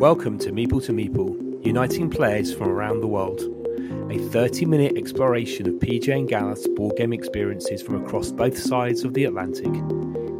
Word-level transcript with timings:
Welcome 0.00 0.38
to 0.38 0.50
Meeple 0.50 0.82
to 0.86 0.92
Meeple, 0.92 1.62
uniting 1.62 2.08
players 2.08 2.54
from 2.54 2.70
around 2.70 3.02
the 3.02 3.06
world. 3.06 3.42
A 4.10 4.16
30 4.30 4.64
minute 4.64 4.96
exploration 4.96 5.68
of 5.68 5.74
PJ 5.74 6.08
and 6.08 6.26
Gareth's 6.26 6.66
board 6.68 6.96
game 6.96 7.12
experiences 7.12 7.82
from 7.82 8.02
across 8.02 8.32
both 8.32 8.56
sides 8.56 9.04
of 9.04 9.12
the 9.12 9.26
Atlantic. 9.26 9.68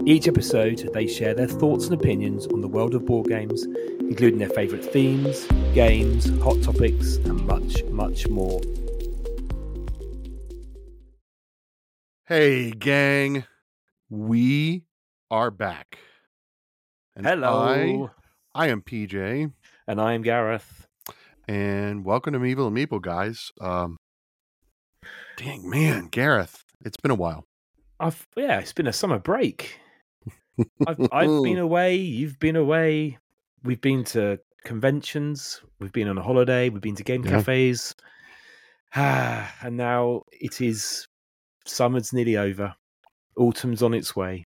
Each 0.07 0.27
episode, 0.27 0.89
they 0.95 1.07
share 1.07 1.35
their 1.35 1.47
thoughts 1.47 1.85
and 1.85 1.93
opinions 1.93 2.47
on 2.47 2.63
the 2.63 2.69
world 2.69 2.95
of 2.95 3.05
board 3.05 3.29
games, 3.29 3.65
including 4.01 4.39
their 4.39 4.49
favourite 4.49 4.83
themes, 4.83 5.45
games, 5.75 6.31
hot 6.41 6.63
topics, 6.63 7.17
and 7.17 7.47
much, 7.47 7.85
much 7.91 8.29
more. 8.29 8.63
Hey, 12.25 12.71
gang. 12.71 13.45
We 14.09 14.85
are 15.31 15.51
back. 15.51 15.99
And 17.15 17.27
Hello. 17.27 18.11
I, 18.55 18.69
am 18.69 18.83
PJ, 18.83 19.53
And 19.87 20.01
I 20.01 20.13
am 20.15 20.23
Gareth. 20.23 20.87
and 21.47 22.05
welcome 22.05 22.33
to 22.33 22.39
Meeple 22.41 22.67
and 22.69 22.77
Meeple, 22.77 23.01
guys. 23.01 23.51
Um, 23.61 23.97
dang, 25.37 25.69
man, 25.69 26.09
Gareth, 26.11 26.63
it's 26.85 26.97
been 26.97 27.11
a 27.11 27.17
while. 27.17 27.45
I've 28.01 28.27
yeah, 28.37 28.59
it's 28.59 28.73
been 28.73 28.87
a 28.87 28.93
summer 28.93 29.19
break. 29.19 29.79
I've 30.87 31.01
I've 31.13 31.43
been 31.43 31.59
away, 31.69 31.97
you've 31.97 32.39
been 32.39 32.57
away. 32.57 33.19
We've 33.63 33.81
been 33.81 34.05
to 34.05 34.41
conventions, 34.65 35.61
we've 35.79 35.93
been 35.93 36.09
on 36.09 36.17
a 36.19 36.23
holiday, 36.23 36.71
we've 36.71 36.81
been 36.83 36.97
to 36.97 37.05
game 37.05 37.23
Yeah. 37.25 37.31
cafes. 37.39 37.95
Ah, 38.95 39.55
and 39.63 39.77
now 39.77 40.23
it 40.33 40.61
is 40.61 41.07
summer's 41.67 42.13
nearly 42.13 42.37
over. 42.37 42.75
Autumn's 43.37 43.83
on 43.83 43.95
its 43.95 44.17
way. 44.17 44.45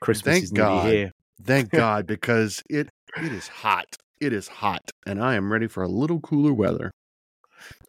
Christmas 0.00 0.34
Thank 0.34 0.44
is 0.44 0.52
nearly 0.52 0.66
God. 0.68 0.92
here. 0.92 1.12
Thank 1.42 1.70
God, 1.72 2.06
because 2.06 2.62
it 2.68 2.88
it 3.16 3.32
is 3.32 3.48
hot. 3.48 3.96
It 4.20 4.32
is 4.32 4.48
hot, 4.48 4.90
and 5.06 5.22
I 5.22 5.34
am 5.34 5.52
ready 5.52 5.66
for 5.66 5.82
a 5.82 5.88
little 5.88 6.20
cooler 6.20 6.52
weather. 6.52 6.90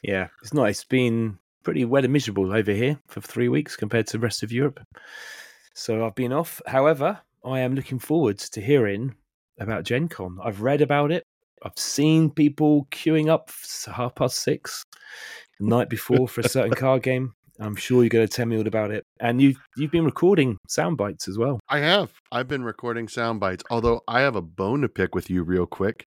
Yeah, 0.01 0.27
it's 0.41 0.53
nice. 0.53 0.79
It's 0.79 0.83
been 0.83 1.39
pretty 1.63 1.85
wet 1.85 2.03
and 2.03 2.13
miserable 2.13 2.53
over 2.53 2.71
here 2.71 2.99
for 3.07 3.21
three 3.21 3.49
weeks 3.49 3.75
compared 3.75 4.07
to 4.07 4.13
the 4.13 4.23
rest 4.23 4.43
of 4.43 4.51
Europe. 4.51 4.79
So 5.73 6.05
I've 6.05 6.15
been 6.15 6.33
off. 6.33 6.61
However, 6.67 7.19
I 7.43 7.59
am 7.59 7.75
looking 7.75 7.99
forward 7.99 8.39
to 8.39 8.61
hearing 8.61 9.15
about 9.59 9.83
Gen 9.83 10.07
Con. 10.07 10.39
I've 10.43 10.61
read 10.61 10.81
about 10.81 11.11
it. 11.11 11.25
I've 11.63 11.77
seen 11.77 12.29
people 12.29 12.87
queuing 12.91 13.27
up 13.29 13.51
half 13.91 14.15
past 14.15 14.39
six 14.39 14.85
the 15.59 15.65
night 15.65 15.89
before 15.89 16.27
for 16.27 16.41
a 16.41 16.49
certain 16.49 16.73
card 16.75 17.03
game. 17.03 17.33
I'm 17.59 17.75
sure 17.75 18.03
you're 18.03 18.09
going 18.09 18.27
to 18.27 18.33
tell 18.33 18.45
me 18.45 18.57
all 18.57 18.67
about 18.67 18.91
it. 18.91 19.05
And 19.19 19.41
you've 19.41 19.57
you've 19.77 19.91
been 19.91 20.05
recording 20.05 20.57
sound 20.67 20.97
bites 20.97 21.27
as 21.27 21.37
well. 21.37 21.59
I 21.69 21.79
have. 21.79 22.11
I've 22.31 22.47
been 22.47 22.63
recording 22.63 23.07
sound 23.07 23.39
bites, 23.39 23.63
although 23.69 24.01
I 24.07 24.21
have 24.21 24.35
a 24.35 24.41
bone 24.41 24.81
to 24.81 24.89
pick 24.89 25.15
with 25.15 25.29
you 25.29 25.43
real 25.43 25.65
quick. 25.65 26.05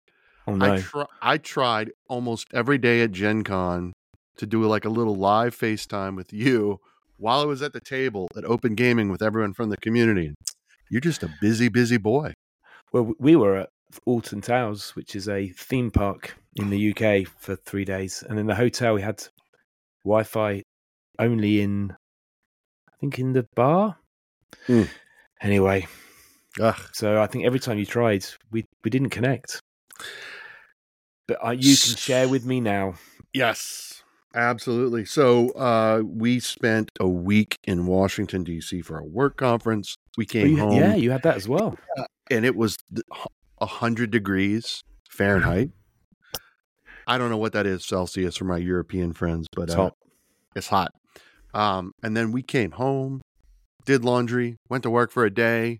Oh 0.48 0.56
no! 0.56 0.74
I 0.74 0.82
try, 0.82 1.06
I 1.22 1.38
tried 1.38 1.92
almost 2.10 2.48
every 2.54 2.78
day 2.78 3.02
at 3.02 3.12
Gen 3.12 3.44
Con 3.44 3.94
to 4.38 4.46
do 4.46 4.64
like 4.66 4.86
a 4.86 4.90
little 4.90 5.16
live 5.16 5.58
FaceTime 5.58 6.16
with 6.16 6.32
you 6.32 6.80
while 7.18 7.42
I 7.42 7.46
was 7.46 7.62
at 7.62 7.74
the 7.74 7.80
table 7.80 8.28
at 8.38 8.46
Open 8.46 8.76
Gaming 8.76 9.10
with 9.10 9.22
everyone 9.22 9.54
from 9.54 9.70
the 9.70 9.78
community. 9.78 10.34
You're 10.90 11.02
just 11.02 11.24
a 11.24 11.34
busy, 11.42 11.70
busy 11.70 11.98
boy. 11.98 12.34
Well, 12.94 13.14
we 13.20 13.36
were 13.36 13.58
at 13.58 13.70
Alton 14.06 14.42
Towers, 14.42 14.92
which 14.92 15.16
is 15.16 15.28
a 15.28 15.50
theme 15.50 15.92
park 15.92 16.38
in 16.56 16.70
the 16.70 16.92
UK, 16.92 17.28
for 17.28 17.56
three 17.56 17.84
days, 17.86 18.24
and 18.28 18.40
in 18.40 18.48
the 18.48 18.56
hotel 18.56 18.94
we 18.94 19.02
had 19.02 19.24
Wi-Fi 20.06 20.64
only 21.20 21.62
in, 21.62 21.92
I 22.88 22.92
think, 23.00 23.20
in 23.20 23.34
the 23.34 23.46
bar. 23.56 23.98
Hmm. 24.66 24.84
Anyway, 25.42 25.88
Ugh. 26.60 26.80
so 26.94 27.22
I 27.22 27.28
think 27.28 27.46
every 27.46 27.60
time 27.60 27.78
you 27.78 27.86
tried, 27.86 28.26
we 28.52 28.66
we 28.84 28.90
didn't 28.90 29.10
connect. 29.12 29.60
But 31.28 31.46
uh, 31.46 31.52
you 31.52 31.76
can 31.78 31.96
share 31.96 32.28
with 32.30 32.46
me 32.46 32.60
now. 32.62 32.96
Yes, 33.34 34.04
absolutely. 34.34 35.06
So 35.06 35.50
uh, 35.52 36.02
we 36.06 36.40
spent 36.40 36.90
a 37.00 37.08
week 37.08 37.58
in 37.66 37.86
Washington 37.86 38.44
D.C. 38.44 38.82
for 38.82 38.98
a 38.98 39.04
work 39.04 39.38
conference. 39.38 39.96
We 40.18 40.26
Oh, 40.26 40.32
came 40.32 40.48
you- 40.52 40.58
home, 40.58 40.74
yeah, 40.74 40.96
you 40.96 41.12
had 41.12 41.24
that 41.24 41.36
as 41.36 41.48
well. 41.48 41.78
and 42.32 42.46
it 42.46 42.56
was 42.56 42.78
a 43.60 43.66
hundred 43.66 44.10
degrees 44.12 44.82
Fahrenheit. 45.10 45.70
I 47.06 47.18
don't 47.18 47.30
know 47.30 47.38
what 47.38 47.54
that 47.54 47.66
is 47.66 47.86
Celsius 47.86 48.36
for 48.38 48.46
my 48.46 48.58
European 48.58 49.14
friends, 49.14 49.48
but 49.56 49.64
It's 49.64 49.74
uh, 49.74 49.78
hot. 49.78 49.94
it's 50.56 50.68
hot. 50.68 50.92
Um, 51.54 51.92
and 52.04 52.16
then 52.16 52.32
we 52.32 52.42
came 52.44 52.72
home, 52.72 53.22
did 53.86 54.04
laundry, 54.04 54.58
went 54.70 54.84
to 54.84 54.90
work 54.90 55.12
for 55.12 55.26
a 55.26 55.30
day, 55.34 55.80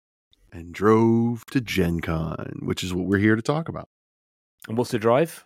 and 0.52 0.74
drove 0.74 1.46
to 1.52 1.62
Gen 1.62 2.00
Con, 2.00 2.60
which 2.64 2.84
is 2.84 2.94
what 2.94 3.06
we're 3.06 3.18
here 3.20 3.36
to 3.36 3.42
talk 3.42 3.70
about. 3.70 3.88
And 4.68 4.78
what's 4.78 4.92
the 4.92 5.00
drive? 5.00 5.46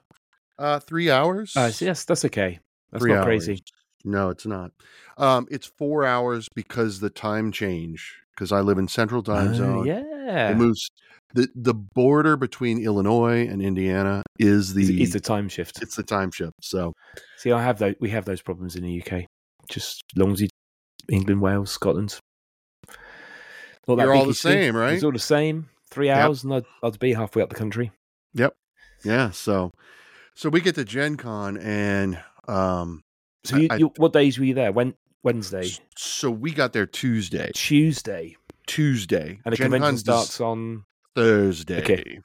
Uh, 0.57 0.79
three 0.79 1.09
hours. 1.09 1.53
Uh, 1.55 1.71
yes, 1.79 2.03
that's 2.05 2.23
okay. 2.25 2.59
That's 2.91 3.01
Three 3.03 3.13
not 3.13 3.23
crazy. 3.23 3.53
hours. 3.53 3.61
No, 4.03 4.29
it's 4.29 4.45
not. 4.45 4.71
Um, 5.17 5.47
it's 5.51 5.67
four 5.67 6.05
hours 6.05 6.47
because 6.55 6.99
the 6.99 7.09
time 7.09 7.51
change. 7.51 8.17
Because 8.35 8.51
I 8.51 8.61
live 8.61 8.77
in 8.77 8.87
Central 8.87 9.21
Time 9.21 9.51
Oh, 9.51 9.57
Zone. 9.57 9.85
yeah, 9.87 10.51
It 10.51 10.57
moves. 10.57 10.89
the 11.33 11.47
The 11.53 11.73
border 11.73 12.35
between 12.37 12.83
Illinois 12.83 13.47
and 13.47 13.61
Indiana 13.61 14.23
is 14.39 14.73
the 14.73 15.01
is 15.01 15.11
the 15.13 15.19
time 15.19 15.49
shift. 15.49 15.81
it's 15.81 15.95
the 15.95 16.03
time 16.03 16.31
shift. 16.31 16.53
So 16.61 16.93
See, 17.37 17.51
I 17.51 17.61
have 17.61 17.77
those. 17.77 17.95
We 17.99 18.09
have 18.11 18.25
those 18.25 18.41
problems 18.41 18.75
in 18.75 18.83
the 18.83 18.91
UK. 19.05 19.25
Just 19.71 20.03
as 20.15 20.19
long 20.21 20.33
as 20.33 20.41
you, 20.41 20.49
England, 21.09 21.41
Wales, 21.41 21.71
Scotland. 21.71 22.19
That 23.87 23.97
You're 23.97 24.13
all 24.13 24.25
the 24.25 24.33
same, 24.35 24.75
right? 24.75 24.93
It's 24.93 25.03
all 25.03 25.11
the 25.11 25.17
same. 25.19 25.69
Three 25.89 26.07
Yep. 26.07 26.17
hours, 26.17 26.43
and 26.43 26.53
I'd, 26.53 26.65
I'd 26.83 26.99
be 26.99 27.13
halfway 27.13 27.41
up 27.41 27.49
the 27.49 27.55
country. 27.55 27.91
Yep. 28.33 28.53
Yeah, 29.03 29.31
so 29.31 29.71
so 30.35 30.49
we 30.49 30.61
get 30.61 30.75
to 30.75 30.85
Gen 30.85 31.17
Con 31.17 31.57
and 31.57 32.21
um, 32.47 33.01
So, 33.43 33.57
you, 33.57 33.67
I- 33.71 33.75
you, 33.77 33.91
what 33.97 34.13
days 34.13 34.37
were 34.37 34.45
you 34.45 34.53
there? 34.53 34.71
When 34.71 34.93
Wednesday, 35.23 35.69
so 35.97 36.29
we 36.31 36.51
got 36.51 36.73
there 36.73 36.85
Tuesday. 36.85 37.51
Tuesday, 37.53 38.35
Tuesday, 38.67 39.39
and 39.43 39.53
the 39.53 39.57
Gen 39.57 39.71
convention 39.71 39.97
starts 39.97 40.39
on. 40.39 40.83
Thursday. 41.15 41.81
Okay. 41.81 42.19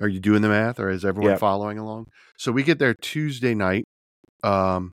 Are 0.00 0.08
you 0.08 0.18
doing 0.20 0.42
the 0.42 0.48
math, 0.48 0.80
or 0.80 0.90
is 0.90 1.04
everyone 1.04 1.32
Yep. 1.32 1.40
following 1.40 1.78
along? 1.78 2.06
So 2.36 2.50
we 2.52 2.62
get 2.62 2.78
there 2.78 2.94
Tuesday 2.94 3.54
night, 3.54 3.84
um, 4.42 4.90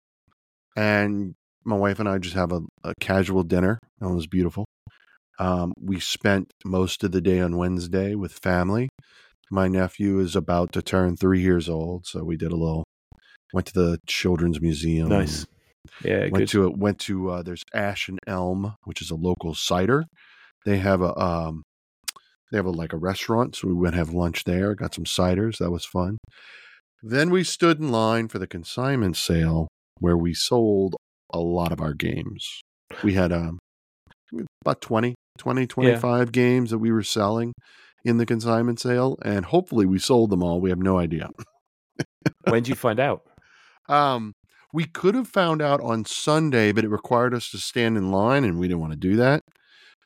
and 0.76 1.36
my 1.64 1.76
wife 1.76 2.00
and 2.00 2.08
I 2.08 2.18
just 2.20 2.36
have 2.36 2.52
a, 2.52 2.62
a 2.84 2.94
casual 3.00 3.44
dinner. 3.44 3.80
It 4.02 4.06
was 4.06 4.28
beautiful. 4.28 4.66
Um, 5.40 5.74
we 5.82 6.00
spent 6.00 6.52
most 6.64 7.04
of 7.04 7.12
the 7.12 7.22
day 7.22 7.40
on 7.40 7.58
Wednesday 7.58 8.16
with 8.16 8.34
family. 8.34 8.90
My 9.52 9.68
nephew 9.68 10.20
is 10.20 10.36
about 10.36 10.72
to 10.74 10.82
turn 10.82 11.18
three 11.18 11.42
years 11.42 11.68
old, 11.70 12.06
so 12.06 12.24
we 12.24 12.38
did 12.38 12.52
a 12.52 12.56
little. 12.56 12.84
Went 13.54 13.68
to 13.68 13.74
the 13.74 14.00
children's 14.08 14.60
museum. 14.62 15.10
Nice. 15.10 15.46
Yeah, 16.04 16.22
Went 16.22 16.34
good. 16.34 16.48
to 16.50 16.70
went 16.72 17.00
to 17.02 17.30
uh, 17.30 17.42
there's 17.44 17.64
Ash 17.74 18.10
and 18.10 18.20
Elm, 18.28 18.76
which 18.86 19.02
is 19.02 19.12
a 19.12 19.16
local 19.16 19.54
cider. 19.54 20.06
They 20.66 20.78
have 20.80 21.02
a 21.02 21.18
um, 21.18 21.62
they 22.52 22.58
have 22.58 22.66
a 22.66 22.72
like 22.72 22.92
a 22.92 22.98
restaurant, 22.98 23.56
so 23.56 23.68
we 23.68 23.74
went 23.74 23.96
have 23.96 24.10
lunch 24.10 24.46
there. 24.46 24.74
Got 24.76 24.96
some 24.96 25.06
ciders, 25.06 25.58
that 25.60 25.72
was 25.72 25.86
fun. 25.86 26.18
Then 27.04 27.30
we 27.30 27.44
stood 27.44 27.80
in 27.80 27.92
line 27.92 28.28
for 28.30 28.40
the 28.40 28.48
consignment 28.48 29.16
sale, 29.16 29.68
where 30.00 30.18
we 30.18 30.34
sold 30.34 30.96
a 31.34 31.40
lot 31.40 31.72
of 31.72 31.82
our 31.82 31.94
games. 31.94 32.62
We 33.04 33.14
had 33.14 33.32
um 33.32 33.60
about 34.62 34.82
20, 34.82 35.16
20 35.38 35.68
25 35.68 36.32
games 36.32 36.72
that 36.72 36.80
we 36.80 36.92
were 36.92 37.04
selling 37.04 37.54
in 38.04 38.18
the 38.18 38.26
consignment 38.26 38.80
sale, 38.80 39.18
and 39.24 39.46
hopefully 39.46 39.86
we 39.86 40.00
sold 40.00 40.30
them 40.30 40.44
all. 40.44 40.60
We 40.62 40.70
have 40.70 40.80
no 40.80 41.00
idea. 41.00 41.30
when 42.46 42.64
did 42.64 42.70
you 42.70 42.76
find 42.76 43.00
out? 43.00 43.22
Um, 43.88 44.34
we 44.74 44.86
could 44.86 45.14
have 45.14 45.28
found 45.28 45.62
out 45.62 45.80
on 45.80 46.06
Sunday, 46.06 46.72
but 46.72 46.84
it 46.84 46.88
required 46.90 47.36
us 47.36 47.52
to 47.52 47.60
stand 47.60 47.98
in 47.98 48.10
line, 48.12 48.44
and 48.44 48.58
we 48.58 48.68
didn't 48.68 48.80
want 48.80 48.94
to 48.94 48.98
do 48.98 49.16
that. 49.18 49.42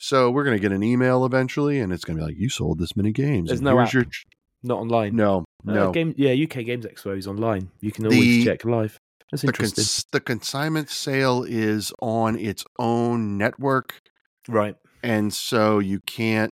So 0.02 0.30
we're 0.30 0.44
going 0.44 0.58
to 0.58 0.62
get 0.62 0.74
an 0.74 0.84
email 0.84 1.24
eventually, 1.26 1.80
and 1.80 1.94
it's 1.94 2.04
going 2.04 2.18
to 2.18 2.22
be 2.22 2.26
like, 2.30 2.38
"You 2.38 2.50
sold 2.50 2.78
this 2.78 2.98
many 2.98 3.14
games." 3.14 3.48
There's 3.48 3.62
and 3.62 3.66
no 3.68 3.78
here's 3.78 3.88
app. 3.88 3.94
your 3.94 4.04
ch-" 4.04 4.26
Not 4.64 4.80
online. 4.80 5.16
no, 5.16 5.46
Uh, 5.66 5.72
no. 5.72 5.92
game. 5.94 6.14
Yeah, 6.18 6.32
UK 6.34 6.66
Games 6.66 6.86
Expo 6.86 7.18
is 7.18 7.26
online. 7.26 7.72
You 7.80 7.94
can 7.94 8.04
always 8.04 8.20
The- 8.20 8.44
check 8.44 8.66
live. 8.66 8.98
That's 9.32 9.42
the, 9.44 9.48
interesting. 9.50 9.84
cons- 9.84 10.06
the 10.12 10.20
consignment 10.20 10.90
sale 10.90 11.44
is 11.48 11.94
on 12.00 12.38
its 12.38 12.66
own 12.80 13.38
network, 13.38 14.02
right. 14.48 14.76
and 15.04 15.34
so 15.34 15.80
you 15.80 16.00
can't. 16.02 16.52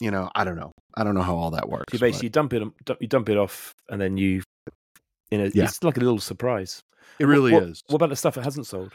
You 0.00 0.10
know, 0.10 0.30
I 0.34 0.42
don't 0.44 0.56
know. 0.56 0.72
I 0.96 1.04
don't 1.04 1.14
know 1.14 1.22
how 1.22 1.36
all 1.36 1.50
that 1.52 1.68
works. 1.68 1.92
You 1.92 1.98
but 2.00 2.06
basically 2.06 2.28
dump 2.30 2.52
it, 2.54 2.62
you 3.00 3.06
dump 3.06 3.28
it 3.28 3.36
off, 3.36 3.72
and 3.88 4.00
then 4.00 4.16
you, 4.16 4.42
you 5.30 5.38
know, 5.38 5.48
Yeah. 5.54 5.64
it's 5.64 5.82
like 5.84 5.96
a 5.96 6.00
little 6.00 6.18
surprise. 6.18 6.82
it 7.20 7.26
really 7.26 7.52
what, 7.52 7.62
is. 7.64 7.82
What 7.88 7.96
about 7.96 8.08
the 8.08 8.16
stuff 8.16 8.34
that 8.34 8.42
hasn't 8.44 8.66
sold? 8.66 8.92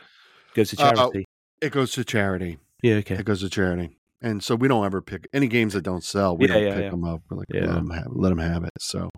Goes 0.54 0.72
to 0.72 0.84
Uh, 0.84 0.94
charity. 0.96 1.26
it 1.62 1.72
goes 1.72 1.92
to 1.94 2.04
charity. 2.04 2.58
yeah, 2.84 2.96
okay. 2.96 3.16
It 3.16 3.26
goes 3.26 3.40
to 3.42 3.50
charity. 3.50 3.98
And 4.22 4.44
so 4.44 4.56
we 4.56 4.68
don't 4.68 4.84
ever 4.86 5.02
pick 5.02 5.28
any 5.32 5.48
games 5.48 5.74
that 5.74 5.84
don't 5.84 6.04
sell. 6.04 6.36
We 6.36 6.48
Yeah, 6.48 6.54
don't 6.56 6.64
yeah, 6.64 6.76
pick 6.76 6.92
them 6.92 7.04
up. 7.06 7.22
We're 7.30 7.38
like, 7.38 7.48
Yeah. 7.54 7.68
let 7.68 7.76
them 7.76 7.90
have, 7.92 8.08
let 8.10 8.32
'em 8.32 8.40
have 8.40 8.64
it. 8.64 8.72
So, 8.80 9.10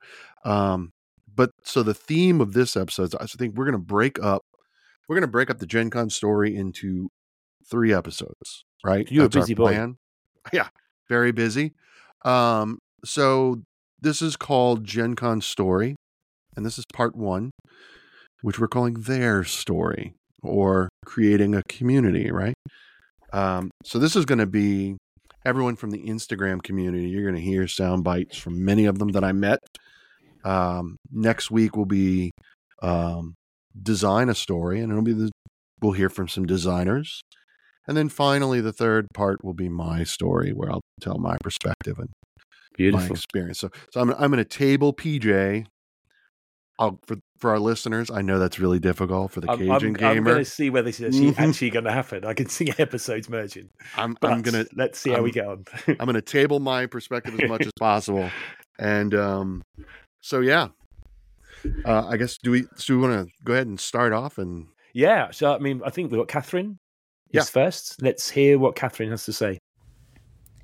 um, 0.43 0.91
but 1.35 1.51
so 1.63 1.83
the 1.83 1.93
theme 1.93 2.41
of 2.41 2.53
this 2.53 2.75
episode, 2.77 3.13
I 3.19 3.25
think 3.25 3.55
we're 3.55 3.65
going 3.65 3.73
to 3.73 3.77
break 3.79 4.21
up, 4.21 4.41
we're 5.07 5.15
going 5.15 5.21
to 5.21 5.31
break 5.31 5.49
up 5.49 5.59
the 5.59 5.65
Gen 5.65 5.89
Con 5.89 6.09
story 6.09 6.55
into 6.55 7.09
three 7.69 7.93
episodes, 7.93 8.63
right? 8.83 9.07
You're 9.11 9.25
a 9.25 9.27
That's 9.27 9.35
our 9.37 9.41
busy 9.43 9.53
boy. 9.53 9.71
plan. 9.73 9.95
Yeah. 10.53 10.69
Very 11.09 11.31
busy. 11.31 11.73
Um, 12.23 12.79
so 13.03 13.61
this 14.01 14.21
is 14.21 14.35
called 14.35 14.83
Gen 14.85 15.15
Con 15.15 15.41
Story, 15.41 15.95
and 16.55 16.65
this 16.65 16.77
is 16.79 16.85
part 16.93 17.15
one, 17.15 17.51
which 18.41 18.59
we're 18.59 18.67
calling 18.67 18.93
Their 18.93 19.43
Story 19.43 20.13
or 20.41 20.87
creating 21.05 21.53
a 21.55 21.63
community, 21.63 22.31
right? 22.31 22.53
Um, 23.33 23.69
so 23.83 23.99
this 23.99 24.15
is 24.15 24.25
going 24.25 24.39
to 24.39 24.45
be 24.45 24.97
everyone 25.45 25.75
from 25.75 25.91
the 25.91 26.03
Instagram 26.05 26.63
community. 26.63 27.09
You're 27.09 27.23
going 27.23 27.35
to 27.35 27.41
hear 27.41 27.67
sound 27.67 28.03
bites 28.03 28.37
from 28.37 28.63
many 28.63 28.85
of 28.85 28.99
them 28.99 29.09
that 29.09 29.23
I 29.23 29.31
met. 29.33 29.59
Um, 30.43 30.97
next 31.11 31.51
week 31.51 31.75
will 31.75 31.85
be 31.85 32.31
um, 32.81 33.35
design 33.81 34.29
a 34.29 34.35
story, 34.35 34.79
and 34.81 34.91
it'll 34.91 35.03
be 35.03 35.13
the 35.13 35.31
we'll 35.81 35.93
hear 35.93 36.09
from 36.09 36.27
some 36.27 36.45
designers. 36.45 37.21
And 37.87 37.97
then 37.97 38.09
finally, 38.09 38.61
the 38.61 38.73
third 38.73 39.07
part 39.13 39.43
will 39.43 39.53
be 39.53 39.69
my 39.69 40.03
story, 40.03 40.51
where 40.51 40.71
I'll 40.71 40.81
tell 41.01 41.17
my 41.17 41.37
perspective 41.41 41.97
and 41.97 42.09
Beautiful. 42.77 43.07
my 43.07 43.11
experience. 43.11 43.59
So, 43.59 43.69
so 43.91 44.01
I'm 44.01 44.11
I'm 44.11 44.31
going 44.31 44.37
to 44.37 44.45
table 44.45 44.93
PJ. 44.93 45.65
I'll, 46.77 46.97
for 47.07 47.17
for 47.39 47.49
our 47.49 47.59
listeners, 47.59 48.09
I 48.09 48.21
know 48.21 48.37
that's 48.39 48.59
really 48.59 48.79
difficult 48.79 49.31
for 49.31 49.41
the 49.41 49.51
I'm, 49.51 49.57
Cajun 49.57 49.71
I'm, 49.71 49.85
I'm 49.85 49.93
gamer. 50.15 50.31
going 50.33 50.45
to 50.45 50.49
see 50.49 50.69
whether 50.69 50.85
this 50.91 50.99
is 50.99 51.33
actually, 51.37 51.71
going 51.71 51.85
to 51.85 51.91
happen. 51.91 52.23
I 52.25 52.33
can 52.33 52.47
see 52.47 52.71
episodes 52.77 53.27
merging. 53.29 53.69
I'm, 53.97 54.15
I'm 54.21 54.41
gonna 54.43 54.65
let's 54.75 54.99
see 54.99 55.09
how 55.09 55.21
we 55.21 55.31
I'm- 55.33 55.33
get 55.33 55.45
on. 55.47 55.65
I'm 55.99 56.05
gonna 56.05 56.21
table 56.21 56.59
my 56.59 56.85
perspective 56.85 57.37
as 57.39 57.49
much 57.49 57.65
as 57.65 57.71
possible, 57.79 58.29
and 58.77 59.13
um, 59.13 59.61
so 60.21 60.41
yeah. 60.41 60.69
Uh, 61.85 62.07
I 62.07 62.17
guess 62.17 62.37
do 62.37 62.51
we 62.51 62.65
do 62.77 62.99
we 62.99 63.07
want 63.07 63.27
to 63.27 63.33
go 63.43 63.53
ahead 63.53 63.67
and 63.67 63.79
start 63.79 64.13
off 64.13 64.37
and 64.37 64.67
yeah. 64.93 65.31
So 65.31 65.53
I 65.53 65.59
mean, 65.59 65.81
I 65.85 65.89
think 65.89 66.11
we've 66.11 66.25
got 66.25 66.27
Kathryn. 66.27 66.77
Yeah. 67.31 67.43
First. 67.43 68.01
Let's 68.01 68.29
hear 68.29 68.57
what 68.57 68.75
Kathryn 68.75 69.09
has 69.11 69.25
to 69.25 69.33
say. 69.33 69.59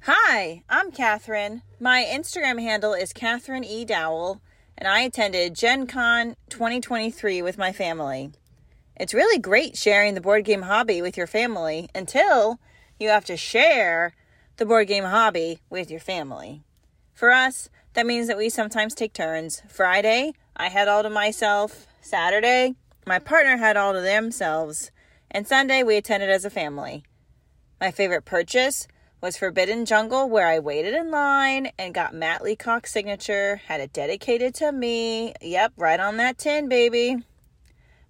Hi, 0.04 0.64
I'm 0.70 0.92
Kathryn. 0.92 1.62
My 1.80 2.04
Instagram 2.04 2.62
handle 2.62 2.94
is 2.94 3.12
Kathryn 3.12 3.64
E. 3.66 3.86
Dowell, 3.86 4.42
and 4.78 4.88
I 4.88 5.02
attended 5.02 5.56
Gen 5.56 5.88
Con 5.88 6.36
2023 6.50 7.42
with 7.42 7.58
my 7.58 7.72
family. 7.72 8.32
It's 8.98 9.14
really 9.14 9.40
great 9.40 9.76
sharing 9.76 10.14
the 10.14 10.22
board 10.22 10.46
game 10.46 10.62
hobby 10.62 11.02
with 11.02 11.18
your 11.18 11.28
family 11.28 11.90
until 11.94 12.60
you 13.00 13.10
have 13.10 13.26
to 13.26 13.36
share 13.36 14.14
the 14.58 14.66
board 14.66 14.88
game 14.88 15.04
hobby 15.04 15.60
with 15.70 15.92
your 15.92 16.00
family. 16.00 16.64
For 17.14 17.32
us, 17.32 17.70
that 17.96 18.06
means 18.06 18.28
that 18.28 18.38
we 18.38 18.50
sometimes 18.50 18.94
take 18.94 19.14
turns. 19.14 19.64
Friday, 19.68 20.34
I 20.56 20.70
had 20.70 20.88
all 20.88 21.04
to 21.04 21.10
myself. 21.10 21.88
Saturday, 22.02 22.76
my 23.08 23.20
partner 23.20 23.58
had 23.58 23.78
all 23.78 23.94
to 23.94 24.02
themselves. 24.02 24.92
And 25.32 25.48
Sunday, 25.48 25.82
we 25.82 25.98
attended 25.98 26.30
as 26.30 26.46
a 26.46 26.50
family. 26.50 27.04
My 27.80 27.92
favorite 27.92 28.26
purchase 28.26 28.88
was 29.22 29.38
Forbidden 29.38 29.86
Jungle, 29.86 30.30
where 30.30 30.48
I 30.48 30.60
waited 30.60 30.94
in 30.94 31.10
line 31.10 31.72
and 31.80 31.94
got 31.94 32.14
Matt 32.14 32.44
Leacock's 32.44 32.92
signature, 32.92 33.62
had 33.68 33.82
it 33.82 33.94
dedicated 33.94 34.54
to 34.56 34.72
me. 34.72 35.34
Yep, 35.42 35.74
right 35.78 36.00
on 36.00 36.18
that 36.18 36.38
tin, 36.38 36.70
baby. 36.70 37.18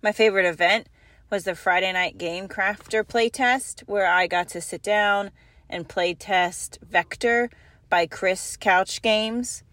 My 0.01 0.11
favorite 0.11 0.45
event 0.45 0.87
was 1.29 1.43
the 1.43 1.55
Friday 1.55 1.93
Night 1.93 2.17
Game 2.17 2.47
Crafter 2.47 3.03
playtest, 3.03 3.81
where 3.81 4.07
I 4.07 4.27
got 4.27 4.49
to 4.49 4.61
sit 4.61 4.81
down 4.81 5.31
and 5.69 5.87
playtest 5.87 6.79
Vector 6.81 7.49
by 7.89 8.07
Chris 8.07 8.57
Couch 8.57 9.01
Games. 9.01 9.63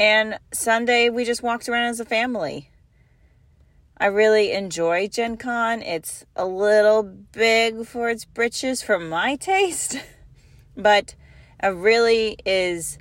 And 0.00 0.38
Sunday, 0.50 1.10
we 1.10 1.26
just 1.26 1.42
walked 1.42 1.68
around 1.68 1.90
as 1.90 2.00
a 2.00 2.06
family. 2.06 2.70
I 3.98 4.06
really 4.06 4.50
enjoy 4.50 5.08
Gen 5.08 5.36
Con. 5.36 5.82
It's 5.82 6.24
a 6.34 6.46
little 6.46 7.02
big 7.02 7.84
for 7.84 8.08
its 8.08 8.24
britches 8.24 8.80
for 8.80 8.98
my 8.98 9.36
taste, 9.40 9.98
but 10.74 11.14
it 11.62 11.66
really 11.66 12.38
is 12.46 12.96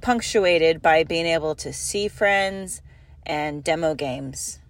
punctuated 0.00 0.80
by 0.80 1.02
being 1.02 1.26
able 1.26 1.56
to 1.56 1.72
see 1.72 2.06
friends 2.06 2.82
and 3.26 3.64
demo 3.64 3.96
games. 3.96 4.60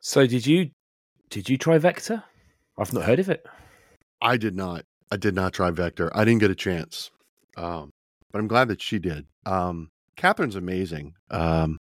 So 0.00 0.26
did 0.26 0.44
you 0.44 0.70
did 1.30 1.48
you 1.48 1.56
try 1.56 1.78
Vector? 1.78 2.24
I've 2.76 2.92
not 2.92 3.04
heard 3.04 3.20
of 3.20 3.28
it. 3.28 3.46
I 4.20 4.36
did 4.36 4.56
not. 4.56 4.84
I 5.12 5.18
did 5.18 5.36
not 5.36 5.52
try 5.52 5.70
Vector. 5.70 6.10
I 6.16 6.24
didn't 6.24 6.40
get 6.40 6.50
a 6.50 6.56
chance. 6.56 7.12
Um, 7.56 7.90
but 8.32 8.40
I'm 8.40 8.48
glad 8.48 8.66
that 8.68 8.82
she 8.82 8.98
did. 8.98 9.26
Um, 9.46 9.90
Kathryn's 10.16 10.56
amazing. 10.56 11.14
Um, 11.30 11.78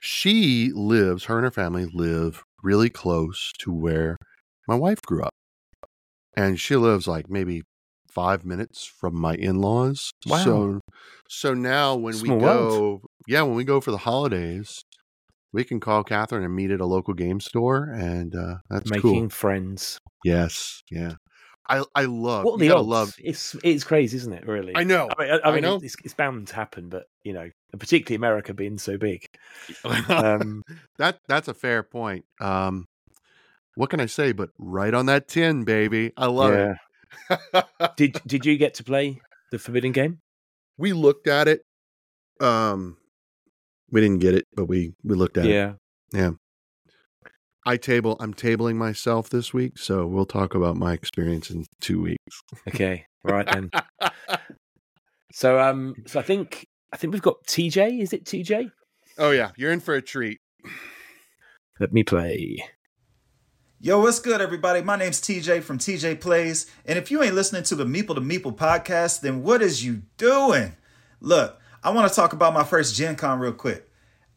she 0.00 0.70
lives, 0.74 1.24
her 1.24 1.36
and 1.36 1.44
her 1.44 1.50
family 1.50 1.86
live 1.92 2.42
really 2.62 2.90
close 2.90 3.52
to 3.58 3.72
where 3.72 4.16
my 4.68 4.74
wife 4.74 5.00
grew 5.02 5.22
up. 5.22 5.32
And 6.36 6.58
she 6.58 6.76
lives 6.76 7.06
like 7.06 7.30
maybe 7.30 7.62
five 8.10 8.44
minutes 8.44 8.84
from 8.84 9.16
my 9.16 9.34
in 9.34 9.60
laws. 9.60 10.10
Wow. 10.26 10.36
So 10.38 10.80
so 11.28 11.54
now 11.54 11.94
when 11.96 12.14
Small 12.14 12.36
we 12.36 12.42
go 12.42 12.80
world. 12.80 13.00
yeah, 13.26 13.42
when 13.42 13.54
we 13.54 13.64
go 13.64 13.80
for 13.80 13.90
the 13.90 13.98
holidays, 13.98 14.82
we 15.52 15.64
can 15.64 15.80
call 15.80 16.04
Kathryn 16.04 16.44
and 16.44 16.54
meet 16.54 16.70
at 16.70 16.80
a 16.80 16.86
local 16.86 17.14
game 17.14 17.40
store 17.40 17.84
and 17.84 18.34
uh 18.34 18.56
that's 18.68 18.90
Making 18.90 19.02
cool. 19.02 19.28
friends. 19.30 19.98
Yes, 20.24 20.82
yeah. 20.90 21.14
I 21.68 21.84
I 21.94 22.04
love. 22.04 22.44
what 22.44 22.58
the 22.58 22.70
odds? 22.70 22.86
love. 22.86 23.16
It's 23.18 23.56
it's 23.64 23.84
crazy, 23.84 24.16
isn't 24.18 24.32
it? 24.32 24.46
Really. 24.46 24.72
I 24.76 24.84
know. 24.84 25.08
I 25.18 25.22
mean, 25.22 25.30
I, 25.32 25.36
I 25.36 25.56
I 25.56 25.60
know. 25.60 25.76
It's, 25.82 25.96
it's 26.04 26.14
bound 26.14 26.48
to 26.48 26.54
happen, 26.54 26.88
but 26.88 27.06
you 27.22 27.32
know, 27.32 27.48
and 27.72 27.80
particularly 27.80 28.16
America 28.16 28.52
being 28.54 28.78
so 28.78 28.98
big. 28.98 29.26
Um, 30.08 30.62
that 30.98 31.20
that's 31.28 31.48
a 31.48 31.54
fair 31.54 31.82
point. 31.82 32.24
Um, 32.40 32.86
what 33.76 33.90
can 33.90 34.00
I 34.00 34.06
say? 34.06 34.32
But 34.32 34.50
right 34.58 34.92
on 34.92 35.06
that 35.06 35.28
tin, 35.28 35.64
baby. 35.64 36.12
I 36.16 36.26
love 36.26 36.54
yeah. 36.54 36.74
it. 37.54 37.66
Did 37.96 38.20
Did 38.26 38.44
you 38.44 38.56
get 38.56 38.74
to 38.74 38.84
play 38.84 39.20
the 39.50 39.58
Forbidden 39.58 39.92
Game? 39.92 40.20
we 40.76 40.92
looked 40.92 41.26
at 41.26 41.48
it. 41.48 41.62
Um, 42.40 42.96
we 43.90 44.00
didn't 44.00 44.20
get 44.20 44.34
it, 44.34 44.46
but 44.54 44.66
we 44.66 44.94
we 45.02 45.14
looked 45.14 45.38
at 45.38 45.46
it. 45.46 45.50
Yeah, 45.50 45.72
yeah. 46.12 46.32
I 47.66 47.76
table. 47.76 48.16
I'm 48.20 48.34
tabling 48.34 48.76
myself 48.76 49.30
this 49.30 49.54
week, 49.54 49.78
so 49.78 50.06
we'll 50.06 50.26
talk 50.26 50.54
about 50.54 50.76
my 50.76 50.92
experience 50.92 51.50
in 51.50 51.64
two 51.80 52.02
weeks. 52.02 52.42
Okay. 52.68 53.06
Right 53.22 53.46
then. 53.46 53.70
so 55.32 55.58
um, 55.58 55.94
so 56.06 56.20
I 56.20 56.22
think 56.22 56.66
I 56.92 56.96
think 56.96 57.12
we've 57.12 57.22
got 57.22 57.42
TJ. 57.46 58.00
Is 58.00 58.12
it 58.12 58.24
TJ? 58.24 58.70
oh 59.18 59.30
yeah, 59.30 59.50
you're 59.56 59.72
in 59.72 59.80
for 59.80 59.94
a 59.94 60.02
treat. 60.02 60.40
Let 61.80 61.92
me 61.92 62.04
play. 62.04 62.64
Yo, 63.80 64.00
what's 64.00 64.20
good, 64.20 64.40
everybody? 64.40 64.80
My 64.80 64.96
name's 64.96 65.20
TJ 65.20 65.62
from 65.62 65.78
TJ 65.78 66.20
Plays. 66.20 66.70
And 66.86 66.98
if 66.98 67.10
you 67.10 67.22
ain't 67.22 67.34
listening 67.34 67.64
to 67.64 67.74
the 67.74 67.84
Meeple 67.84 68.14
to 68.14 68.20
Meeple 68.20 68.56
podcast, 68.56 69.20
then 69.20 69.42
what 69.42 69.60
is 69.60 69.84
you 69.84 70.02
doing? 70.16 70.74
Look, 71.20 71.60
I 71.82 71.90
want 71.90 72.08
to 72.08 72.14
talk 72.14 72.32
about 72.32 72.54
my 72.54 72.64
first 72.64 72.94
Gen 72.94 73.16
Con 73.16 73.38
real 73.38 73.52
quick. 73.52 73.86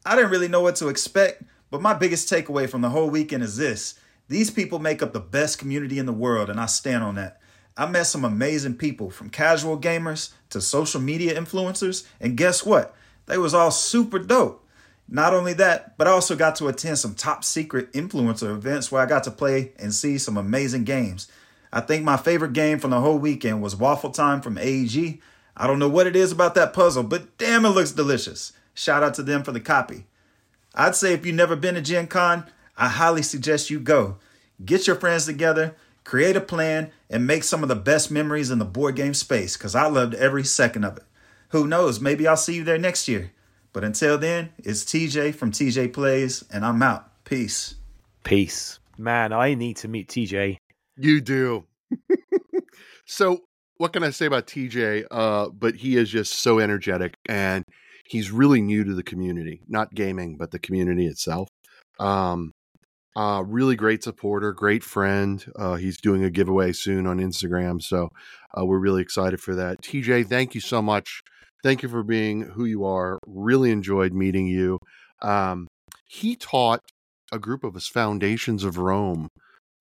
I 0.06 0.16
didn't 0.16 0.32
really 0.32 0.48
know 0.50 0.62
what 0.62 0.76
to 0.78 0.90
expect, 0.90 1.44
but 1.70 1.82
my 1.82 1.94
biggest 1.94 2.32
takeaway 2.32 2.70
from 2.70 2.82
the 2.82 2.90
whole 2.90 3.10
weekend 3.10 3.44
is 3.44 3.58
this 3.58 4.00
these 4.28 4.52
people 4.52 4.80
make 4.80 5.02
up 5.02 5.14
the 5.14 5.20
best 5.20 5.58
community 5.58 6.00
in 6.00 6.06
the 6.06 6.14
world, 6.14 6.50
and 6.50 6.60
I 6.60 6.66
stand 6.66 7.04
on 7.04 7.16
that. 7.16 7.40
I 7.78 7.86
met 7.86 8.08
some 8.08 8.26
amazing 8.26 8.76
people 8.76 9.10
from 9.10 9.30
casual 9.30 9.80
gamers 9.80 10.32
to 10.50 10.60
social 10.60 11.00
media 11.00 11.40
influencers, 11.40 12.06
and 12.20 12.36
guess 12.36 12.66
what? 12.66 12.96
They 13.28 13.38
was 13.38 13.54
all 13.54 13.72
super 13.72 14.20
dope. 14.20 14.66
Not 15.08 15.34
only 15.34 15.54
that, 15.54 15.98
but 15.98 16.08
I 16.08 16.12
also 16.12 16.36
got 16.36 16.56
to 16.58 16.68
attend 16.68 17.00
some 17.00 17.14
top 17.14 17.44
secret 17.44 17.94
influencer 17.94 18.50
events 18.52 18.92
where 18.92 19.02
I 19.02 19.06
got 19.06 19.24
to 19.24 19.32
play 19.32 19.72
and 19.80 19.94
see 19.94 20.18
some 20.18 20.36
amazing 20.36 20.84
games. 20.84 21.30
I 21.72 21.80
think 21.82 22.04
my 22.04 22.18
favorite 22.18 22.54
game 22.54 22.80
from 22.80 22.92
the 22.92 23.00
whole 23.00 23.18
weekend 23.18 23.62
was 23.62 23.76
Waffle 23.76 24.10
Time 24.10 24.42
from 24.42 24.58
AEG. 24.58 25.20
I 25.56 25.68
don't 25.68 25.80
know 25.80 25.90
what 25.90 26.08
it 26.08 26.16
is 26.16 26.32
about 26.32 26.56
that 26.56 26.74
puzzle, 26.74 27.04
but 27.04 27.38
damn, 27.38 27.66
it 27.66 27.70
looks 27.70 27.92
delicious. 27.92 28.52
Shout 28.74 29.04
out 29.04 29.14
to 29.16 29.24
them 29.24 29.44
for 29.44 29.52
the 29.52 29.60
copy. 29.60 30.06
I'd 30.78 30.96
say 30.96 31.14
if 31.14 31.26
you've 31.26 31.36
never 31.36 31.56
been 31.56 31.74
to 31.74 31.82
Gen 31.82 32.06
Con, 32.06 32.46
I 32.78 32.88
highly 32.88 33.24
suggest 33.24 33.72
you 33.72 33.80
go. 33.80 34.18
Get 34.64 34.86
your 34.86 34.96
friends 34.96 35.26
together, 35.26 35.76
create 36.04 36.36
a 36.36 36.42
plan, 36.42 36.92
and 37.10 37.26
make 37.26 37.44
some 37.44 37.64
of 37.64 37.70
the 37.70 37.76
best 37.76 38.12
memories 38.12 38.52
in 38.52 38.60
the 38.60 38.66
board 38.66 38.96
game 38.96 39.16
space 39.16 39.58
because 39.58 39.74
I 39.74 39.88
loved 39.88 40.14
every 40.14 40.44
second 40.44 40.84
of 40.84 40.98
it. 40.98 41.04
Who 41.50 41.66
knows, 41.66 42.00
maybe 42.00 42.28
I'll 42.28 42.38
see 42.38 42.56
you 42.56 42.64
there 42.64 42.78
next 42.78 43.08
year. 43.08 43.32
But 43.74 43.84
until 43.84 44.20
then, 44.20 44.52
it's 44.60 44.84
TJ 44.84 45.34
from 45.36 45.52
TJ 45.52 45.94
Plays, 45.94 46.44
and 46.52 46.64
I'm 46.64 46.82
out. 46.84 47.10
Peace. 47.26 47.76
Peace, 48.24 48.80
man. 48.98 49.34
I 49.34 49.56
need 49.56 49.78
to 49.78 49.88
meet 49.88 50.10
TJ. 50.10 50.58
You 50.96 51.22
do. 51.22 51.66
so, 53.06 53.42
what 53.78 53.94
can 53.94 54.04
I 54.04 54.12
say 54.12 54.28
about 54.28 54.46
TJ? 54.46 55.06
Uh, 55.10 55.50
but 55.50 55.76
he 55.76 55.98
is 55.98 56.10
just 56.10 56.34
so 56.34 56.60
energetic 56.60 57.16
and 57.28 57.64
he's 58.08 58.32
really 58.32 58.62
new 58.62 58.84
to 58.84 58.94
the 58.94 59.04
community, 59.04 59.62
not 59.68 59.94
gaming, 59.94 60.38
but 60.38 60.52
the 60.52 60.60
community 60.60 61.08
itself. 61.08 61.48
Um, 62.00 62.52
uh, 63.16 63.44
really 63.46 63.76
great 63.76 64.04
supporter, 64.04 64.54
great 64.54 64.84
friend. 64.84 65.44
Uh, 65.56 65.76
he's 65.76 65.98
doing 65.98 66.24
a 66.24 66.30
giveaway 66.30 66.72
soon 66.72 67.08
on 67.08 67.18
Instagram. 67.18 67.82
So, 67.82 68.10
uh, 68.58 68.64
we're 68.66 68.78
really 68.80 69.02
excited 69.02 69.40
for 69.42 69.56
that. 69.56 69.82
TJ, 69.82 70.28
thank 70.28 70.54
you 70.54 70.62
so 70.62 70.82
much. 70.82 71.22
Thank 71.64 71.82
you 71.82 71.90
for 71.90 72.04
being 72.04 72.42
who 72.42 72.66
you 72.66 72.86
are. 72.86 73.18
Really 73.26 73.72
enjoyed 73.72 74.14
meeting 74.14 74.46
you. 74.48 74.78
Um, 75.24 75.68
he 76.08 76.36
taught 76.36 76.82
a 77.32 77.40
group 77.40 77.64
of 77.64 77.76
us 77.76 77.88
Foundations 77.88 78.64
of 78.64 78.78
Rome 78.78 79.28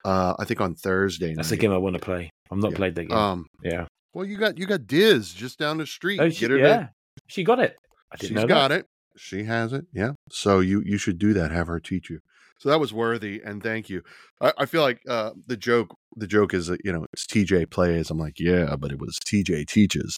uh, 0.03 0.33
I 0.39 0.45
think 0.45 0.59
on 0.61 0.73
Thursday. 0.73 1.33
That's 1.35 1.51
night. 1.51 1.59
a 1.59 1.61
game 1.61 1.71
I 1.71 1.77
want 1.77 1.93
to 1.95 1.99
play. 2.01 2.29
I've 2.51 2.57
not 2.57 2.71
Yeah. 2.71 2.77
played 2.77 2.95
that 2.95 3.05
game. 3.05 3.17
Um, 3.17 3.45
yeah. 3.63 3.85
well, 4.13 4.25
you 4.25 4.37
got 4.37 4.57
you 4.57 4.65
got 4.65 4.87
Diz 4.87 5.31
just 5.33 5.59
down 5.59 5.77
the 5.77 5.85
street. 5.85 6.19
Oh, 6.19 6.29
she, 6.29 6.39
Get 6.41 6.51
her 6.51 6.57
yeah. 6.57 6.87
She 7.27 7.43
got 7.43 7.59
it. 7.59 7.77
She's 8.19 8.43
got 8.45 8.71
it. 8.71 8.85
She 9.17 9.43
has 9.43 9.73
it. 9.73 9.85
Yeah. 9.93 10.11
So 10.29 10.59
you 10.59 10.81
you 10.85 10.97
should 10.97 11.17
do 11.17 11.33
that. 11.33 11.51
Have 11.51 11.67
her 11.67 11.79
teach 11.79 12.09
you. 12.09 12.19
So 12.59 12.69
that 12.69 12.79
was 12.79 12.91
worthy, 12.91 13.41
and 13.43 13.61
thank 13.61 13.89
you. 13.89 14.01
I, 14.41 14.51
I 14.59 14.65
feel 14.65 14.81
like 14.81 15.01
uh, 15.07 15.31
the 15.45 15.57
joke 15.57 15.95
the 16.15 16.27
joke 16.27 16.53
is 16.53 16.67
that 16.67 16.81
you 16.83 16.91
know 16.91 17.05
it's 17.13 17.25
TJ 17.25 17.69
plays. 17.69 18.09
I'm 18.09 18.17
like, 18.17 18.39
yeah, 18.39 18.75
but 18.75 18.91
it 18.91 18.99
was 18.99 19.19
TJ 19.19 19.67
teaches. 19.67 20.17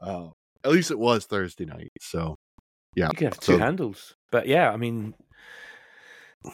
Uh, 0.00 0.28
at 0.64 0.70
least 0.70 0.90
it 0.90 0.98
was 0.98 1.26
Thursday 1.26 1.64
night. 1.64 1.92
So 2.00 2.36
yeah, 2.94 3.06
You 3.06 3.16
can 3.16 3.26
have 3.28 3.40
two 3.40 3.54
so- 3.54 3.58
handles. 3.58 4.14
But 4.30 4.46
yeah, 4.46 4.70
I 4.70 4.76
mean, 4.76 5.14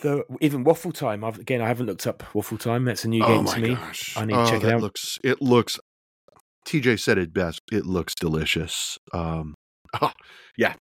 the 0.02 0.25
even 0.40 0.64
waffle 0.64 0.93
time. 0.93 1.23
I've 1.23 1.38
again, 1.38 1.61
I 1.61 1.69
haven't 1.69 1.87
looked 1.87 2.07
up 2.07 2.23
waffle 2.35 2.59
time. 2.59 2.85
That's 2.85 3.05
a 3.05 3.09
new 3.09 3.23
oh 3.23 3.26
game 3.26 3.45
to 3.45 3.61
me. 3.61 3.75
gosh, 3.75 4.16
I 4.16 4.25
need 4.25 4.35
to 4.35 4.40
oh, 4.40 4.47
check 4.50 4.64
it 4.64 4.73
out. 4.73 4.81
Looks 4.81 5.19
it 5.23 5.43
looks. 5.43 5.78
TJ 6.66 6.99
said 6.99 7.19
it 7.19 7.33
best. 7.33 7.61
It 7.71 7.87
looks 7.87 8.14
delicious. 8.14 8.99
Um, 9.12 9.55
oh, 10.00 10.12
yeah, 10.57 10.75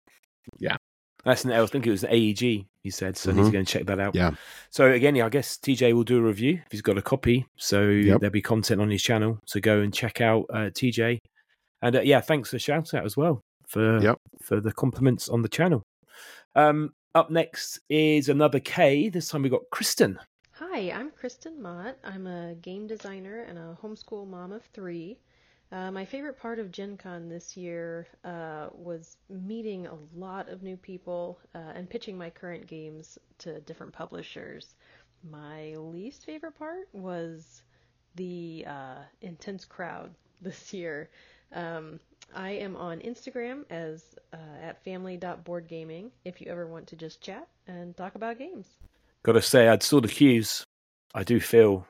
yeah. 0.60 0.78
That's 1.26 1.46
an, 1.46 1.52
I 1.52 1.66
think 1.68 1.88
it 1.88 1.92
was 1.92 2.04
an 2.04 2.10
AEG. 2.12 2.66
He 2.84 2.90
said 2.90 3.16
so. 3.16 3.32
I 3.32 3.34
need 3.34 3.44
to 3.44 3.48
Mhm. 3.48 3.52
go 3.54 3.58
and 3.60 3.68
check 3.68 3.86
that 3.86 4.00
out. 4.00 4.14
Yeah. 4.14 4.32
So 4.72 4.92
again, 4.92 5.16
yeah, 5.16 5.26
I 5.26 5.30
guess 5.30 5.58
TJ 5.58 5.94
will 5.94 6.04
do 6.04 6.18
a 6.18 6.22
review 6.22 6.60
if 6.66 6.72
he's 6.72 6.82
got 6.82 6.98
a 6.98 7.02
copy. 7.02 7.46
So 7.56 7.88
Yep. 7.88 8.20
there'll 8.20 8.32
be 8.32 8.42
content 8.42 8.82
on 8.82 8.90
his 8.90 9.02
channel. 9.02 9.40
So 9.46 9.62
go 9.62 9.80
and 9.80 9.94
check 9.94 10.20
out 10.20 10.46
uh, 10.50 10.70
TJ. 10.70 11.20
And 11.82 11.96
uh, 11.96 12.02
yeah, 12.02 12.20
thanks 12.20 12.50
for 12.50 12.60
shout 12.60 12.94
out 12.94 13.06
as 13.06 13.16
well 13.16 13.40
for 13.70 14.02
Yep. 14.02 14.18
for 14.42 14.60
the 14.60 14.74
compliments 14.74 15.30
on 15.30 15.42
the 15.44 15.48
channel. 15.50 15.82
Um, 16.56 16.94
up 17.16 17.30
next 17.32 17.80
is 17.90 18.28
another 18.28 18.60
K. 18.60 19.08
This 19.08 19.30
time 19.30 19.44
we 19.44 19.50
got 19.50 19.62
Kristen. 19.72 20.20
Hi, 20.56 20.92
I'm 20.92 21.10
Kristen 21.12 21.62
Mott. 21.62 21.96
I'm 22.04 22.28
a 22.28 22.56
game 22.56 22.86
designer 22.86 23.40
and 23.48 23.58
a 23.58 23.78
homeschool 23.82 24.28
mom 24.28 24.52
of 24.52 24.64
three. 24.74 25.20
Uh, 25.74 25.90
my 25.90 26.06
favorite 26.06 26.38
part 26.38 26.60
of 26.60 26.72
Gen 26.72 26.98
Con 26.98 27.28
this 27.28 27.58
year 27.58 28.06
uh, 28.24 28.68
was 28.76 29.18
meeting 29.28 29.88
a 29.88 29.98
lot 30.16 30.48
of 30.48 30.62
new 30.62 30.78
people 30.78 31.40
uh, 31.56 31.72
and 31.74 31.90
pitching 31.90 32.16
my 32.16 32.30
current 32.30 32.68
games 32.68 33.18
to 33.40 33.60
different 33.62 33.92
publishers. 33.92 34.76
My 35.28 35.74
least 35.76 36.28
favorite 36.28 36.56
part 36.60 36.88
was 36.94 37.64
the 38.14 38.66
uh, 38.68 39.02
intense 39.22 39.66
crowd 39.66 40.14
this 40.44 40.74
year. 40.74 41.10
Um, 41.54 42.00
I 42.36 42.52
am 42.52 42.76
on 42.76 43.00
Instagram 43.00 43.64
as 43.72 44.04
uh, 44.32 44.38
at 44.62 44.84
family.boardgaming 44.84 46.12
if 46.24 46.40
you 46.40 46.52
ever 46.52 46.68
want 46.68 46.86
to 46.88 46.96
just 46.96 47.20
chat 47.20 47.48
and 47.68 47.98
talk 47.98 48.14
about 48.14 48.38
games. 48.38 48.68
Got 49.24 49.34
to 49.34 49.42
say, 49.42 49.68
I 49.68 49.80
saw 49.80 50.02
the 50.02 50.08
queues. 50.08 50.64
I 51.16 51.24
do 51.24 51.40
feel 51.40 51.88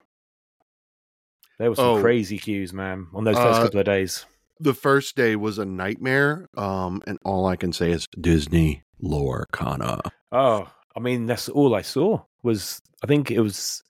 there 1.59 1.69
were 1.69 1.75
some 1.75 1.97
Oh. 1.97 2.01
crazy 2.01 2.37
queues, 2.37 2.73
man, 2.73 3.07
on 3.13 3.23
those 3.23 3.35
first 3.37 3.59
Uh, 3.59 3.63
couple 3.63 3.79
of 3.79 3.85
days. 3.85 4.25
the 4.59 4.73
first 4.73 5.15
day 5.15 5.35
was 5.35 5.57
a 5.57 5.65
nightmare. 5.65 6.47
Um, 6.55 7.01
and 7.07 7.17
all 7.25 7.45
I 7.45 7.55
can 7.55 7.73
say 7.73 7.91
is 7.91 8.07
Disney 8.19 8.83
Lorcana. 9.01 9.99
Oh, 10.31 10.69
I 10.95 10.99
mean, 10.99 11.25
that's 11.25 11.49
all 11.49 11.75
I 11.75 11.81
saw 11.81 12.21
was. 12.43 12.81
I 13.03 13.07
think 13.07 13.29
it 13.31 13.39
was 13.41 13.83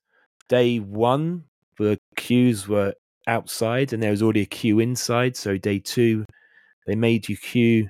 day 0.49 0.79
one. 0.79 1.43
The 1.77 1.99
queues 2.15 2.67
were 2.67 2.93
outside, 3.27 3.93
and 3.93 4.01
there 4.01 4.11
was 4.11 4.21
already 4.23 4.41
a 4.41 4.45
queue 4.45 4.79
inside. 4.79 5.35
So 5.37 5.57
day 5.57 5.79
two, 5.79 6.25
they 6.87 6.95
made 6.95 7.29
you 7.29 7.37
queue 7.37 7.87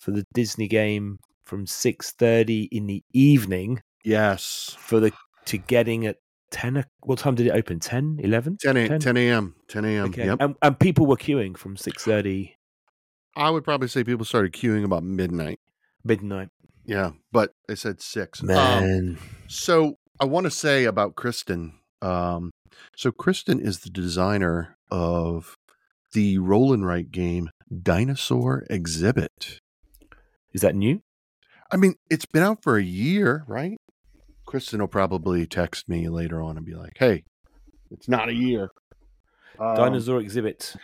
for 0.00 0.10
the 0.12 0.24
Disney 0.34 0.68
game 0.68 1.18
from 1.44 1.66
six 1.66 2.12
thirty 2.12 2.64
in 2.72 2.86
the 2.86 3.02
evening 3.12 3.80
Yes. 4.04 4.76
for 4.80 5.00
the 5.00 5.12
to 5.46 5.58
getting 5.58 6.06
at 6.06 6.16
ten. 6.50 6.84
What 7.00 7.18
time 7.18 7.34
did 7.34 7.46
it 7.46 7.50
open? 7.52 7.80
10, 7.80 8.20
11? 8.22 8.58
10 8.60 8.76
a, 8.76 8.88
10? 8.88 9.00
10 9.00 9.16
a.m. 9.16 9.54
10 9.68 9.84
a.m. 9.84 10.04
Okay, 10.06 10.26
Yep. 10.26 10.38
and, 10.40 10.54
and 10.62 10.78
people 10.78 11.06
were 11.06 11.16
queuing 11.16 11.56
from 11.56 11.76
six 11.76 12.04
thirty 12.04 12.54
I 13.36 13.50
would 13.50 13.62
probably 13.64 13.88
say 13.88 14.02
people 14.02 14.24
started 14.24 14.52
queuing 14.52 14.84
about 14.84 15.04
midnight. 15.04 15.60
midnight. 16.04 16.48
Yeah, 16.84 17.10
but 17.30 17.52
they 17.68 17.74
said 17.76 18.00
six. 18.00 18.40
Um, 18.42 18.46
Man, 18.48 19.18
so 19.46 19.98
I 20.20 20.24
want 20.24 20.44
to 20.44 20.50
say 20.50 20.84
about 20.84 21.14
Kristen. 21.14 21.74
Um, 22.02 22.50
so 22.96 23.12
Kristen 23.12 23.60
is 23.60 23.80
the 23.80 23.90
designer 23.90 24.76
of 24.90 25.54
the 26.14 26.38
roll 26.38 26.72
and 26.72 26.84
write 26.86 27.10
game 27.12 27.50
Dinosaur 27.82 28.64
Exhibit. 28.70 29.60
is 30.52 30.62
that 30.62 30.74
new? 30.74 31.02
I 31.70 31.76
mean, 31.76 31.94
it's 32.10 32.24
been 32.24 32.42
out 32.42 32.62
for 32.62 32.76
a 32.78 32.82
year, 32.82 33.44
right? 33.46 33.76
Kristen 34.48 34.80
will 34.80 34.88
probably 34.88 35.46
text 35.46 35.90
me 35.90 36.08
later 36.08 36.40
on 36.40 36.56
and 36.56 36.64
be 36.64 36.74
like, 36.74 36.96
"Hey, 36.96 37.24
it's 37.90 38.08
not 38.08 38.30
a 38.30 38.34
year." 38.34 38.70
Um, 39.60 39.76
Dinosaur 39.76 40.20
exhibit. 40.20 40.74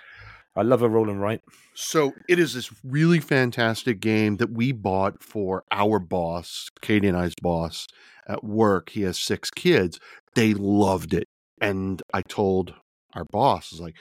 I 0.54 0.60
love 0.60 0.82
a 0.82 0.88
roll 0.88 1.08
and 1.08 1.18
write. 1.18 1.40
So 1.74 2.12
it 2.28 2.38
is 2.38 2.52
this 2.52 2.70
really 2.84 3.20
fantastic 3.20 4.00
game 4.00 4.36
that 4.36 4.52
we 4.52 4.72
bought 4.72 5.22
for 5.22 5.64
our 5.70 5.98
boss, 5.98 6.68
Katie 6.82 7.08
and 7.08 7.16
I's 7.16 7.32
boss 7.40 7.86
at 8.28 8.44
work. 8.44 8.90
He 8.90 9.00
has 9.02 9.18
six 9.18 9.50
kids. 9.50 9.98
They 10.34 10.52
loved 10.52 11.14
it. 11.14 11.24
And 11.58 12.02
I 12.12 12.20
told 12.20 12.74
our 13.14 13.24
boss, 13.24 13.70
I 13.72 13.76
was 13.76 13.80
like, 13.80 13.96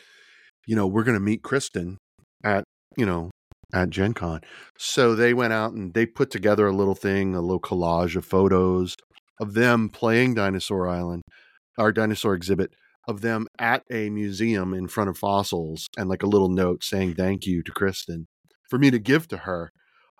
you 0.67 0.75
know, 0.75 0.87
we're 0.87 1.05
going 1.05 1.17
to 1.17 1.23
meet 1.23 1.41
Kristen 1.41 1.99
at, 2.43 2.65
you 2.97 3.05
know, 3.05 3.31
at 3.73 3.91
Gen 3.91 4.13
Con. 4.13 4.41
So 4.77 5.15
they 5.15 5.33
went 5.33 5.53
out 5.53 5.71
and 5.71 5.93
they 5.93 6.05
put 6.05 6.31
together 6.31 6.67
a 6.67 6.75
little 6.75 6.95
thing, 6.95 7.33
a 7.33 7.41
little 7.41 7.61
collage 7.61 8.17
of 8.17 8.25
photos 8.25 8.97
of 9.39 9.53
them 9.53 9.89
playing 9.89 10.35
Dinosaur 10.35 10.87
Island, 10.87 11.23
our 11.77 11.91
dinosaur 11.91 12.33
exhibit 12.35 12.71
of 13.07 13.21
them 13.21 13.47
at 13.59 13.83
a 13.91 14.09
museum 14.09 14.73
in 14.73 14.87
front 14.87 15.09
of 15.09 15.17
fossils 15.17 15.87
and 15.97 16.07
like 16.09 16.23
a 16.23 16.27
little 16.27 16.49
note 16.49 16.83
saying 16.83 17.15
thank 17.15 17.45
you 17.45 17.61
to 17.63 17.71
Kristen 17.71 18.27
for 18.69 18.79
me 18.79 18.89
to 18.91 18.99
give 18.99 19.27
to 19.29 19.37
her. 19.37 19.71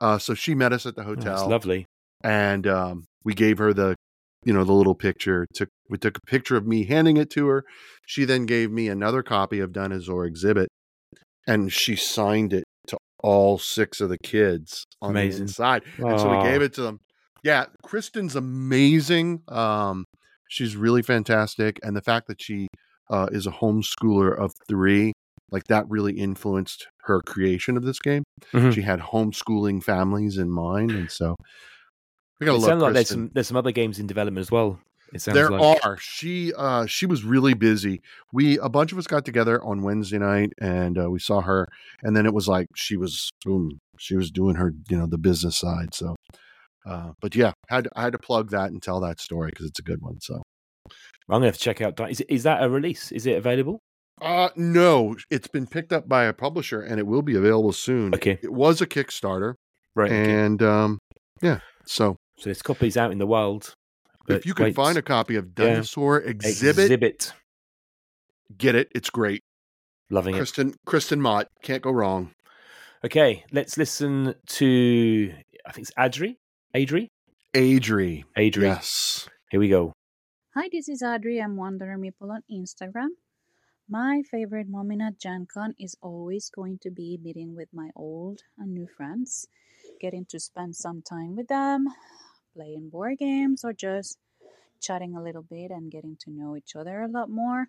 Uh, 0.02 0.18
so 0.18 0.34
she 0.34 0.54
met 0.56 0.74
us 0.74 0.86
at 0.86 0.96
the 0.96 1.02
Oh, 1.02 1.06
hotel 1.06 1.34
it's 1.36 1.44
lovely. 1.50 1.86
and 2.24 2.68
um, 2.68 3.06
we 3.24 3.34
gave 3.34 3.58
her 3.60 3.74
the 3.74 3.96
you 4.44 4.52
know 4.52 4.66
the 4.66 4.74
little 4.74 4.96
picture 4.96 5.46
took 5.54 5.70
we 5.90 5.98
took 5.98 6.18
a 6.18 6.22
picture 6.28 6.58
of 6.58 6.68
me 6.68 6.84
handing 6.86 7.16
it 7.16 7.30
to 7.30 7.48
her 7.48 7.64
she 8.06 8.26
then 8.26 8.46
gave 8.46 8.70
me 8.72 8.90
another 8.90 9.24
copy 9.24 9.62
of 9.62 9.72
dinosaur 9.72 10.26
exhibit 10.26 10.68
and 11.48 11.72
she 11.72 11.96
signed 11.96 12.52
it 12.52 12.66
to 12.88 12.98
all 13.24 13.58
six 13.58 14.02
of 14.02 14.10
the 14.10 14.18
kids 14.18 14.84
on 15.02 15.12
Amazing. 15.12 15.38
the 15.38 15.42
inside 15.44 15.84
and 16.00 16.20
so 16.20 16.38
we 16.38 16.44
gave 16.44 16.62
it 16.62 16.74
to 16.74 16.82
them 16.82 17.00
yeah 17.44 17.66
kristen's 17.84 18.36
amazing 18.36 19.42
um, 19.50 20.06
she's 20.50 20.76
really 20.76 21.02
fantastic 21.02 21.80
and 21.84 21.96
the 21.96 22.02
fact 22.02 22.28
that 22.28 22.42
she 22.42 22.68
uh, 23.10 23.28
is 23.32 23.46
a 23.48 23.52
homeschooler 23.52 24.38
of 24.38 24.52
three 24.68 25.12
like 25.52 25.66
that 25.66 25.86
really 25.90 26.14
influenced 26.14 26.88
her 27.04 27.22
creation 27.26 27.78
of 27.78 27.84
this 27.84 28.00
game 28.00 28.24
Mhm. 28.54 28.74
she 28.74 28.82
had 28.82 29.00
homeschooling 29.00 29.84
families 29.84 30.38
in 30.38 30.50
mind 30.50 30.92
and 30.92 31.12
so 31.12 31.36
we 32.40 32.46
gotta 32.46 32.58
It 32.58 32.62
love 32.62 32.70
sounds 32.70 32.82
like 32.84 32.94
there's 32.94 33.10
some 33.10 33.30
there's 33.34 33.48
some 33.48 33.58
other 33.58 33.72
games 33.72 34.00
in 34.00 34.08
development 34.08 34.42
as 34.44 34.52
well. 34.52 34.80
It 35.14 35.22
There 35.26 35.52
like. 35.52 35.86
are. 35.86 35.96
She 36.00 36.52
uh 36.58 36.88
she 36.88 37.06
was 37.06 37.24
really 37.24 37.54
busy. 37.54 38.02
We 38.34 38.58
a 38.58 38.68
bunch 38.68 38.92
of 38.92 38.98
us 38.98 39.06
got 39.06 39.24
together 39.26 39.64
on 39.64 39.84
Wednesday 39.84 40.18
night 40.18 40.52
and 40.60 40.98
uh, 40.98 41.10
we 41.12 41.20
saw 41.20 41.42
her 41.42 41.68
and 42.02 42.18
then 42.18 42.26
it 42.26 42.34
was 42.34 42.48
like 42.48 42.66
she 42.76 42.98
was 42.98 43.30
boom, 43.46 43.78
she 44.00 44.16
was 44.16 44.32
doing 44.32 44.56
her, 44.56 44.74
you 44.90 44.98
know, 44.98 45.06
the 45.06 45.20
business 45.20 45.56
side. 45.58 45.94
So 45.94 46.16
uh 46.86 47.12
but 47.22 47.36
yeah, 47.36 47.52
had 47.70 47.88
I 47.96 48.04
had 48.04 48.14
to 48.14 48.20
plug 48.20 48.50
that 48.52 48.72
and 48.72 48.82
tell 48.82 49.00
that 49.02 49.20
story 49.20 49.50
because 49.52 49.66
it's 49.68 49.80
a 49.80 49.84
good 49.84 50.02
one. 50.02 50.20
So 50.22 50.36
I'm 50.36 50.92
gonna 51.30 51.46
have 51.48 51.56
to 51.56 51.60
check 51.62 51.82
out. 51.82 51.96
Di- 51.96 52.14
Is 52.30 52.44
that 52.44 52.64
a 52.64 52.70
release? 52.70 53.12
Is 53.12 53.26
it 53.26 53.38
available? 53.38 53.80
uh 54.22 54.50
no, 54.56 55.16
it's 55.32 55.48
been 55.48 55.66
picked 55.68 55.92
up 55.92 56.08
by 56.08 56.26
a 56.26 56.34
publisher 56.34 56.82
and 56.82 57.00
it 57.00 57.08
will 57.08 57.22
be 57.24 57.36
available 57.36 57.74
soon. 57.74 58.14
Okay. 58.14 58.38
It 58.44 58.54
was 58.54 58.82
a 58.82 58.86
Kickstarter 58.88 59.56
Right. 59.96 60.12
okay. 60.12 60.32
and 60.46 60.62
um 60.62 61.00
yeah, 61.42 61.60
so 61.86 62.16
So 62.38 62.46
there's 62.46 62.62
copies 62.62 62.96
out 62.98 63.12
in 63.12 63.18
the 63.18 63.28
wild. 63.28 63.74
if 64.28 64.46
you 64.46 64.54
can 64.54 64.66
wait, 64.66 64.76
find 64.76 64.98
a 64.98 65.02
copy 65.02 65.36
of 65.36 65.46
Yeah. 65.58 65.66
Dinosaur 65.66 66.20
Exhibit, 66.22 66.84
exhibit, 66.86 67.34
get 68.58 68.76
it. 68.76 68.90
It's 68.96 69.10
great. 69.10 69.42
loving 70.10 70.36
it. 70.36 70.38
Kristen 70.38 70.76
Kristen 70.86 71.20
Mott 71.22 71.48
can't 71.64 71.82
go 71.82 71.92
wrong. 71.92 72.32
Okay, 73.06 73.44
let's 73.52 73.78
listen 73.78 74.36
to. 74.48 75.34
I 75.66 75.72
think 75.74 75.88
it's 75.90 75.96
Adri. 75.98 76.36
Adri. 76.76 77.06
Adri. 77.54 78.24
Adri. 78.36 78.64
Yes. 78.64 79.30
Here 79.52 79.60
we 79.60 79.70
go. 79.70 79.94
Hi, 80.56 80.70
this 80.72 80.90
is 80.90 81.04
Adri. 81.04 81.40
I'm 81.40 81.56
Wanderer 81.56 82.00
Meeple 82.00 82.32
on 82.32 82.42
Instagram. 82.52 83.10
My 83.88 84.24
favorite 84.32 84.68
moment 84.68 85.04
at 85.04 85.20
Gen 85.20 85.46
Con 85.54 85.76
is 85.78 85.96
always 86.02 86.50
going 86.50 86.80
to 86.82 86.90
be 86.90 87.20
meeting 87.22 87.56
with 87.56 87.70
my 87.72 87.92
old 87.96 88.42
and 88.58 88.74
new 88.74 88.88
friends, 88.88 89.46
getting 90.02 90.26
to 90.30 90.40
spend 90.40 90.76
some 90.76 91.04
time 91.04 91.36
with 91.36 91.48
them, 91.48 91.90
playing 92.56 92.90
board 92.90 93.20
games, 93.20 93.64
or 93.64 93.74
just 93.74 94.18
chatting 94.82 95.16
a 95.16 95.22
little 95.22 95.44
bit 95.44 95.70
and 95.70 95.92
getting 95.92 96.18
to 96.22 96.32
know 96.32 96.58
each 96.58 96.76
other 96.76 97.04
a 97.04 97.08
lot 97.08 97.30
more. 97.30 97.68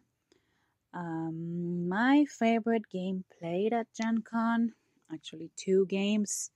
Um, 0.94 1.90
my 1.90 2.24
favorite 2.24 2.88
game 2.90 3.26
played 3.38 3.74
at 3.74 3.88
Gen 3.94 4.22
Con, 4.22 4.72
actually, 5.12 5.50
two 5.58 5.84
games. 5.90 6.52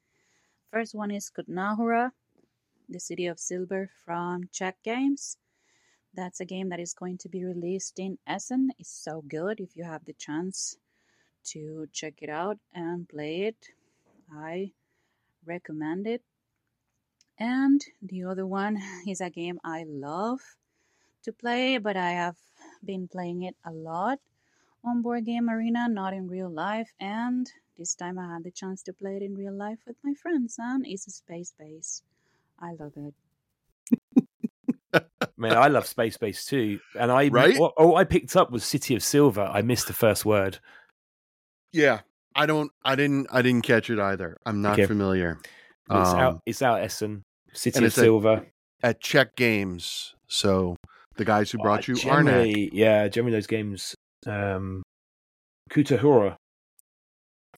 First 0.73 0.95
one 0.95 1.11
is 1.11 1.31
Kutná 1.31 1.77
Hora, 1.77 2.13
the 2.89 3.01
City 3.01 3.27
of 3.27 3.39
Silver 3.39 3.91
from 4.05 4.49
Czech 4.51 4.77
Games. 4.83 5.37
That's 6.15 6.41
a 6.41 6.45
game 6.45 6.71
that 6.71 6.81
is 6.81 6.95
going 6.95 7.19
to 7.19 7.29
be 7.29 7.45
released 7.45 7.99
in 7.99 8.19
Essen. 8.27 8.71
It's 8.79 8.91
so 8.91 9.23
good 9.29 9.61
if 9.61 9.77
you 9.77 9.85
have 9.85 10.05
the 10.05 10.15
chance 10.15 10.77
to 11.45 11.87
check 11.93 12.15
it 12.23 12.31
out 12.31 12.59
and 12.75 13.09
play 13.09 13.43
it. 13.43 13.69
I 14.33 14.73
recommend 15.45 16.07
it. 16.07 16.23
And 17.39 17.85
the 18.03 18.25
other 18.25 18.47
one 18.47 18.79
is 19.07 19.21
a 19.21 19.31
game 19.31 19.61
I 19.63 19.85
love 19.85 20.41
to 21.25 21.33
play, 21.33 21.79
but 21.79 21.97
I 21.97 22.11
have 22.11 22.37
been 22.85 23.07
playing 23.07 23.43
it 23.43 23.57
a 23.65 23.71
lot 23.71 24.19
on 24.83 25.03
Board 25.03 25.25
Game 25.25 25.51
Arena, 25.51 25.89
not 25.89 26.15
in 26.15 26.29
real 26.29 26.51
life. 26.51 26.93
And 26.99 27.51
this 27.77 27.95
time 27.95 28.19
I 28.19 28.33
had 28.33 28.45
the 28.45 28.51
chance 28.51 28.83
to 28.85 28.93
play 28.93 29.17
it 29.17 29.23
in 29.23 29.37
real 29.37 29.55
life 29.55 29.79
with 29.87 29.97
my 30.03 30.15
friends, 30.15 30.57
and 30.59 30.87
it's 30.87 31.07
a 31.07 31.11
space 31.11 31.55
base. 31.59 32.03
I 32.61 32.73
love 32.79 32.93
it. 32.97 33.15
Man, 35.37 35.57
I 35.57 35.69
love 35.69 35.87
Space 35.87 36.17
Base 36.17 36.45
too, 36.47 36.81
and 36.99 37.13
I 37.13 37.29
Right? 37.29 37.57
what, 37.59 37.75
all 37.77 37.97
I 37.97 38.05
picked 38.05 38.35
up 38.35 38.51
was 38.51 38.65
City 38.65 38.95
of 38.97 39.03
Silver. 39.03 39.43
I 39.43 39.63
missed 39.63 39.87
the 39.87 39.93
first 39.93 40.25
word. 40.25 40.59
Yeah, 41.73 42.01
I 42.35 42.47
don't. 42.47 42.73
I 42.85 42.97
didn't. 42.97 43.29
I 43.31 43.43
didn't 43.43 43.63
catch 43.63 43.91
it 43.91 44.01
either. 44.01 44.37
I'm 44.47 44.63
not 44.63 44.73
Okay. 44.75 44.87
familiar. 44.87 45.39
But 45.87 46.01
It's 46.01 46.11
Um, 46.11 46.19
out. 46.19 46.41
It's 46.47 46.63
out 46.63 46.83
Essen. 46.83 47.23
City 47.53 47.85
of 47.85 47.93
Silver. 47.93 48.47
at 48.83 49.01
Czech 49.01 49.37
Games. 49.37 50.15
So 50.27 50.77
the 51.17 51.25
guys 51.25 51.51
who 51.51 51.59
brought 51.59 51.89
Uh, 51.89 51.93
you 51.93 51.99
Arnak. 51.99 52.71
yeah, 52.73 53.07
generally 53.09 53.37
those 53.37 53.47
games. 53.47 53.95
Um, 54.27 54.83
Kutahura, 55.71 56.37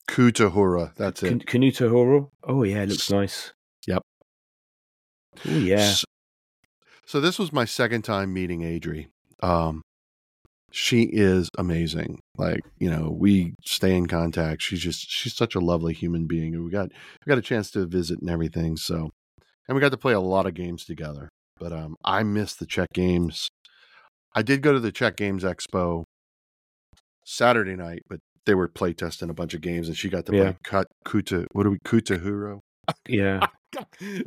Kutahura. 0.09 0.95
That's 0.97 1.23
it. 1.23 1.29
Kan- 1.29 1.41
Kanutahura. 1.41 2.29
Oh 2.45 2.63
yeah, 2.65 2.83
it 2.83 2.89
looks 2.91 3.11
nice. 3.11 3.53
Yep. 5.45 5.55
Oh 5.55 5.59
yeah. 5.59 5.77
S- 5.77 6.05
So 7.07 7.21
this 7.21 7.39
was 7.39 7.53
my 7.53 7.65
second 7.65 8.03
time 8.03 8.33
meeting 8.33 8.61
Adri. 8.61 9.09
Um, 9.43 9.83
she 10.73 11.03
is 11.05 11.49
amazing. 11.59 12.21
Like 12.37 12.61
you 12.79 12.91
know, 12.91 13.11
we 13.11 13.55
stay 13.65 13.97
in 13.97 14.07
contact. 14.07 14.63
She's 14.63 14.81
just 14.81 15.07
she's 15.11 15.35
such 15.35 15.55
a 15.55 15.61
lovely 15.61 15.93
human 15.95 16.27
being. 16.27 16.55
And 16.55 16.65
we 16.65 16.71
got 16.71 16.89
we 16.91 17.31
got 17.31 17.39
a 17.39 17.43
chance 17.43 17.71
to 17.73 17.87
visit 17.87 18.21
and 18.21 18.31
everything. 18.31 18.77
So, 18.77 19.11
and 19.67 19.75
we 19.75 19.81
got 19.81 19.91
to 19.91 19.97
play 19.99 20.13
a 20.13 20.21
lot 20.21 20.47
of 20.47 20.55
games 20.55 20.85
together. 20.85 21.29
But 21.59 21.73
um, 21.73 21.97
I 22.05 22.23
missed 22.23 22.59
the 22.61 22.67
Czech 22.67 22.89
games. 22.95 23.49
I 24.35 24.43
did 24.43 24.63
go 24.63 24.73
to 24.73 24.81
the 24.81 24.93
Czech 24.93 25.17
Games 25.17 25.43
Expo 25.43 26.05
Saturday 27.25 27.77
night, 27.77 28.03
but 28.09 28.21
they 28.47 28.55
were 28.55 28.69
playtesting 28.69 29.29
a 29.29 29.35
bunch 29.35 29.55
of 29.55 29.61
games, 29.61 29.89
and 29.89 29.97
she 29.97 30.09
got 30.09 30.25
to 30.27 30.35
Yeah. 30.37 30.43
play 30.53 30.57
Cut 30.65 30.87
Kuta. 31.05 31.47
What 31.53 31.67
are 31.67 31.71
we 31.71 31.79
Kutahuro? 31.85 32.61
Yeah. 33.09 33.47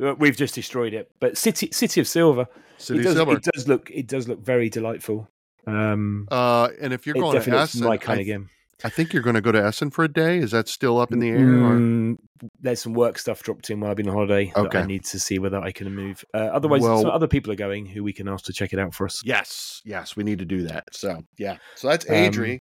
Uh, 0.00 0.14
We've 0.18 0.36
just 0.36 0.54
destroyed 0.54 0.94
it, 0.94 1.10
but 1.20 1.36
City 1.36 1.68
City 1.70 2.00
of 2.00 2.08
Silver. 2.08 2.46
City 2.78 3.00
it, 3.00 3.02
does, 3.02 3.14
Silver. 3.14 3.32
it 3.36 3.42
does 3.42 3.68
look. 3.68 3.90
It 3.90 4.06
does 4.06 4.26
look 4.26 4.40
very 4.42 4.70
delightful. 4.70 5.28
Um, 5.66 6.26
Uh, 6.30 6.70
and 6.80 6.94
if 6.94 7.06
you're 7.06 7.14
going 7.14 7.32
to 7.32 7.38
definitely 7.40 7.60
looks 7.60 7.74
Essen, 7.74 7.86
my 7.86 7.98
kind 7.98 8.18
I, 8.18 8.20
of 8.22 8.26
game. 8.26 8.48
I 8.82 8.88
think 8.88 9.12
you're 9.12 9.22
going 9.22 9.34
to 9.34 9.42
go 9.42 9.52
to 9.52 9.62
Essen 9.62 9.90
for 9.90 10.02
a 10.02 10.08
day. 10.12 10.38
Is 10.38 10.52
that 10.52 10.66
still 10.68 10.98
up 10.98 11.12
in 11.12 11.18
the 11.18 11.28
air? 11.28 11.38
Mm, 11.38 12.16
there's 12.58 12.80
some 12.80 12.94
work 12.94 13.18
stuff 13.18 13.42
dropped 13.42 13.68
in 13.68 13.80
while 13.80 13.90
I've 13.90 13.98
been 13.98 14.08
on 14.08 14.14
holiday 14.14 14.50
that 14.56 14.74
I 14.74 14.86
need 14.86 15.04
to 15.04 15.20
see 15.20 15.38
whether 15.38 15.58
I 15.60 15.72
can 15.72 15.94
move. 15.94 16.24
Uh, 16.32 16.38
otherwise, 16.38 16.80
Well- 16.80 17.02
some 17.02 17.10
other 17.10 17.28
people 17.28 17.52
are 17.52 17.56
going 17.56 17.84
who 17.84 18.02
we 18.02 18.14
can 18.14 18.28
ask 18.28 18.46
to 18.46 18.52
check 18.54 18.72
it 18.72 18.78
out 18.78 18.94
for 18.94 19.04
us. 19.04 19.20
Yes, 19.26 19.82
yes, 19.84 20.16
we 20.16 20.24
need 20.24 20.38
to 20.38 20.46
do 20.46 20.62
that. 20.62 20.84
So 20.92 21.22
yeah, 21.36 21.58
so 21.74 21.88
that's 21.88 22.08
Um, 22.08 22.14
Adri. 22.16 22.58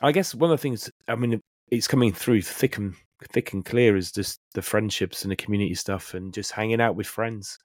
I 0.00 0.12
guess 0.12 0.34
one 0.34 0.50
of 0.50 0.58
the 0.58 0.62
things 0.62 0.90
I 1.08 1.14
mean 1.14 1.42
it's 1.70 1.86
coming 1.88 2.10
through 2.12 2.40
thick 2.42 2.78
and 2.78 2.94
thick 3.28 3.52
and 3.52 3.64
clear 3.64 3.96
is 3.96 4.12
just 4.12 4.40
the 4.54 4.62
friendships 4.62 5.22
and 5.22 5.30
the 5.30 5.36
community 5.36 5.74
stuff 5.74 6.14
and 6.14 6.32
just 6.32 6.52
hanging 6.52 6.80
out 6.80 6.96
with 6.96 7.06
friends. 7.06 7.58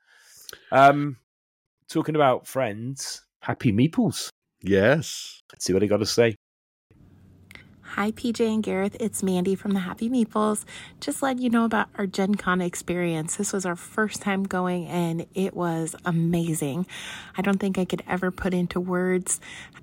Um, 0.71 1.17
talking 1.89 2.15
about 2.15 2.47
friends, 2.47 3.25
happy 3.41 3.71
meeples. 3.71 4.29
yes, 4.62 5.41
Let's 5.51 5.65
see 5.65 5.74
what 5.74 5.83
I 5.83 5.88
got 5.88 5.97
to 5.97 6.05
say. 6.05 6.35
Hi, 7.95 8.11
PJ 8.11 8.45
and 8.45 8.61
Gareth. 8.61 8.97
It's 8.99 9.23
Mandy 9.23 9.55
from 9.55 9.71
the 9.71 9.79
Happy 9.79 10.09
Meeples. 10.09 10.65
Just 10.99 11.21
letting 11.21 11.41
you 11.41 11.49
know 11.49 11.63
about 11.63 11.87
our 11.97 12.05
Gen 12.05 12.35
Con 12.35 12.59
experience. 12.59 13.37
This 13.37 13.53
was 13.53 13.65
our 13.65 13.77
first 13.77 14.21
time 14.21 14.43
going 14.43 14.85
and 14.87 15.25
it 15.33 15.53
was 15.53 15.95
amazing. 16.03 16.87
I 17.37 17.41
don't 17.41 17.57
think 17.57 17.77
I 17.77 17.85
could 17.85 18.03
ever 18.05 18.31
put 18.31 18.53
into 18.53 18.81
words 18.81 19.39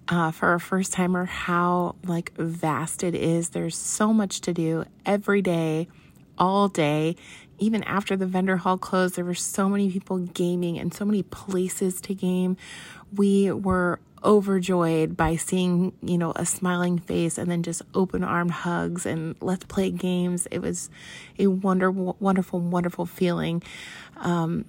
uh, 0.08 0.30
for 0.30 0.52
a 0.52 0.60
first 0.60 0.92
timer 0.92 1.24
how 1.24 1.94
like 2.04 2.34
vast 2.36 3.02
it 3.02 3.14
is. 3.14 3.48
There's 3.48 3.78
so 3.78 4.12
much 4.12 4.42
to 4.42 4.52
do 4.52 4.84
every 5.06 5.40
day, 5.40 5.88
all 6.36 6.68
day. 6.68 7.16
Even 7.58 7.82
after 7.84 8.14
the 8.14 8.26
vendor 8.26 8.58
hall 8.58 8.76
closed, 8.76 9.16
there 9.16 9.24
were 9.24 9.32
so 9.32 9.70
many 9.70 9.90
people 9.90 10.18
gaming 10.18 10.78
and 10.78 10.92
so 10.92 11.06
many 11.06 11.22
places 11.22 11.98
to 12.02 12.14
game. 12.14 12.58
We 13.16 13.52
were 13.52 14.00
overjoyed 14.24 15.16
by 15.16 15.36
seeing, 15.36 15.92
you 16.02 16.18
know, 16.18 16.32
a 16.36 16.46
smiling 16.46 16.98
face 16.98 17.38
and 17.38 17.50
then 17.50 17.62
just 17.62 17.82
open 17.94 18.22
armed 18.24 18.50
hugs 18.50 19.06
and 19.06 19.36
let's 19.40 19.64
play 19.64 19.90
games. 19.90 20.46
It 20.50 20.60
was 20.60 20.90
a 21.38 21.48
wonderful, 21.48 22.16
wonderful, 22.20 22.60
wonderful 22.60 23.06
feeling. 23.06 23.62
Um, 24.16 24.64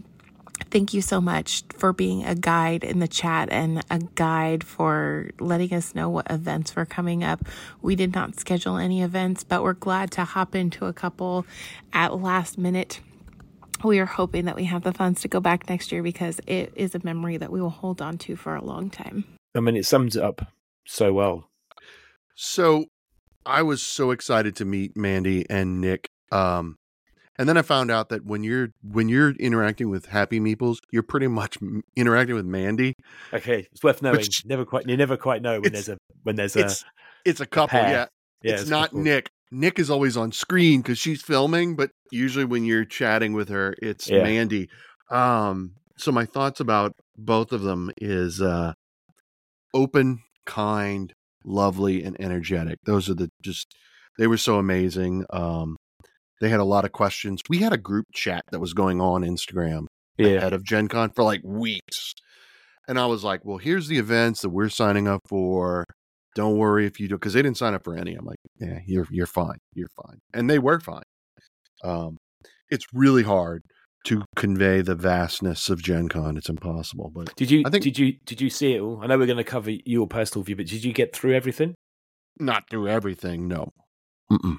thank 0.72 0.94
you 0.94 1.02
so 1.02 1.22
much 1.22 1.63
for 1.78 1.94
being 1.94 2.24
a 2.24 2.36
guide 2.36 2.84
in 2.84 3.00
the 3.00 3.08
chat 3.08 3.50
and 3.52 3.84
a 3.89 4.00
guide 4.16 4.63
for 4.63 5.30
letting 5.39 5.74
us 5.74 5.96
know 5.96 6.10
what 6.10 6.30
events 6.30 6.76
were 6.76 6.86
coming 6.86 7.24
up. 7.24 7.46
We 7.82 7.96
did 7.96 8.13
not 8.13 8.39
schedule 8.39 8.78
any 8.78 9.02
events, 9.02 9.44
but 9.44 9.63
we're 9.63 9.74
glad 9.74 10.12
to 10.12 10.24
hop 10.24 10.56
into 10.56 10.86
a 10.86 10.94
couple 10.94 11.46
at 11.92 12.20
last 12.20 12.58
minute. 12.58 13.02
We 13.84 14.00
are 14.00 14.06
hoping 14.06 14.46
that 14.46 14.56
we 14.56 14.63
have 14.66 14.84
the 14.84 14.94
funds 14.94 15.22
to 15.22 15.28
go 15.28 15.39
back 15.39 15.68
next 15.68 15.92
year 15.92 16.02
because 16.02 16.39
it 16.48 16.72
is 16.76 16.96
a 16.96 17.02
memory 17.04 17.38
that 17.38 17.52
we 17.52 17.62
will 17.62 17.70
hold 17.70 18.02
on 18.02 18.18
to 18.20 18.36
for 18.36 18.56
a 18.56 18.63
long 18.63 18.89
time. 18.89 19.26
I 19.56 19.60
mean, 19.60 19.76
it 19.76 19.86
sums 19.86 20.16
it 20.16 20.24
up 20.24 20.48
so 20.86 21.13
well. 21.13 21.50
So 22.36 22.86
I 23.46 23.62
was 23.62 23.82
so 23.82 24.12
excited 24.12 24.56
to 24.58 24.66
meet 24.66 24.98
Mandy 24.98 25.46
and 25.50 25.80
Nick. 25.80 26.10
Um, 26.32 26.78
and 27.38 27.50
then 27.50 27.58
I 27.58 27.62
found 27.62 27.92
out 27.92 28.10
that 28.10 28.26
when 28.26 28.44
you're 28.44 28.70
when 28.84 29.10
you're 29.10 29.32
interacting 29.32 29.89
with 29.89 30.08
Happy 30.08 30.39
Meeples, 30.39 30.78
you're 30.92 31.04
pretty 31.04 31.28
much 31.28 31.58
m- 31.62 31.84
interacting 31.96 32.36
with 32.36 32.46
Mandy. 32.46 32.94
Okay, 33.34 33.68
it's 33.72 33.84
worth 33.84 34.02
knowing. 34.02 34.18
Which- 34.18 34.46
never 34.46 34.66
quite, 34.66 34.88
you 34.88 34.98
never 34.98 35.18
quite 35.18 35.42
know 35.42 35.60
when 35.60 35.74
there's 35.74 35.89
a 35.89 35.98
when 36.24 36.36
there's 36.36 36.56
a. 36.56 36.62
It's 36.66 36.86
it's 37.26 37.39
a 37.42 37.46
couple, 37.46 37.80
pair. 37.80 37.89
yeah. 37.92 38.06
yeah, 38.44 38.54
it's 38.60 38.70
not 38.70 38.92
cool. 38.92 39.02
Nick. 39.02 39.30
Nick 39.52 39.78
is 39.78 39.89
always 39.92 40.18
on 40.18 40.32
screen 40.32 40.82
because 40.82 40.98
she's 40.98 41.22
filming, 41.22 41.76
but 41.76 41.92
usually 42.12 42.44
when 42.46 42.66
you're 42.66 42.86
chatting 42.86 43.34
with 43.34 43.50
her, 43.50 43.76
it's 43.82 44.10
Yeah. 44.10 44.24
Mandy. 44.24 44.68
Um, 45.12 45.74
so 45.96 46.12
my 46.12 46.26
thoughts 46.26 46.60
about 46.60 46.94
both 47.16 47.52
of 47.52 47.62
them 47.62 47.92
is 47.98 48.42
uh, 48.42 48.74
open, 49.74 50.20
kind, 50.46 51.14
lovely, 51.44 52.04
and 52.04 52.20
energetic. 52.20 52.80
Those 52.86 53.10
are 53.10 53.14
the 53.16 53.30
just 53.42 53.74
they 54.18 54.28
were 54.28 54.38
so 54.38 54.58
amazing. 54.58 55.26
Um, 55.32 55.78
they 56.42 56.50
had 56.50 56.60
a 56.60 56.66
lot 56.66 56.86
of 56.86 56.92
questions. 56.92 57.42
We 57.50 57.60
had 57.60 57.74
a 57.74 57.78
group 57.78 58.06
chat 58.14 58.44
that 58.52 58.60
was 58.60 58.74
going 58.74 59.02
on 59.02 59.22
Instagram 59.24 59.86
Yeah, 60.18 60.36
ahead 60.38 60.54
of 60.54 60.64
Gen 60.64 60.88
Con 60.88 61.12
for 61.12 61.24
like 61.24 61.42
weeks. 61.44 62.14
And 62.88 63.00
I 63.00 63.06
was 63.06 63.24
like, 63.24 63.46
well, 63.46 63.58
here's 63.58 63.88
the 63.88 63.98
events 63.98 64.42
that 64.42 64.50
we're 64.50 64.70
signing 64.70 65.08
up 65.08 65.22
for. 65.28 65.86
Don't 66.36 66.58
worry 66.58 66.86
if 66.86 67.00
you 67.00 67.08
do, 67.08 67.16
because 67.16 67.34
they 67.34 67.42
didn't 67.42 67.58
sign 67.58 67.74
up 67.74 67.84
for 67.84 67.96
any. 67.96 68.16
I'm 68.16 68.26
like, 68.26 68.40
yeah, 68.60 68.80
you're 68.86 69.08
you're 69.12 69.28
fine, 69.28 69.60
you're 69.74 69.90
fine, 70.04 70.20
and 70.34 70.50
they 70.50 70.60
were 70.60 70.80
fine. 70.80 71.04
Um, 71.84 72.18
it's 72.70 72.86
really 72.94 73.24
hard 73.24 73.64
to 74.06 74.24
convey 74.36 74.82
the 74.82 74.96
vastness 74.96 75.70
of 75.70 75.82
Gen 75.82 76.10
Con. 76.10 76.38
It's 76.38 76.50
impossible, 76.50 77.12
but 77.13 77.36
Did 77.36 77.50
you 77.52 77.63
I 77.66 77.70
think- 77.70 77.84
did 77.84 77.98
you 77.98 78.13
did 78.26 78.42
you 78.42 78.50
see 78.50 78.74
it 78.76 78.80
all? 78.82 79.00
I 79.02 79.08
know 79.08 79.18
we're 79.18 79.26
going 79.26 79.38
to 79.38 79.44
cover 79.44 79.72
your 79.72 80.08
personal 80.08 80.44
view, 80.44 80.56
but 80.56 80.68
did 80.68 80.84
you 80.84 80.94
get 80.94 81.16
through 81.16 81.34
everything? 81.36 81.76
not 82.39 82.63
through 82.70 82.88
everything. 82.88 83.48
No, 83.48 83.70
Mm-mm. 84.32 84.58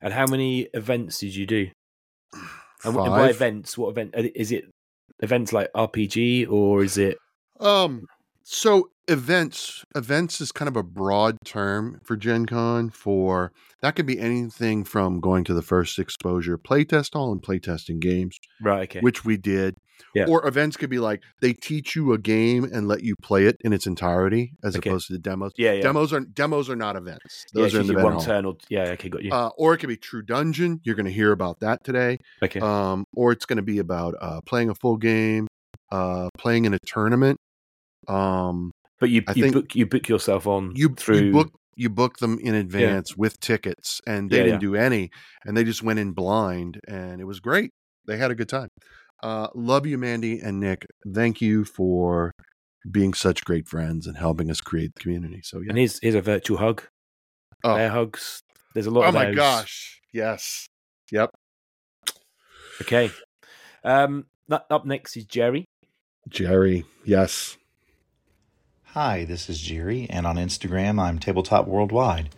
And 0.00 0.12
how 0.14 0.26
many 0.26 0.68
events 0.74 1.18
did 1.18 1.34
you 1.36 1.46
do? 1.46 1.68
And, 2.32 2.42
and 2.84 2.94
by 2.96 3.06
Five. 3.26 3.30
events, 3.36 3.76
what 3.78 3.90
event 3.90 4.14
uh, 4.16 4.22
is 4.34 4.50
it? 4.52 4.64
Events 5.20 5.52
like 5.52 5.68
RPG 5.76 6.50
or 6.50 6.82
is 6.82 6.96
it? 6.98 7.18
Um, 7.60 8.06
so 8.44 8.90
events 9.08 9.84
events 9.94 10.40
is 10.40 10.50
kind 10.52 10.66
of 10.68 10.76
a 10.76 10.82
broad 10.82 11.36
term 11.44 12.00
for 12.04 12.16
Gen 12.16 12.46
Con 12.46 12.88
for 12.90 13.52
that 13.82 13.96
could 13.96 14.06
be 14.06 14.18
anything 14.18 14.84
from 14.84 15.20
going 15.20 15.44
to 15.44 15.52
the 15.54 15.60
first 15.62 15.98
exposure 15.98 16.56
playtest 16.56 17.12
hall 17.14 17.32
and 17.32 17.42
playtesting 17.42 18.00
games, 18.00 18.38
Right. 18.62 18.84
Okay. 18.84 19.00
which 19.00 19.24
we 19.24 19.36
did. 19.36 19.76
Yeah. 20.14 20.24
Or 20.26 20.46
events 20.46 20.76
could 20.76 20.90
be 20.90 20.98
like 20.98 21.22
they 21.40 21.52
teach 21.52 21.94
you 21.94 22.12
a 22.12 22.18
game 22.18 22.64
and 22.64 22.88
let 22.88 23.02
you 23.02 23.14
play 23.22 23.46
it 23.46 23.56
in 23.60 23.72
its 23.72 23.86
entirety 23.86 24.52
as 24.64 24.74
Okay. 24.76 24.88
opposed 24.90 25.06
to 25.08 25.12
the 25.14 25.18
demos. 25.18 25.52
yeah. 25.56 25.72
Yeah. 25.72 25.82
Demos 25.82 26.12
are 26.12 26.20
demos 26.20 26.68
are 26.70 26.76
not 26.76 26.96
events. 26.96 27.44
Those 27.54 27.66
it's 27.66 27.74
are 27.76 27.80
in 27.80 27.86
the 27.86 28.02
one 28.02 28.20
turn 28.20 28.44
or 28.46 28.56
yeah. 28.68 28.90
Okay, 28.92 29.08
got 29.08 29.22
you. 29.22 29.32
Uh, 29.32 29.50
or 29.58 29.74
it 29.74 29.78
could 29.78 29.88
be 29.88 29.96
True 29.96 30.22
Dungeon. 30.22 30.80
You're 30.82 30.96
going 30.96 31.06
to 31.06 31.12
hear 31.12 31.32
about 31.32 31.60
that 31.60 31.84
today. 31.84 32.18
okay. 32.42 32.60
Um, 32.60 33.04
or 33.14 33.32
it's 33.32 33.44
going 33.46 33.56
to 33.58 33.62
be 33.62 33.78
about 33.78 34.14
uh, 34.20 34.40
playing 34.46 34.68
a 34.70 34.74
full 34.74 34.96
game, 34.96 35.46
uh, 35.92 36.28
playing 36.38 36.64
in 36.64 36.74
a 36.74 36.78
tournament. 36.86 37.38
Um, 38.08 38.70
but 39.00 39.10
you 39.10 39.22
you 39.34 39.52
book 39.52 39.74
you 39.74 39.86
book 39.86 40.08
yourself 40.08 40.46
on 40.46 40.72
you 40.74 40.94
through 40.94 41.18
you 41.18 41.32
book 41.32 41.52
you 41.76 41.90
book 41.90 42.18
them 42.18 42.38
in 42.40 42.54
advance 42.54 43.16
with 43.16 43.40
tickets, 43.40 44.00
and 44.06 44.30
they 44.30 44.38
Yeah, 44.38 44.44
didn't 44.44 44.60
do 44.60 44.74
any, 44.74 45.10
and 45.44 45.56
they 45.56 45.64
just 45.64 45.82
went 45.82 45.98
in 45.98 46.12
blind, 46.12 46.80
and 46.86 47.20
it 47.20 47.24
was 47.24 47.40
great. 47.40 47.70
They 48.06 48.16
had 48.16 48.30
a 48.30 48.34
good 48.34 48.48
time. 48.48 48.68
Uh, 49.22 49.48
love 49.54 49.86
you, 49.86 49.98
Mandy 49.98 50.38
and 50.38 50.60
Nick. 50.60 50.86
Thank 51.12 51.40
you 51.40 51.64
for 51.64 52.32
being 52.90 53.14
such 53.14 53.44
great 53.44 53.66
friends 53.66 54.06
and 54.06 54.16
helping 54.16 54.50
us 54.50 54.60
create 54.60 54.92
the 54.94 55.00
community. 55.00 55.40
So 55.42 55.60
yeah. 55.60 55.70
and 55.70 55.78
here's 55.78 55.98
here's 56.00 56.14
a 56.14 56.20
virtual 56.20 56.58
hug. 56.58 56.82
Oh. 57.64 57.74
Bear 57.74 57.90
hugs. 57.90 58.40
There's 58.74 58.86
a 58.86 58.90
lot 58.90 59.06
oh 59.06 59.12
my 59.12 59.26
those. 59.26 59.36
gosh! 59.36 60.00
Yes. 60.12 60.66
Yep. 61.10 61.30
Okay. 62.82 63.10
Um, 63.84 64.26
up 64.50 64.84
next 64.84 65.16
is 65.16 65.24
Jerry. 65.24 65.64
Jerry, 66.28 66.84
yes. 67.04 67.56
Hi, 68.94 69.24
this 69.24 69.50
is 69.50 69.60
Jerry, 69.60 70.06
and 70.08 70.24
on 70.24 70.36
Instagram, 70.36 71.02
I'm 71.02 71.18
Tabletop 71.18 71.66
Worldwide. 71.66 72.28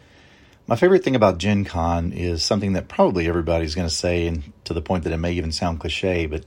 My 0.66 0.75
favorite 0.75 1.05
thing 1.05 1.14
about 1.14 1.37
Gen 1.37 1.66
Con 1.66 2.14
is 2.14 2.42
something 2.42 2.73
that 2.73 2.88
probably 2.88 3.29
everybody's 3.29 3.75
going 3.75 3.87
to 3.87 3.95
say, 3.95 4.27
and 4.27 4.55
to 4.64 4.73
the 4.73 4.81
point 4.81 5.05
that 5.05 5.12
it 5.12 5.19
may 5.19 5.33
even 5.33 5.53
sound 5.53 5.81
cliche, 5.81 6.25
but 6.25 6.47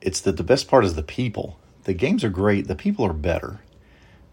it's 0.00 0.20
that 0.20 0.36
the 0.36 0.44
best 0.44 0.68
part 0.68 0.84
is 0.84 0.94
the 0.94 1.02
people. 1.02 1.58
The 1.82 1.94
games 1.94 2.22
are 2.22 2.28
great, 2.28 2.68
the 2.68 2.76
people 2.76 3.04
are 3.06 3.12
better. 3.12 3.58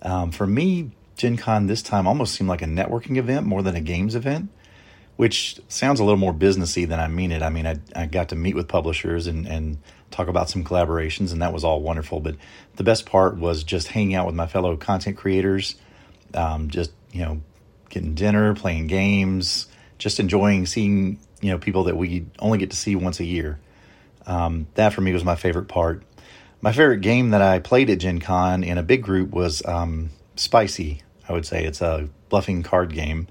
Um, 0.04 0.30
for 0.30 0.46
me, 0.46 0.92
Gen 1.18 1.36
Con 1.36 1.66
this 1.66 1.82
time 1.82 2.06
almost 2.06 2.36
seemed 2.36 2.52
like 2.52 2.62
a 2.62 2.66
networking 2.66 3.18
event 3.18 3.48
more 3.48 3.64
than 3.64 3.76
a 3.76 3.82
games 3.82 4.14
event, 4.14 4.52
which 5.16 5.60
sounds 5.68 6.00
a 6.00 6.04
little 6.04 6.20
more 6.20 6.32
businessy 6.32 6.88
than 6.88 7.00
I 7.00 7.08
mean 7.08 7.32
it. 7.32 7.42
I 7.42 7.50
mean, 7.50 7.66
I, 7.66 7.80
I 7.96 8.06
got 8.06 8.30
to 8.30 8.36
meet 8.36 8.54
with 8.54 8.68
publishers 8.68 9.26
and, 9.26 9.48
and 9.48 9.80
talk 10.12 10.28
about 10.28 10.50
some 10.50 10.64
collaborations, 10.64 11.32
and 11.32 11.42
that 11.42 11.54
was 11.54 11.64
all 11.64 11.82
wonderful. 11.82 12.20
But 12.20 12.36
the 12.76 12.84
best 12.84 13.06
part 13.06 13.38
was 13.38 13.64
just 13.64 13.88
hanging 13.88 14.16
out 14.16 14.26
with 14.26 14.36
my 14.36 14.48
fellow 14.48 14.78
content 14.78 15.18
creators, 15.18 15.76
um, 16.34 16.70
just, 16.70 16.92
you 17.12 17.24
know, 17.24 17.42
getting 17.90 18.14
dinner, 18.14 18.54
playing 18.56 18.88
games, 18.88 19.68
just 19.98 20.20
enjoying 20.20 20.66
seeing 20.66 21.20
you 21.42 21.52
know 21.52 21.58
people 21.58 21.86
that 21.86 21.98
we 21.98 22.26
only 22.40 22.58
get 22.58 22.72
to 22.72 22.78
see 22.78 22.96
once 22.96 23.20
a 23.20 23.26
year. 23.26 23.60
Um, 24.26 24.68
that 24.76 24.94
for 24.94 25.02
me 25.02 25.14
was 25.14 25.24
my 25.24 25.36
favorite 25.36 25.68
part. 25.68 26.04
My 26.62 26.72
favorite 26.72 27.02
game 27.02 27.32
that 27.32 27.42
I 27.42 27.60
played 27.60 27.90
at 27.90 28.00
Gen 28.00 28.20
Con 28.20 28.64
in 28.64 28.78
a 28.78 28.84
big 28.84 29.04
group 29.04 29.32
was 29.32 29.66
um, 29.66 30.12
Spicy. 30.36 31.02
I 31.28 31.34
would 31.34 31.46
say 31.46 31.66
it's 31.66 31.82
a 31.82 32.08
bluffing 32.30 32.62
card 32.62 32.94
game. 32.94 33.28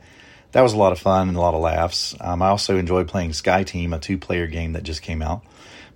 That 0.52 0.62
was 0.62 0.72
a 0.72 0.76
lot 0.76 0.90
of 0.90 0.98
fun 0.98 1.28
and 1.28 1.36
a 1.36 1.40
lot 1.40 1.54
of 1.54 1.60
laughs. 1.60 2.16
Um, 2.20 2.42
I 2.42 2.48
also 2.48 2.76
enjoyed 2.76 3.06
playing 3.06 3.34
Sky 3.34 3.62
Team, 3.62 3.92
a 3.92 4.00
two-player 4.00 4.48
game 4.48 4.72
that 4.72 4.82
just 4.82 5.00
came 5.00 5.22
out. 5.22 5.44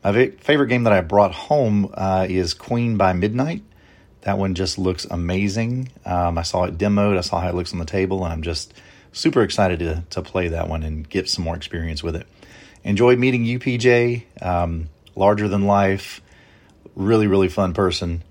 My 0.04 0.28
favorite 0.38 0.66
game 0.66 0.84
that 0.84 0.92
I 0.92 1.00
brought 1.00 1.32
home 1.32 1.90
uh, 1.94 2.26
is 2.28 2.52
Queen 2.52 2.98
by 2.98 3.14
Midnight. 3.14 3.62
That 4.20 4.36
one 4.36 4.54
just 4.54 4.78
looks 4.78 5.06
amazing. 5.06 5.88
Um, 6.04 6.36
I 6.36 6.42
saw 6.42 6.64
it 6.64 6.76
demoed. 6.76 7.16
I 7.16 7.22
saw 7.22 7.40
how 7.40 7.48
it 7.48 7.54
looks 7.54 7.72
on 7.72 7.78
the 7.78 7.86
table, 7.86 8.22
and 8.22 8.32
I'm 8.32 8.42
just 8.42 8.74
super 9.12 9.42
excited 9.42 9.78
to 9.78 10.04
to 10.10 10.20
play 10.20 10.48
that 10.48 10.68
one 10.68 10.82
and 10.82 11.08
get 11.08 11.30
some 11.30 11.42
more 11.44 11.56
experience 11.56 12.02
with 12.02 12.16
it. 12.16 12.26
Enjoyed 12.82 13.18
meeting 13.18 13.46
you, 13.46 13.58
PJ. 13.58 14.24
Um, 14.42 14.90
larger 15.16 15.48
than 15.48 15.64
life, 15.64 16.20
really 16.94 17.26
really 17.26 17.48
fun 17.48 17.72
person. 17.72 18.22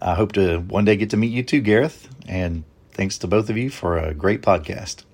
I 0.00 0.14
hope 0.14 0.32
to 0.32 0.58
one 0.58 0.84
day 0.84 0.96
get 0.96 1.10
to 1.10 1.16
meet 1.16 1.30
you 1.30 1.44
too, 1.44 1.60
Gareth. 1.60 2.08
And 2.26 2.64
thanks 2.90 3.18
to 3.18 3.28
both 3.28 3.48
of 3.48 3.56
you 3.56 3.70
for 3.70 3.96
a 3.96 4.12
great 4.12 4.42
podcast. 4.42 5.04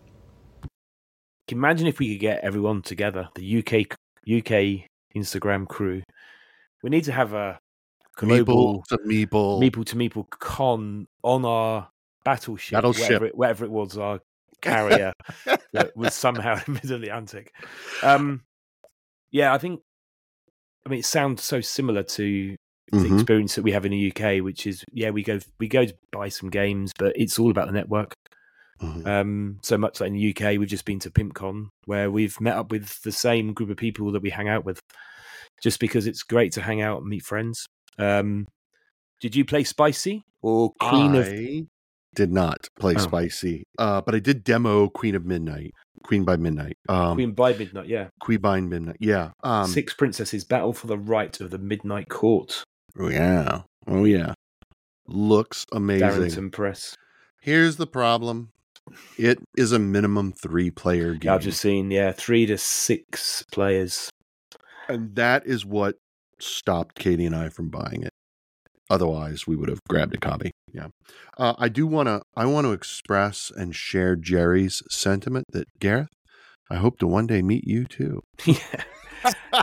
Imagine 1.49 1.87
if 1.87 1.99
we 1.99 2.15
could 2.15 2.21
get 2.21 2.41
everyone 2.41 2.81
together, 2.81 3.29
the 3.35 3.59
UK 3.59 3.99
UK 4.27 4.88
Instagram 5.19 5.67
crew. 5.67 6.03
We 6.83 6.91
need 6.91 7.05
to 7.05 7.13
have 7.13 7.33
a 7.33 7.59
global 8.17 8.83
Meeple 8.83 8.85
to 8.89 8.99
Meeple. 8.99 9.61
Meeple 9.61 9.85
to 9.87 9.97
Meeple 9.97 10.31
con 10.31 11.07
on 11.23 11.45
our 11.45 11.89
battleship, 12.25 12.77
Battleship. 12.77 13.05
Whatever, 13.07 13.27
it, 13.27 13.37
whatever 13.37 13.65
it 13.65 13.71
was, 13.71 13.97
our 13.99 14.21
carrier 14.63 15.13
that 15.73 15.97
was 15.97 16.15
somehow 16.15 16.55
in 16.67 16.75
the 16.75 16.81
middle 16.81 16.95
of 16.97 17.01
the 17.01 17.09
Atlantic. 17.09 17.53
Um, 18.03 18.43
yeah, 19.31 19.53
I 19.53 19.59
think. 19.59 19.81
I 20.87 20.91
mean, 20.91 21.01
it 21.01 21.05
sounds 21.05 21.43
so 21.43 21.61
similar 21.61 22.03
to 22.03 22.57
the 22.91 22.97
Mhm. 22.99 23.15
experience 23.15 23.55
that 23.57 23.63
we 23.63 23.73
have 23.73 23.85
in 23.85 23.93
the 23.93 24.11
UK, 24.11 24.41
which 24.43 24.67
is 24.67 24.83
yeah, 24.93 25.11
we 25.11 25.23
go 25.23 25.39
we 25.59 25.69
go 25.69 25.85
to 25.85 25.95
buy 26.13 26.31
some 26.31 26.49
games, 26.49 26.93
but 26.99 27.13
it's 27.17 27.39
all 27.39 27.51
about 27.51 27.67
the 27.67 27.73
network. 27.73 28.15
Mhm. 28.81 29.07
Um, 29.07 29.59
so 29.63 29.77
much 29.77 30.01
like 30.01 30.09
in 30.09 30.15
the 30.15 30.21
UK, 30.35 30.57
we've 30.57 30.69
just 30.69 30.85
been 30.87 31.01
to 31.01 31.11
PimpCon 31.11 31.67
where 31.85 32.11
we've 32.11 32.41
met 32.41 32.57
up 32.57 32.71
with 32.71 33.03
the 33.03 33.13
same 33.13 33.53
group 33.53 33.69
of 33.71 33.77
people 33.77 34.13
that 34.13 34.23
we 34.23 34.31
hang 34.31 34.49
out 34.49 34.65
with, 34.65 34.81
just 35.63 35.81
because 35.81 36.07
it's 36.07 36.23
great 36.23 36.53
to 36.53 36.63
hang 36.63 36.81
out 36.81 37.01
and 37.01 37.09
meet 37.09 37.23
friends. 37.23 37.67
Um, 37.99 38.47
did 39.21 39.35
you 39.35 39.45
play 39.45 39.65
Spicy 39.65 40.23
or 40.43 40.73
Queen 40.81 41.15
of? 41.15 41.27
Did 42.15 42.33
not 42.33 42.67
play 42.81 42.95
Oh. 42.97 42.99
Spicy, 43.01 43.65
uh, 43.79 44.01
but 44.01 44.15
I 44.15 44.19
did 44.19 44.43
demo 44.43 44.89
Queen 44.89 45.15
of 45.15 45.25
Midnight, 45.25 45.73
Queen 46.05 46.25
by 46.25 46.37
Midnight, 46.37 46.77
um, 46.89 47.17
Queen 47.17 47.33
by 47.33 47.53
Midnight, 47.53 47.87
yeah. 47.87 48.09
Queen 48.21 48.41
by 48.41 48.61
Midnight. 48.61 48.97
Yeah. 48.99 49.31
Um, 49.45 49.67
Six 49.67 49.95
Princesses 49.95 50.45
Battle 50.45 50.73
for 50.73 50.87
the 50.87 50.99
Right 50.99 51.39
of 51.41 51.51
the 51.51 51.59
Midnight 51.59 52.09
Court. 52.09 52.65
Oh 52.99 53.09
yeah. 53.09 53.63
Oh 53.87 54.05
yeah. 54.05 54.33
Looks 55.07 55.65
amazing. 55.73 56.09
Darrington 56.09 56.51
Press. 56.51 56.97
Here's 57.41 57.77
the 57.77 57.87
problem. 57.87 58.51
It 59.19 59.39
is 59.57 59.71
a 59.73 59.79
minimum 59.79 60.33
three 60.33 60.71
player 60.71 61.15
game. 61.15 61.31
I've 61.31 61.43
just 61.43 61.61
seen, 61.61 61.91
yeah, 61.91 62.13
three 62.13 62.47
to 62.47 62.57
six 62.59 63.45
players. 63.53 64.11
And 64.89 65.15
that 65.17 65.47
is 65.47 65.65
what 65.67 65.97
stopped 66.41 66.95
Katie 66.99 67.27
and 67.27 67.35
I 67.37 67.49
from 67.49 67.69
buying 67.69 68.03
it. 68.03 68.11
Otherwise, 68.91 69.47
we 69.47 69.55
would 69.55 69.69
have 69.69 69.81
grabbed 69.89 70.15
a 70.15 70.19
copy. 70.19 70.51
Yeah. 70.73 70.89
Uh, 71.37 71.55
I 71.59 71.69
do 71.69 71.87
want 71.87 72.07
to. 72.09 72.23
I 72.35 72.47
want 72.47 72.67
to 72.67 72.73
express 72.73 73.53
and 73.55 73.75
share 73.77 74.17
Jerry's 74.17 74.83
sentiment 74.89 75.45
that 75.53 75.67
Gareth. 75.79 76.09
I 76.71 76.77
hope 76.77 76.99
to 77.01 77.07
one 77.07 77.27
day 77.27 77.43
meet 77.43 77.65
you 77.67 77.85
too. 77.85 78.21
yeah. 78.47 79.63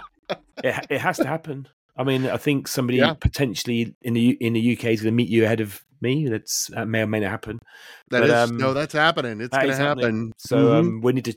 it, 0.63 0.85
it 0.89 1.01
has 1.01 1.17
to 1.17 1.27
happen. 1.27 1.67
I 1.97 2.03
mean, 2.03 2.27
I 2.27 2.37
think 2.37 2.67
somebody 2.67 2.97
Yeah. 2.99 3.13
potentially 3.13 3.95
in 4.01 4.13
the 4.13 4.31
in 4.41 4.53
the 4.53 4.73
UK 4.77 4.85
is 4.85 5.01
going 5.01 5.13
to 5.13 5.15
meet 5.15 5.29
you 5.29 5.45
ahead 5.45 5.61
of 5.61 5.81
me. 6.01 6.27
That's 6.27 6.67
that 6.67 6.87
may 6.87 7.01
or 7.01 7.07
may 7.07 7.21
not 7.21 7.31
happen. 7.31 7.59
That 8.11 8.21
But, 8.21 8.29
is 8.29 8.35
um, 8.51 8.57
no, 8.57 8.73
that's 8.73 8.93
happening. 8.93 9.41
It's 9.41 9.49
That 9.51 9.63
going 9.63 9.67
to 9.67 9.73
is 9.73 9.77
happening. 9.79 10.05
happen. 10.27 10.31
So 10.37 10.57
Mhm. 10.57 10.79
um, 10.79 11.01
we 11.01 11.13
need 11.13 11.25
to. 11.25 11.35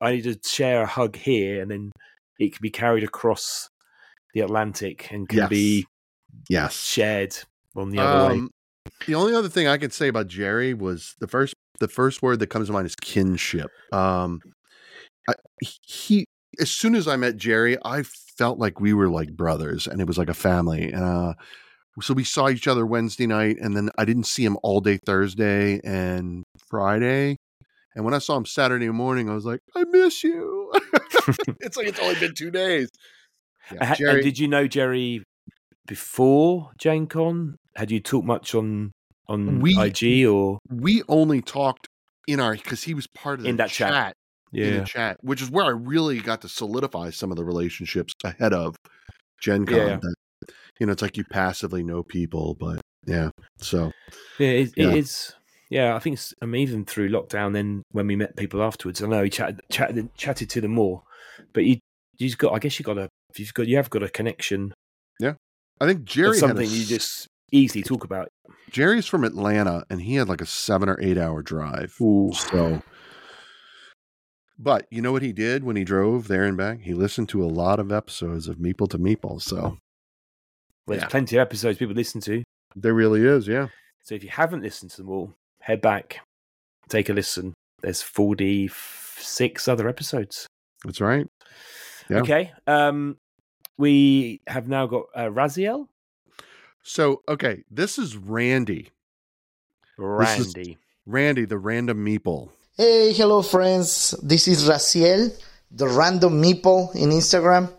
I 0.00 0.12
need 0.16 0.24
to 0.24 0.36
share 0.44 0.82
a 0.82 0.86
hug 0.86 1.14
here, 1.16 1.62
and 1.62 1.70
then 1.70 1.92
it 2.42 2.52
can 2.52 2.62
be 2.62 2.70
carried 2.70 3.04
across 3.04 3.68
the 4.34 4.40
Atlantic 4.40 5.10
and 5.12 5.28
can 5.28 5.38
Yes. 5.38 5.48
be 5.50 5.86
yes. 6.48 6.74
shared 6.74 7.36
on 7.76 7.90
the 7.90 7.98
other 7.98 8.28
way. 8.28 8.38
Um, 8.40 8.50
the 9.06 9.14
only 9.14 9.34
other 9.34 9.48
thing 9.48 9.68
I 9.68 9.78
could 9.78 9.92
say 9.92 10.08
about 10.08 10.28
Jerry 10.28 10.74
was 10.74 11.14
the 11.20 11.28
first 11.28 11.54
the 11.80 11.88
first 11.88 12.22
word 12.22 12.38
that 12.38 12.48
comes 12.48 12.68
to 12.68 12.72
mind 12.72 12.86
is 12.86 12.94
kinship. 12.96 13.70
Um, 13.92 14.40
I, 15.28 15.34
he 15.60 16.24
as 16.60 16.70
soon 16.70 16.94
as 16.94 17.08
I 17.08 17.16
met 17.16 17.36
Jerry, 17.36 17.76
I 17.84 18.02
felt 18.36 18.58
like 18.58 18.80
we 18.80 18.92
were 18.92 19.08
like 19.08 19.32
brothers, 19.36 19.86
and 19.86 20.00
it 20.00 20.06
was 20.06 20.18
like 20.18 20.28
a 20.28 20.34
family. 20.34 20.92
And 20.92 21.02
uh, 21.02 21.34
so 22.00 22.14
we 22.14 22.24
saw 22.24 22.48
each 22.48 22.68
other 22.68 22.86
Wednesday 22.86 23.26
night, 23.26 23.56
and 23.60 23.76
then 23.76 23.90
I 23.98 24.04
didn't 24.04 24.26
see 24.26 24.44
him 24.44 24.58
all 24.62 24.80
day 24.80 24.98
Thursday 25.04 25.80
and 25.84 26.44
Friday. 26.68 27.36
And 27.94 28.04
when 28.04 28.14
I 28.14 28.18
saw 28.18 28.36
him 28.36 28.46
Saturday 28.46 28.88
morning, 28.90 29.28
I 29.28 29.34
was 29.34 29.44
like, 29.44 29.60
I 29.76 29.84
miss 29.84 30.24
you. 30.24 30.70
it's 31.60 31.76
like 31.76 31.86
it's 31.88 32.00
only 32.00 32.18
been 32.18 32.34
two 32.34 32.50
days. 32.50 32.88
Uh, 33.70 33.76
Yeah, 33.80 33.94
Jerry, 33.94 34.12
And 34.14 34.22
did 34.22 34.38
you 34.38 34.48
know 34.48 34.66
Jerry 34.66 35.22
before 35.86 36.70
Gen 36.78 37.06
Con? 37.06 37.56
Had 37.76 37.90
you 37.90 38.00
talked 38.00 38.26
much 38.26 38.54
on 38.54 38.92
on 39.28 39.60
We- 39.60 39.78
IG 39.78 40.26
or 40.26 40.58
we 40.68 41.02
only 41.08 41.40
talked 41.40 41.86
in 42.26 42.40
our 42.40 42.54
because 42.54 42.82
he 42.84 42.94
was 42.94 43.06
part 43.06 43.38
of 43.38 43.44
the 43.44 43.50
In 43.50 43.56
that 43.56 43.70
chat. 43.70 44.14
in 44.52 44.60
yeah? 44.74 44.78
the 44.80 44.84
chat, 44.84 45.16
which 45.22 45.40
is 45.40 45.50
where 45.50 45.64
I 45.64 45.70
really 45.70 46.20
got 46.20 46.42
to 46.42 46.48
solidify 46.48 47.10
some 47.10 47.30
of 47.30 47.36
the 47.36 47.44
relationships 47.44 48.12
ahead 48.24 48.52
of 48.52 48.76
Gen 49.40 49.64
Con. 49.66 49.76
Yeah. 49.76 49.96
That, 50.02 50.14
you 50.80 50.86
know, 50.86 50.92
it's 50.92 51.02
like 51.02 51.16
you 51.16 51.24
passively 51.24 51.82
know 51.82 52.02
people, 52.02 52.54
but 52.58 52.80
yeah. 53.06 53.30
So 53.58 53.92
Yeah, 54.38 54.48
it, 54.48 54.72
Yeah. 54.76 54.88
it 54.90 54.98
is. 54.98 55.34
Yeah, 55.72 55.96
I 55.96 56.00
think 56.00 56.14
it's, 56.14 56.34
I 56.42 56.46
mean, 56.46 56.60
even 56.62 56.84
through 56.84 57.08
lockdown, 57.08 57.54
then 57.54 57.82
when 57.92 58.06
we 58.06 58.14
met 58.14 58.36
people 58.36 58.62
afterwards, 58.62 59.02
I 59.02 59.06
know 59.06 59.22
he 59.24 59.30
chatted, 59.30 59.60
chatted, 59.70 60.14
chatted 60.16 60.50
to 60.50 60.60
them 60.60 60.72
more, 60.72 61.02
but 61.54 61.64
you, 61.64 61.78
you've 62.18 62.36
got, 62.36 62.52
I 62.52 62.58
guess 62.58 62.78
you 62.78 62.84
got 62.84 62.98
a, 62.98 63.08
you've 63.36 63.54
got, 63.54 63.66
you 63.68 63.76
have 63.76 63.88
got 63.88 64.02
a 64.02 64.10
connection. 64.10 64.74
Yeah. 65.18 65.32
I 65.80 65.86
think 65.86 66.04
Jerry 66.04 66.36
had 66.36 66.36
a 66.36 66.38
something 66.40 66.68
you 66.68 66.84
just 66.84 67.26
easily 67.52 67.82
talk 67.82 68.04
about. 68.04 68.28
Jerry's 68.70 69.06
from 69.06 69.24
Atlanta, 69.24 69.84
and 69.88 70.02
he 70.02 70.16
had 70.16 70.28
like 70.28 70.42
a 70.42 70.46
seven 70.46 70.90
or 70.90 70.98
eight 71.00 71.16
hour 71.16 71.42
drive. 71.42 71.96
Ooh. 72.02 72.32
So, 72.34 72.82
but 74.58 74.86
you 74.90 75.00
know 75.02 75.12
what 75.12 75.22
he 75.22 75.32
did 75.32 75.64
when 75.64 75.76
he 75.76 75.84
drove 75.84 76.28
there 76.28 76.44
and 76.44 76.56
back? 76.56 76.82
He 76.82 76.92
listened 76.94 77.28
to 77.30 77.42
a 77.42 77.46
lot 77.48 77.80
of 77.80 77.90
episodes 77.90 78.46
of 78.46 78.56
Meeple 78.58 78.90
to 78.90 78.98
Meeple. 78.98 79.40
So 79.40 79.56
Well, 79.56 79.78
there's 80.86 81.02
Yeah. 81.02 81.08
plenty 81.08 81.36
of 81.36 81.40
episodes 81.40 81.78
people 81.78 81.94
listen 81.94 82.20
to. 82.22 82.42
there 82.76 82.94
really 82.94 83.22
is, 83.26 83.48
yeah. 83.48 83.68
So 84.02 84.14
if 84.14 84.22
you 84.22 84.30
haven't 84.30 84.62
listened 84.62 84.90
to 84.92 84.96
them 84.98 85.08
all, 85.10 85.34
head 85.62 85.80
back, 85.80 86.20
take 86.88 87.08
a 87.08 87.12
listen. 87.12 87.54
There's 87.82 88.02
46 88.02 89.68
other 89.68 89.88
episodes. 89.88 90.46
That's 90.84 91.00
right. 91.00 91.26
Yeah. 92.10 92.18
Okay. 92.18 92.52
Um, 92.66 93.16
we 93.78 94.40
have 94.46 94.68
now 94.68 94.86
got 94.86 95.04
uh, 95.14 95.30
Raciel, 95.30 95.88
So, 96.82 97.22
okay, 97.28 97.64
this 97.70 97.98
is 97.98 98.16
Randy. 98.16 98.90
This 99.98 100.38
is- 100.38 100.54
Randy. 100.54 100.78
Randy, 101.06 101.44
the 101.46 101.58
random 101.58 102.04
meeple. 102.04 102.50
Hey, 102.76 103.12
hello 103.12 103.42
friends. 103.42 104.14
This 104.22 104.46
is 104.46 104.68
Raciel, 104.68 105.30
the 105.70 105.88
random 105.88 106.40
meeple 106.40 106.94
in 106.94 107.10
Instagram. 107.10 107.72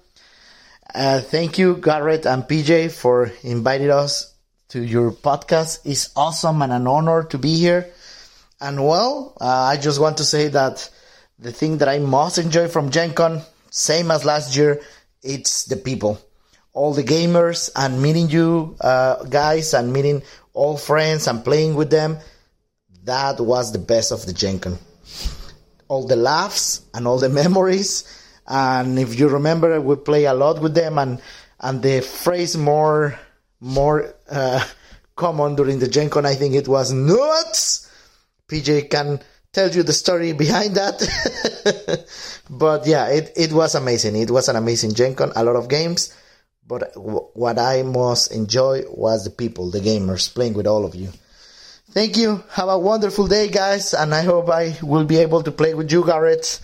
Uh, 0.94 1.22
thank 1.22 1.58
you, 1.58 1.78
Garrett 1.78 2.26
and 2.26 2.44
PJ, 2.44 2.92
for 2.92 3.32
inviting 3.44 3.90
us 3.92 4.33
to 4.74 4.84
your 4.84 5.12
podcast. 5.12 5.82
It's 5.86 6.10
awesome 6.16 6.64
and 6.64 6.74
an 6.74 6.88
honor 6.88 7.24
to 7.26 7.38
be 7.38 7.56
here. 7.58 7.94
And 8.60 8.84
well, 8.84 9.38
uh, 9.40 9.46
I 9.46 9.78
just 9.78 10.02
want 10.02 10.18
to 10.18 10.26
say 10.26 10.48
that 10.48 10.90
the 11.38 11.52
thing 11.52 11.78
that 11.78 11.88
I 11.88 12.00
most 12.00 12.40
enjoy 12.40 12.68
from 12.70 12.90
Gen 12.90 13.14
Con, 13.14 13.44
same 13.70 14.10
as 14.10 14.26
last 14.26 14.58
year, 14.58 14.82
it's 15.22 15.66
the 15.66 15.78
people. 15.78 16.20
all 16.74 16.92
the 16.92 17.04
gamers 17.04 17.70
and 17.76 18.02
meeting 18.02 18.30
you 18.32 18.76
uh, 18.82 19.24
guys 19.26 19.76
and 19.76 19.94
meeting 19.94 20.24
all 20.54 20.76
friends 20.76 21.28
and 21.28 21.46
playing 21.46 21.76
with 21.76 21.92
them. 21.92 22.18
That 23.04 23.40
was 23.40 23.72
the 23.72 23.78
best 23.78 24.12
of 24.12 24.26
the 24.26 24.34
Gen 24.34 24.58
Con. 24.58 24.80
All 25.88 26.08
the 26.08 26.16
laughs 26.16 26.82
and 26.96 27.06
all 27.06 27.20
the 27.20 27.30
memories. 27.44 28.10
And 28.48 28.98
if 28.98 29.20
you 29.20 29.30
remember, 29.30 29.80
we 29.80 29.96
play 29.98 30.26
a 30.26 30.34
lot 30.34 30.60
with 30.64 30.74
them 30.74 30.98
and 30.98 31.22
and 31.60 31.82
the 31.84 32.02
phrase 32.02 32.58
more 32.58 33.20
more 33.64 34.14
uh, 34.30 34.64
common 35.16 35.56
during 35.56 35.80
the 35.80 35.88
Gen 35.88 36.10
Con, 36.10 36.26
I 36.26 36.36
think 36.36 36.54
it 36.54 36.68
was 36.68 36.92
nuts. 36.92 37.90
PJ 38.48 38.90
can 38.90 39.20
tell 39.54 39.70
you 39.72 39.84
the 39.84 39.94
story 39.94 40.34
behind 40.34 40.76
that. 40.76 41.00
but 42.50 42.86
yeah, 42.86 43.08
it, 43.08 43.32
it 43.38 43.54
was 43.54 43.74
amazing. 43.76 44.18
It 44.18 44.30
was 44.30 44.50
an 44.50 44.58
amazing 44.58 44.94
Gen 44.94 45.16
Con, 45.16 45.32
a 45.36 45.44
lot 45.44 45.56
of 45.56 45.70
games. 45.70 46.14
But 46.68 46.94
w- 46.94 47.28
what 47.34 47.58
I 47.58 47.84
most 47.84 48.28
enjoy 48.28 48.84
was 48.90 49.24
the 49.24 49.30
people, 49.30 49.72
the 49.72 49.80
gamers, 49.80 50.34
playing 50.34 50.54
with 50.54 50.68
all 50.68 50.86
of 50.86 50.96
you. 50.96 51.10
Thank 51.92 52.18
you. 52.18 52.44
Have 52.52 52.70
a 52.70 52.80
wonderful 52.80 53.28
day, 53.28 53.48
guys. 53.50 53.94
And 53.94 54.14
I 54.14 54.24
hope 54.24 54.50
I 54.50 54.78
will 54.82 55.06
be 55.06 55.18
able 55.18 55.44
to 55.44 55.52
play 55.52 55.74
with 55.74 55.92
you, 55.92 56.06
Garrett. 56.06 56.60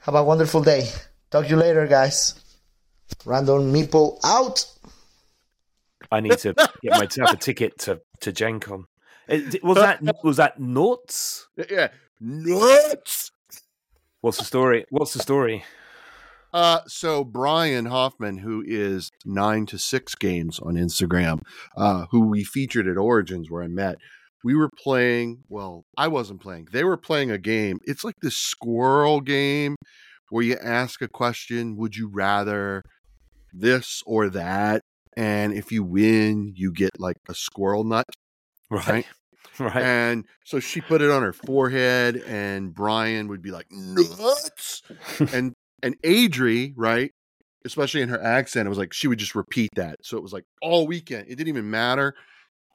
Have 0.00 0.14
a 0.14 0.24
wonderful 0.24 0.62
day. 0.62 0.88
Talk 1.30 1.44
to 1.44 1.50
you 1.50 1.56
later, 1.56 1.86
guys. 1.86 2.34
Random 3.24 3.72
Meeple 3.72 4.18
out. 4.24 4.64
I 6.10 6.20
need 6.20 6.38
to 6.38 6.54
get 6.82 6.98
myself 6.98 7.32
a 7.32 7.36
ticket 7.48 7.78
to 7.80 8.00
to 8.20 8.32
Gen 8.32 8.60
Con. 8.60 8.84
Was 9.62 9.76
that 9.76 10.00
was 10.24 10.36
that 10.38 10.58
Noughts? 10.58 11.48
Yeah, 11.70 11.88
nuts. 12.20 13.30
What's 14.20 14.38
the 14.38 14.44
story? 14.44 14.84
What's 14.90 15.14
the 15.14 15.20
story? 15.20 15.64
Uh, 16.52 16.80
so 16.86 17.22
Brian 17.22 17.86
Hoffman, 17.86 18.38
who 18.38 18.62
is 18.66 19.10
nine 19.24 19.66
to 19.66 19.78
six 19.78 20.14
games 20.16 20.58
on 20.58 20.74
Instagram, 20.74 21.40
uh, 21.76 22.06
who 22.10 22.28
we 22.28 22.42
featured 22.42 22.88
at 22.88 22.96
Origins 22.96 23.48
where 23.48 23.62
I 23.62 23.68
met, 23.68 23.96
we 24.42 24.54
were 24.56 24.70
playing. 24.82 25.44
Well, 25.48 25.84
I 25.96 26.08
wasn't 26.08 26.40
playing. 26.40 26.68
They 26.72 26.84
were 26.84 26.96
playing 26.96 27.30
a 27.30 27.38
game. 27.38 27.78
It's 27.84 28.04
like 28.04 28.16
this 28.20 28.36
squirrel 28.36 29.20
game 29.20 29.76
where 30.30 30.44
you 30.44 30.56
ask 30.60 31.00
a 31.02 31.08
question: 31.08 31.76
Would 31.76 31.96
you 31.96 32.10
rather 32.12 32.82
this 33.52 34.02
or 34.04 34.28
that? 34.30 34.82
And 35.16 35.52
if 35.52 35.72
you 35.72 35.82
win, 35.82 36.52
you 36.56 36.72
get 36.72 36.98
like 36.98 37.16
a 37.28 37.34
squirrel 37.34 37.84
nut. 37.84 38.06
Right, 38.70 39.06
right. 39.58 39.76
And 39.76 40.26
so 40.44 40.60
she 40.60 40.80
put 40.80 41.02
it 41.02 41.10
on 41.10 41.22
her 41.22 41.32
forehead, 41.32 42.16
and 42.26 42.74
Brian 42.74 43.28
would 43.28 43.42
be 43.42 43.50
like, 43.50 43.66
nuts. 43.70 44.82
and 45.32 45.52
and 45.82 46.00
Adri, 46.02 46.72
right, 46.76 47.10
especially 47.64 48.02
in 48.02 48.08
her 48.08 48.22
accent, 48.22 48.66
it 48.66 48.68
was 48.68 48.78
like 48.78 48.92
she 48.92 49.08
would 49.08 49.18
just 49.18 49.34
repeat 49.34 49.70
that. 49.76 49.96
So 50.02 50.16
it 50.16 50.22
was 50.22 50.32
like 50.32 50.44
all 50.62 50.86
weekend. 50.86 51.26
It 51.28 51.36
didn't 51.36 51.48
even 51.48 51.70
matter. 51.70 52.14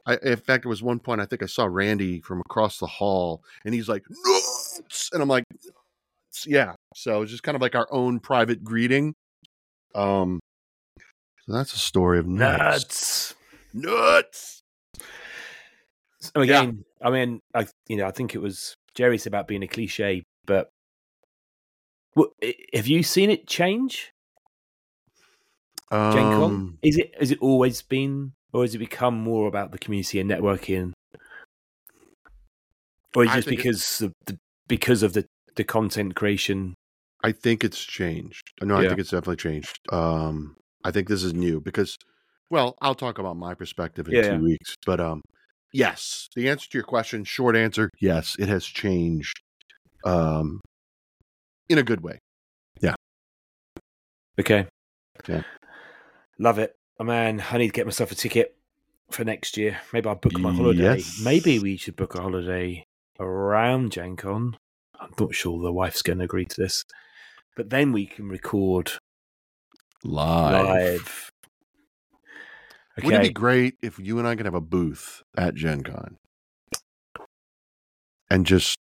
I, 0.08 0.18
in 0.22 0.38
fact, 0.38 0.64
there 0.64 0.70
was 0.70 0.84
one 0.84 1.00
point 1.00 1.22
I 1.22 1.26
think 1.26 1.42
I 1.42 1.48
saw 1.48 1.66
Randy 1.66 2.22
from 2.22 2.40
across 2.42 2.78
the 2.78 2.86
hall, 2.86 3.44
and 3.66 3.74
he's 3.74 3.90
like, 3.90 4.04
nuts. 4.10 5.10
And 5.12 5.22
I'm 5.22 5.30
like, 5.30 5.46
nuts. 5.52 6.46
yeah. 6.46 6.74
So 6.96 7.24
it's 7.24 7.32
just 7.32 7.44
kind 7.44 7.56
of 7.56 7.62
like 7.62 7.76
our 7.76 7.88
own 7.92 8.20
private 8.20 8.64
greeting. 8.64 9.16
Um, 9.96 10.40
so 11.48 11.54
that's 11.54 11.74
a 11.74 11.78
story 11.80 12.20
of 12.20 12.28
nuts. 12.28 12.56
Nuts. 12.64 13.36
Nuts. 13.74 14.62
So 16.20 16.42
again, 16.42 16.84
I 17.02 17.10
mean, 17.12 17.40
I 17.54 17.68
you 17.88 17.98
know, 17.98 18.06
I 18.08 18.12
think 18.12 18.34
it 18.34 18.40
was 18.40 18.76
Jerry's 18.96 19.28
about 19.28 19.48
being 19.48 19.64
a 19.64 19.68
cliche, 19.68 20.24
but 20.46 20.70
what, 22.14 22.30
have 22.74 22.88
you 22.88 23.04
seen 23.04 23.30
it 23.30 23.48
change? 23.48 24.12
Gen 25.92 26.32
Con? 26.32 26.44
Um, 26.44 26.78
Is 26.82 26.98
it 26.98 27.14
has 27.20 27.32
it 27.32 27.40
always 27.42 27.82
been, 27.82 28.34
or 28.54 28.64
has 28.64 28.74
it 28.74 28.80
become 28.80 29.16
more 29.16 29.48
about 29.48 29.72
the 29.72 29.78
community 29.78 30.20
and 30.20 30.30
networking, 30.32 30.94
or 33.16 33.26
is 33.26 33.32
it 33.32 33.36
just 33.36 33.48
think 33.50 33.60
it- 33.60 33.64
because 33.64 34.02
of 34.02 34.14
the 34.26 34.38
because 34.68 35.04
of 35.04 35.14
the 35.14 35.26
the 35.56 35.64
content 35.64 36.16
creation? 36.16 36.74
I 37.24 37.32
think 37.32 37.64
it's 37.64 37.84
changed. 37.84 38.52
No, 38.62 38.78
I 38.78 38.84
Yeah. 38.84 38.90
think 38.90 39.00
it's 39.02 39.12
definitely 39.12 39.38
changed. 39.38 39.80
Um, 39.92 40.56
I 40.86 40.92
think 40.92 41.08
this 41.10 41.24
is 41.24 41.34
new 41.34 41.60
because, 41.60 41.98
well, 42.50 42.78
I'll 42.80 42.96
talk 42.96 43.18
about 43.18 43.36
my 43.38 43.56
perspective 43.56 44.08
in 44.08 44.14
Yeah, 44.14 44.22
two 44.22 44.30
yeah. 44.34 44.40
weeks. 44.40 44.76
But 44.86 45.00
um, 45.00 45.22
yes, 45.74 46.30
the 46.36 46.48
answer 46.48 46.70
to 46.70 46.78
your 46.78 46.86
question, 46.86 47.24
short 47.24 47.56
answer, 47.56 47.90
yes, 48.00 48.36
it 48.38 48.48
has 48.48 48.64
changed. 48.66 49.42
Um, 50.06 50.62
in 51.68 51.80
a 51.80 51.84
good 51.84 52.02
way. 52.02 52.20
Yeah. 52.80 52.94
Okay, 54.40 54.68
Yeah. 55.28 55.42
love 56.38 56.60
it. 56.60 56.76
Oh 57.00 57.04
man, 57.04 57.44
I 57.52 57.58
need 57.58 57.68
to 57.68 57.74
get 57.74 57.88
myself 57.88 58.12
a 58.12 58.16
ticket 58.16 58.56
for 59.10 59.24
next 59.24 59.58
year. 59.58 59.80
Maybe 59.92 60.08
I'll 60.08 60.16
book 60.16 60.38
my 60.38 60.54
holiday. 60.54 60.98
Yes. 60.98 61.20
Maybe 61.24 61.58
we 61.58 61.78
should 61.78 61.96
book 61.96 62.14
a 62.16 62.22
holiday 62.22 62.84
around 63.20 63.92
Gen 63.94 64.16
Con. 64.16 64.58
I'm 65.00 65.12
not 65.20 65.34
sure 65.34 65.60
the 65.62 65.74
wife's 65.74 66.02
going 66.04 66.20
to 66.20 66.26
agree 66.26 66.46
to 66.46 66.62
this, 66.62 66.84
but 67.56 67.70
then 67.72 67.92
we 67.92 68.06
can 68.06 68.30
record 68.30 68.92
Live. 70.06 70.66
live. 70.66 71.32
Wouldn't 73.04 73.24
it 73.26 73.28
be 73.30 73.34
great 73.34 73.76
if 73.82 74.00
you 74.00 74.20
and 74.20 74.28
I 74.28 74.36
could 74.36 74.46
have 74.46 74.56
a 74.56 74.62
booth 74.62 75.22
at 75.38 75.56
Gen 75.56 75.84
Con 75.84 76.18
and 78.30 78.46
just 78.46 78.78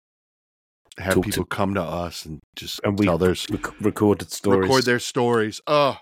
have 0.99 1.15
Talk 1.15 1.25
to- 1.25 1.31
people 1.31 1.45
come 1.45 1.75
to 1.75 1.83
us 1.83 2.25
and 2.25 2.41
just 2.57 2.81
And 2.85 2.99
we 2.99 3.07
tell 3.07 3.19
their 3.19 3.35
rec- 3.51 3.81
recorded 3.81 4.33
stories. 4.33 4.63
record 4.63 4.85
their 4.85 4.99
stories. 4.99 5.61
Oh, 5.67 5.99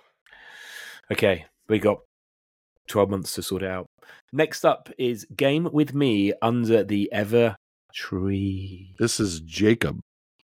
Okay, 1.10 1.46
we 1.68 1.78
got 1.78 2.00
12 2.88 3.08
months 3.10 3.34
to 3.34 3.42
sort 3.42 3.62
it 3.62 3.70
out. 3.70 3.86
Next 4.32 4.64
up 4.64 4.90
is 4.98 5.26
Game 5.36 5.68
with 5.72 5.94
Me 5.94 6.32
Under 6.42 6.84
the 6.84 7.10
Ever 7.12 7.56
Tree. 7.94 8.94
this 8.98 9.18
is 9.18 9.40
Jacob. 9.40 10.00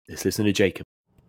Let's 0.08 0.24
listen 0.24 0.44
to 0.46 0.52
Jacob. 0.52 0.84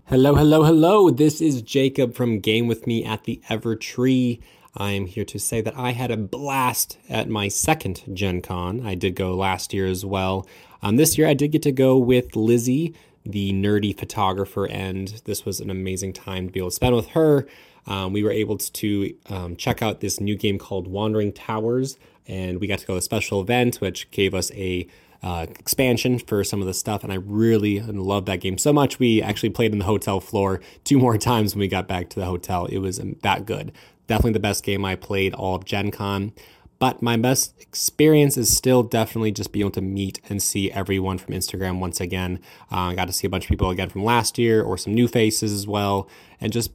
Hello, 0.10 0.34
hello, 0.34 0.64
hello. 0.64 1.12
This 1.12 1.40
is 1.40 1.62
Jacob 1.62 2.16
from 2.16 2.40
Game 2.40 2.66
With 2.66 2.88
Me 2.88 3.06
at 3.06 3.26
the 3.26 3.40
Ever 3.48 3.76
Tree. 3.76 4.40
I 4.76 4.94
am 4.94 5.06
here 5.06 5.24
to 5.26 5.38
say 5.38 5.62
that 5.62 5.78
I 5.78 5.92
had 5.92 6.10
a 6.10 6.18
blast 6.18 6.98
at 7.08 7.30
my 7.30 7.48
second 7.48 8.02
Gen 8.12 8.42
Con. 8.42 8.84
I 8.84 8.96
did 8.96 9.14
go 9.14 9.36
last 9.36 9.72
year 9.72 9.86
as 9.86 10.04
well. 10.04 10.48
Um, 10.82 10.96
this 10.96 11.16
year 11.16 11.28
I 11.28 11.36
did 11.36 11.52
get 11.52 11.62
to 11.62 11.72
go 11.72 11.96
with 11.96 12.36
Lizzie, 12.36 12.96
the 13.24 13.54
nerdy 13.54 13.96
photographer, 13.96 14.66
and 14.66 15.10
this 15.26 15.46
was 15.46 15.60
an 15.60 15.70
amazing 15.70 16.14
time 16.14 16.48
to 16.48 16.52
be 16.52 16.60
able 16.60 16.72
to 16.72 16.76
spend 16.76 16.96
with 16.96 17.10
her. 17.10 17.46
Um, 17.86 18.12
we 18.12 18.24
were 18.24 18.32
able 18.32 18.58
to 18.58 19.16
um, 19.28 19.56
check 19.58 19.84
out 19.84 20.00
this 20.00 20.20
new 20.20 20.36
game 20.36 20.58
called 20.58 20.88
Wandering 20.88 21.34
Towers, 21.34 22.00
and 22.28 22.60
we 22.60 22.66
got 22.66 22.80
to 22.80 22.88
go 22.88 22.94
to 22.94 22.98
a 22.98 23.04
special 23.04 23.42
event 23.42 23.76
which 23.76 24.10
gave 24.10 24.34
us 24.34 24.52
a 24.54 24.88
uh, 25.22 25.46
expansion 25.50 26.20
for 26.20 26.44
some 26.44 26.62
of 26.62 26.68
the 26.68 26.74
stuff, 26.74 27.04
and 27.04 27.12
I 27.12 27.18
really 27.18 27.82
loved 27.82 28.28
that 28.28 28.40
game 28.40 28.58
so 28.58 28.72
much. 28.72 29.00
We 29.00 29.22
actually 29.22 29.50
played 29.50 29.72
in 29.72 29.80
the 29.80 29.86
hotel 29.86 30.20
floor 30.20 30.62
two 30.84 30.98
more 30.98 31.18
times 31.30 31.54
when 31.54 31.60
we 31.60 31.68
got 31.68 31.88
back 31.88 32.10
to 32.10 32.20
the 32.20 32.26
hotel. 32.26 32.66
It 32.66 32.80
was 32.80 33.00
um, 33.00 33.16
that 33.22 33.46
good. 33.46 33.72
Definitely 34.08 34.34
the 34.34 34.40
best 34.40 34.64
game 34.64 34.86
I 34.86 34.96
played 34.96 35.34
all 35.34 35.56
of 35.56 35.66
Gen 35.66 35.92
Con. 35.92 36.32
But 36.80 37.02
my 37.02 37.18
best 37.18 37.60
experience 37.60 38.38
is 38.38 38.56
still 38.56 38.84
definitely 38.84 39.34
just 39.34 39.52
being 39.52 39.64
able 39.64 39.72
to 39.72 39.82
meet 39.82 40.22
and 40.30 40.42
see 40.42 40.72
everyone 40.72 41.18
from 41.18 41.34
Instagram 41.34 41.80
once 41.80 42.00
again. 42.00 42.40
Uh, 42.72 42.78
I 42.78 42.96
got 42.96 43.06
to 43.06 43.14
see 43.14 43.28
a 43.28 43.30
bunch 43.30 43.44
of 43.46 43.50
people 43.50 43.70
again 43.70 43.90
from 43.90 44.06
last 44.06 44.38
year 44.38 44.64
or 44.64 44.78
some 44.78 44.94
new 44.94 45.10
faces 45.10 45.52
as 45.52 45.68
well. 45.68 46.10
And 46.40 46.54
just 46.54 46.72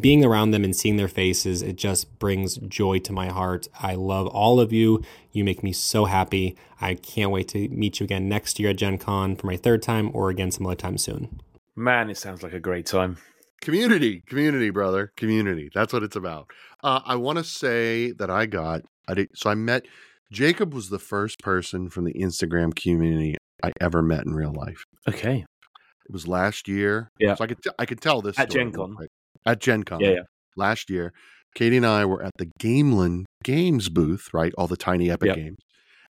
being 0.00 0.24
around 0.24 0.52
them 0.52 0.62
and 0.62 0.76
seeing 0.76 0.96
their 0.96 1.08
faces, 1.08 1.60
it 1.60 1.74
just 1.74 2.20
brings 2.20 2.58
joy 2.58 3.00
to 3.00 3.12
my 3.12 3.28
heart. 3.28 3.66
I 3.80 3.96
love 3.96 4.28
all 4.28 4.60
of 4.60 4.72
you. 4.72 5.02
You 5.32 5.42
make 5.42 5.64
me 5.64 5.72
so 5.72 6.04
happy. 6.04 6.56
I 6.80 6.94
can't 6.94 7.32
wait 7.32 7.48
to 7.48 7.68
meet 7.68 7.98
you 7.98 8.04
again 8.04 8.28
next 8.28 8.60
year 8.60 8.70
at 8.70 8.76
Gen 8.76 8.96
Con 8.96 9.34
for 9.34 9.48
my 9.48 9.56
third 9.56 9.82
time 9.82 10.12
or 10.14 10.30
again 10.30 10.52
some 10.52 10.66
other 10.66 10.76
time 10.76 10.98
soon. 10.98 11.40
Man, 11.74 12.10
it 12.10 12.16
sounds 12.16 12.44
like 12.44 12.52
a 12.52 12.60
great 12.60 12.86
time. 12.86 13.18
community 13.60 14.22
community 14.26 14.70
brother 14.70 15.12
community 15.16 15.68
that's 15.74 15.92
what 15.92 16.04
it's 16.04 16.14
about 16.14 16.48
uh, 16.84 17.00
i 17.04 17.16
want 17.16 17.38
to 17.38 17.42
say 17.44 18.12
that 18.12 18.30
i 18.30 18.46
got 18.46 18.82
i 19.08 19.14
did 19.14 19.28
so 19.34 19.50
i 19.50 19.54
met 19.54 19.86
jacob 20.30 20.72
was 20.74 20.88
the 20.90 20.98
first 20.98 21.38
person 21.40 21.88
from 21.88 22.04
the 22.04 22.12
instagram 22.14 22.74
community 22.74 23.34
i 23.64 23.72
ever 23.80 24.02
met 24.02 24.24
in 24.26 24.34
real 24.34 24.52
life 24.52 24.84
Okay. 25.08 25.38
it 26.06 26.12
was 26.12 26.28
last 26.28 26.68
year 26.68 27.08
Yeah. 27.18 27.34
so 27.34 27.44
i 27.44 27.46
could 27.46 27.62
t- 27.62 27.70
i 27.78 27.86
could 27.86 28.00
tell 28.00 28.20
this 28.22 28.38
At 28.38 28.50
story 28.50 28.64
Gen 28.66 28.72
Con. 28.72 28.94
quick. 28.94 29.10
at 29.46 29.60
gen 29.60 29.82
con 29.82 30.00
Yeah, 30.00 30.10
yeah. 30.10 30.20
last 30.56 30.90
year 30.90 31.12
katie 31.54 31.76
and 31.78 31.86
i 31.86 32.04
were 32.04 32.22
at 32.22 32.32
the 32.38 32.48
Gamelyn 32.60 33.24
Games 33.44 33.88
booth 33.88 34.28
right 34.34 34.52
all 34.58 34.66
the 34.66 34.76
tiny 34.76 35.10
epic 35.10 35.28
Yep. 35.28 35.36
games 35.36 35.58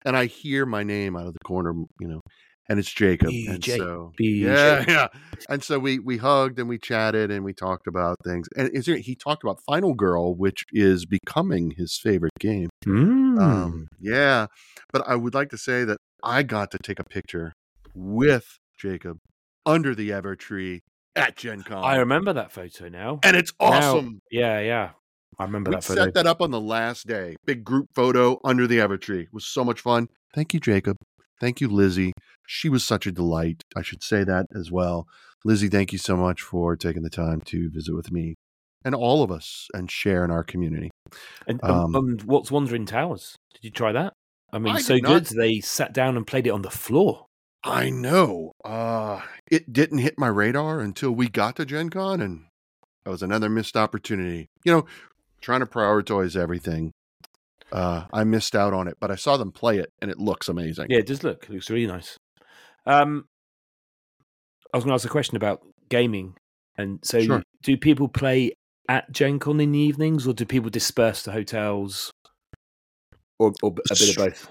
and 0.04 0.16
i 0.16 0.26
hear 0.26 0.64
my 0.64 0.82
name 0.82 1.16
out 1.16 1.26
of 1.26 1.32
the 1.34 1.40
corner 1.44 1.72
you 2.00 2.08
know 2.08 2.20
and 2.68 2.78
it's 2.78 2.92
jacob 2.92 3.28
and 3.28 3.60
BJ. 3.62 3.76
so 3.76 4.12
BJ. 4.20 4.40
yeah 4.42 4.84
yeah 4.88 5.08
and 5.48 5.62
so 5.62 5.78
we 5.78 5.98
we 5.98 6.16
hugged 6.16 6.58
and 6.58 6.68
we 6.68 6.78
chatted 6.78 7.30
and 7.30 7.44
we 7.44 7.52
talked 7.52 7.86
about 7.86 8.16
things 8.24 8.48
and 8.56 8.68
is 8.70 8.86
there, 8.86 8.96
he 8.98 9.14
talked 9.14 9.42
about 9.44 9.60
final 9.66 9.94
girl 9.94 10.34
which 10.34 10.64
is 10.72 11.06
becoming 11.06 11.72
his 11.76 11.98
favorite 12.02 12.32
game 12.40 12.68
Mm. 12.86 13.40
um 13.40 13.88
yeah 14.00 14.46
but 14.92 15.02
i 15.08 15.14
would 15.16 15.34
like 15.34 15.50
to 15.50 15.58
say 15.58 15.84
that 15.84 15.98
i 16.22 16.42
got 16.42 16.70
to 16.70 16.78
take 16.78 16.98
a 17.00 17.04
picture 17.04 17.52
with 17.94 18.58
jacob 18.78 19.18
under 19.64 19.94
the 19.94 20.12
ever 20.12 20.36
tree 20.36 20.80
at 21.16 21.36
gen 21.36 21.62
con 21.62 21.82
I 21.82 21.96
remember 21.96 22.32
that 22.34 22.52
photo 22.52 22.88
now. 22.88 23.20
and 23.22 23.36
it's 23.36 23.52
Now- 23.60 23.66
awesome 23.68 24.20
Yeah, 24.30 24.60
yeah. 24.60 24.90
I 25.38 25.44
remember 25.44 25.70
We 25.70 25.76
that 25.76 25.84
photo. 25.84 26.04
set 26.04 26.14
that 26.14 26.26
up 26.26 26.40
on 26.40 26.50
the 26.50 26.60
last 26.60 27.06
day. 27.06 27.36
Big 27.46 27.64
group 27.64 27.88
photo 27.94 28.38
under 28.44 28.66
the 28.66 28.78
Evertree. 28.78 29.22
It 29.24 29.32
was 29.32 29.46
so 29.46 29.64
much 29.64 29.80
fun. 29.80 30.08
Thank 30.34 30.54
you, 30.54 30.60
Jacob. 30.60 30.96
Thank 31.40 31.60
you, 31.60 31.68
Lizzie. 31.68 32.12
She 32.46 32.68
was 32.68 32.84
such 32.84 33.06
a 33.06 33.12
delight. 33.12 33.62
I 33.74 33.82
should 33.82 34.02
say 34.02 34.24
that 34.24 34.46
as 34.54 34.70
well. 34.70 35.06
Lizzie, 35.44 35.68
thank 35.68 35.92
you 35.92 35.98
so 35.98 36.16
much 36.16 36.42
for 36.42 36.76
taking 36.76 37.02
the 37.02 37.10
time 37.10 37.40
to 37.42 37.70
visit 37.70 37.94
with 37.94 38.10
me 38.10 38.34
and 38.84 38.94
all 38.94 39.22
of 39.22 39.30
us 39.30 39.68
and 39.74 39.90
share 39.90 40.24
in 40.24 40.30
our 40.30 40.44
community. 40.44 40.90
And, 41.46 41.62
um, 41.62 41.94
Um, 41.94 42.18
what's 42.24 42.50
Wandering 42.50 42.86
Towers? 42.86 43.36
Did 43.54 43.64
you 43.64 43.70
try 43.70 43.92
that? 43.92 44.12
I 44.52 44.58
mean, 44.58 44.76
I 44.76 44.80
so 44.80 44.94
good. 44.98 45.02
not. 45.02 45.24
They 45.24 45.60
sat 45.60 45.92
down 45.92 46.16
and 46.16 46.26
played 46.26 46.46
it 46.46 46.50
on 46.50 46.62
the 46.62 46.70
floor. 46.70 47.26
I 47.64 47.90
know. 47.90 48.52
Uh, 48.64 49.22
it 49.50 49.72
didn't 49.72 49.98
hit 49.98 50.18
my 50.18 50.28
radar 50.28 50.80
until 50.80 51.10
we 51.10 51.28
got 51.28 51.56
to 51.56 51.66
Gen 51.66 51.90
Con, 51.90 52.20
and 52.20 52.44
that 53.04 53.10
was 53.10 53.22
another 53.22 53.48
missed 53.48 53.76
opportunity. 53.76 54.46
You 54.64 54.72
know, 54.72 54.86
trying 55.40 55.60
to 55.60 55.66
prioritize 55.66 56.36
everything. 56.36 56.92
Uh, 57.72 58.04
I 58.12 58.22
missed 58.22 58.54
out 58.54 58.72
on 58.72 58.86
it, 58.86 58.98
but 59.00 59.10
I 59.10 59.16
saw 59.16 59.36
them 59.36 59.50
play 59.50 59.78
it, 59.78 59.90
and 60.00 60.12
it 60.12 60.18
looks 60.18 60.48
amazing. 60.48 60.86
Yeah, 60.90 60.98
it 60.98 61.06
does 61.06 61.24
look. 61.24 61.44
It 61.44 61.50
looks 61.50 61.68
really 61.68 61.88
nice. 61.88 62.16
Um, 62.86 63.24
I 64.72 64.76
was 64.76 64.84
going 64.84 64.90
to 64.90 64.94
ask 64.94 65.04
a 65.04 65.08
question 65.08 65.36
about 65.36 65.60
gaming. 65.88 66.34
And 66.78 66.98
so, 67.02 67.20
Sure. 67.20 67.42
do 67.62 67.76
people 67.76 68.08
play 68.08 68.52
at 68.88 69.10
Gen 69.10 69.38
Con 69.38 69.60
in 69.60 69.72
the 69.72 69.78
evenings, 69.78 70.26
or 70.26 70.34
do 70.34 70.44
people 70.44 70.70
disperse 70.70 71.22
to 71.24 71.32
hotels, 71.32 72.10
or, 73.38 73.52
or 73.62 73.70
a 73.90 73.94
bit 73.94 74.10
of 74.10 74.16
both? 74.16 74.48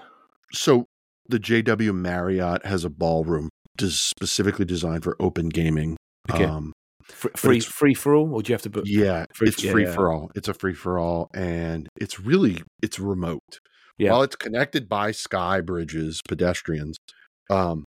So 0.52 0.86
the 1.28 1.38
JW 1.38 1.94
Marriott 1.94 2.66
has 2.66 2.84
a 2.84 2.90
ballroom 2.90 3.48
des- 3.76 3.90
specifically 3.90 4.64
designed 4.64 5.04
for 5.04 5.16
open 5.20 5.48
gaming. 5.48 5.96
Okay. 6.30 6.44
Um, 6.44 6.72
Fr- 7.04 7.28
free 7.36 7.60
free 7.60 7.94
for 7.94 8.14
all, 8.16 8.34
or 8.34 8.42
do 8.42 8.50
you 8.50 8.54
have 8.54 8.62
to 8.62 8.70
book? 8.70 8.84
yeah, 8.86 9.26
Free- 9.32 9.48
it's 9.48 9.62
yeah, 9.62 9.70
free 9.70 9.84
yeah. 9.84 9.94
for 9.94 10.12
all. 10.12 10.30
It's 10.34 10.48
a 10.48 10.54
free 10.54 10.74
for 10.74 10.98
all, 10.98 11.30
and 11.32 11.88
it's 12.00 12.18
really 12.18 12.62
it's 12.82 12.98
remote. 12.98 13.60
Yeah. 13.96 14.10
While 14.10 14.22
it's 14.22 14.34
connected 14.36 14.88
by 14.88 15.12
sky 15.12 15.60
bridges, 15.60 16.20
pedestrians, 16.26 16.96
um, 17.48 17.84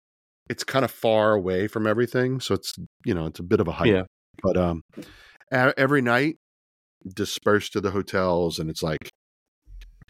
it's 0.49 0.63
kind 0.63 0.85
of 0.85 0.91
far 0.91 1.33
away 1.33 1.67
from 1.67 1.87
everything. 1.87 2.39
So 2.39 2.55
it's 2.55 2.73
you 3.05 3.13
know 3.13 3.25
it's 3.25 3.39
a 3.39 3.43
bit 3.43 3.59
of 3.59 3.67
a 3.67 3.71
hike. 3.73 3.87
Yeah. 3.91 4.03
But 4.43 4.57
um, 4.57 4.81
e- 4.97 5.03
every 5.77 6.01
night 6.01 6.35
dispersed 7.15 7.73
to 7.73 7.81
the 7.81 7.91
hotels, 7.91 8.59
and 8.59 8.69
it's 8.69 8.83
like 8.83 9.09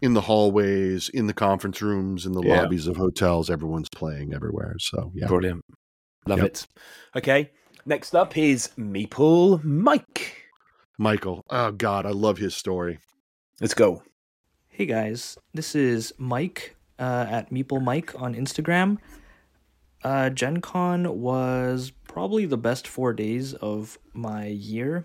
in 0.02 0.13
the 0.13 0.21
hallways, 0.21 1.10
in 1.10 1.28
the 1.28 1.34
conference 1.34 1.82
rooms, 1.82 2.26
in 2.26 2.34
the 2.34 2.41
Yeah. 2.43 2.62
lobbies 2.62 2.88
of 2.88 2.97
hotels. 2.97 3.50
Everyone's 3.50 3.89
playing 3.89 4.34
everywhere. 4.34 4.76
So 4.80 5.12
yeah, 5.15 5.28
Brilliant. 5.28 5.62
Love 6.28 6.39
Yep. 6.39 6.47
it. 6.47 6.67
Okay. 7.15 7.52
Next 7.86 8.13
up 8.13 8.38
is 8.38 8.69
Meeple 8.78 9.63
Mike. 9.63 10.36
Michael. 11.00 11.41
Oh 11.50 11.71
God, 11.71 12.06
I 12.06 12.10
love 12.10 12.38
his 12.38 12.56
story. 12.56 13.00
Let's 13.62 13.73
go. 13.73 14.04
Hey 14.67 14.86
guys, 14.86 15.38
this 15.54 15.73
is 15.73 16.13
Mike 16.17 16.76
uh, 17.00 17.26
at 17.30 17.50
Meeple 17.50 17.82
Mike 17.82 18.19
on 18.21 18.36
Instagram. 18.36 18.97
Uh, 20.08 20.30
Gen 20.30 20.62
Con 20.62 21.20
was 21.20 21.91
probably 22.08 22.46
the 22.46 22.56
best 22.56 22.88
four 22.88 23.12
days 23.12 23.54
of 23.54 24.00
my 24.13 24.46
year. 24.46 25.04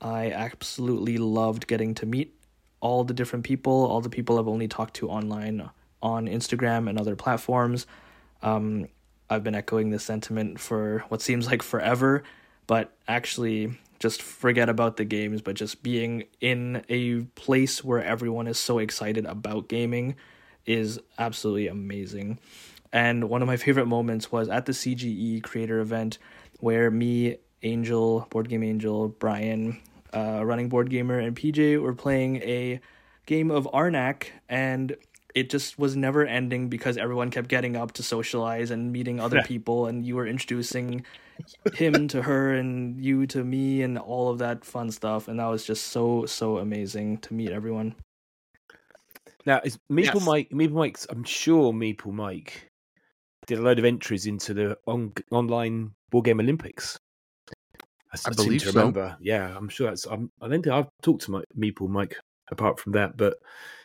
I 0.00 0.30
absolutely 0.30 1.18
loved 1.18 1.66
getting 1.66 1.94
to 1.96 2.06
meet 2.06 2.34
all 2.80 3.04
the 3.04 3.12
different 3.12 3.44
people, 3.44 3.84
all 3.84 4.00
the 4.00 4.08
people 4.08 4.38
I've 4.38 4.48
only 4.48 4.66
talked 4.66 4.94
to 4.94 5.10
online 5.10 5.68
on 6.02 6.26
Instagram 6.26 6.88
and 6.88 6.98
other 6.98 7.16
platforms. 7.16 7.86
Um, 8.40 8.88
I've 9.28 9.44
been 9.44 9.54
echoing 9.54 9.90
this 9.90 10.04
sentiment 10.04 10.58
for 10.58 11.04
what 11.10 11.20
seems 11.20 11.46
like 11.46 11.62
forever, 11.62 12.22
but 12.66 12.96
actually, 13.08 13.78
just 13.98 14.22
forget 14.22 14.70
about 14.70 14.96
the 14.96 15.04
games, 15.04 15.42
but 15.42 15.54
just 15.54 15.82
being 15.82 16.24
in 16.40 16.82
a 16.88 17.24
place 17.34 17.84
where 17.84 18.02
everyone 18.02 18.46
is 18.46 18.58
so 18.58 18.78
excited 18.78 19.26
about 19.26 19.68
gaming 19.68 20.16
is 20.64 20.98
absolutely 21.18 21.68
amazing. 21.68 22.38
And 22.92 23.28
one 23.28 23.42
of 23.42 23.48
my 23.48 23.56
favorite 23.56 23.86
moments 23.86 24.32
was 24.32 24.48
at 24.48 24.66
the 24.66 24.72
CGE 24.72 25.42
creator 25.42 25.80
event 25.80 26.18
where 26.60 26.90
me, 26.90 27.36
Angel, 27.62 28.26
Board 28.30 28.48
Game 28.48 28.62
Angel, 28.62 29.08
Brian, 29.08 29.80
uh, 30.14 30.44
Running 30.44 30.68
Board 30.68 30.90
Gamer, 30.90 31.18
and 31.18 31.36
PJ 31.36 31.80
were 31.80 31.94
playing 31.94 32.36
a 32.36 32.80
game 33.26 33.50
of 33.50 33.68
Arnak, 33.74 34.28
and 34.48 34.96
it 35.34 35.50
just 35.50 35.78
was 35.78 35.96
never 35.96 36.24
ending 36.24 36.68
because 36.68 36.96
everyone 36.96 37.30
kept 37.30 37.48
getting 37.48 37.76
up 37.76 37.92
to 37.92 38.02
socialize 38.02 38.70
and 38.70 38.92
meeting 38.92 39.20
other 39.20 39.42
people, 39.42 39.86
and 39.86 40.04
you 40.04 40.16
were 40.16 40.26
introducing 40.26 41.04
him 41.74 42.08
to 42.08 42.22
her 42.22 42.54
and 42.54 43.00
you 43.00 43.26
to 43.26 43.44
me 43.44 43.82
and 43.82 43.98
all 43.98 44.30
of 44.30 44.38
that 44.38 44.64
fun 44.64 44.90
stuff, 44.90 45.28
and 45.28 45.38
that 45.38 45.46
was 45.46 45.64
just 45.64 45.88
so 45.88 46.24
so 46.26 46.58
amazing 46.58 47.18
to 47.18 47.34
meet 47.34 47.50
everyone. 47.50 47.94
Now, 49.46 49.60
is 49.64 49.78
Meeple 49.90 50.14
Yes. 50.14 50.26
Mike? 50.26 50.50
Meeple 50.50 50.72
Mike's. 50.72 51.06
I'm 51.08 51.24
sure 51.24 51.72
Meeple 51.72 52.12
Mike 52.12 52.67
did 53.48 53.58
a 53.58 53.62
load 53.62 53.78
of 53.80 53.84
entries 53.84 54.26
into 54.26 54.54
the 54.54 54.78
on, 54.86 55.12
online 55.32 55.90
board 56.10 56.26
game 56.26 56.38
Olympics. 56.38 56.96
I 58.12 58.16
seem 58.16 58.34
believe 58.34 58.62
to 58.62 58.72
so. 58.72 58.78
remember. 58.78 59.16
Yeah, 59.20 59.54
I'm 59.56 59.68
sure 59.68 59.88
that's. 59.88 60.06
I'm, 60.06 60.30
I 60.40 60.48
don't 60.48 60.62
think 60.62 60.72
I've 60.72 60.88
talked 61.02 61.22
to 61.22 61.32
my 61.32 61.42
Meeple 61.58 61.88
Mike 61.88 62.14
apart 62.50 62.78
from 62.78 62.92
that, 62.92 63.16
but 63.16 63.34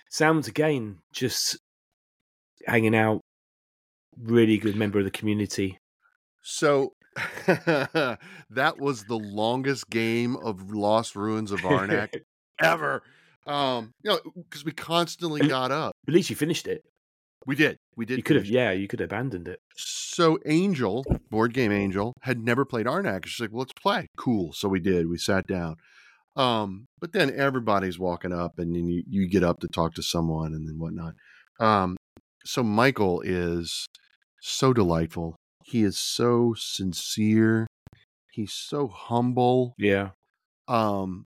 sounds 0.09 0.47
again 0.47 0.99
just 1.11 1.57
hanging 2.67 2.95
out. 2.95 3.21
Really 4.21 4.57
good 4.59 4.75
member 4.75 4.99
of 4.99 5.05
the 5.05 5.11
community. 5.11 5.79
So 6.43 6.93
that 7.47 8.75
was 8.77 9.05
the 9.05 9.17
longest 9.17 9.89
game 9.89 10.35
of 10.37 10.71
Lost 10.71 11.15
Ruins 11.15 11.51
of 11.51 11.61
Arnak 11.61 12.13
ever. 12.61 13.01
Um, 13.47 13.91
you 14.03 14.11
know, 14.11 14.19
because 14.35 14.63
we 14.63 14.71
constantly 14.71 15.47
got 15.47 15.71
up. 15.71 15.93
At 16.07 16.13
least 16.13 16.29
you 16.29 16.35
finished 16.35 16.67
it. 16.67 16.83
We 17.45 17.55
did. 17.55 17.77
We 17.95 18.05
did. 18.05 18.17
You 18.17 18.23
could 18.23 18.37
have. 18.37 18.45
Yeah, 18.45 18.71
you 18.71 18.87
could 18.87 18.99
have 18.99 19.07
abandoned 19.07 19.47
it. 19.47 19.59
So 19.75 20.39
Angel, 20.45 21.03
board 21.29 21.53
game 21.53 21.71
Angel, 21.71 22.13
had 22.21 22.39
never 22.39 22.65
played 22.65 22.85
Arnak. 22.85 23.25
She's 23.25 23.41
like, 23.41 23.51
well, 23.51 23.59
let's 23.59 23.73
play. 23.73 24.07
Cool. 24.17 24.53
So 24.53 24.69
we 24.69 24.79
did. 24.79 25.09
We 25.09 25.17
sat 25.17 25.47
down. 25.47 25.75
Um, 26.35 26.85
but 26.99 27.13
then 27.13 27.31
everybody's 27.35 27.99
walking 27.99 28.33
up 28.33 28.57
and 28.57 28.75
then 28.75 28.87
you, 28.87 29.03
you 29.07 29.27
get 29.27 29.43
up 29.43 29.59
to 29.59 29.67
talk 29.67 29.93
to 29.95 30.03
someone 30.03 30.53
and 30.53 30.67
then 30.67 30.79
whatnot. 30.79 31.13
Um, 31.59 31.95
so 32.45 32.63
Michael 32.63 33.21
is 33.21 33.85
so 34.41 34.73
delightful. 34.73 35.35
He 35.63 35.83
is 35.83 35.97
so 35.97 36.55
sincere. 36.57 37.67
He's 38.31 38.53
so 38.53 38.87
humble. 38.87 39.75
Yeah. 39.77 40.09
Um, 40.67 41.25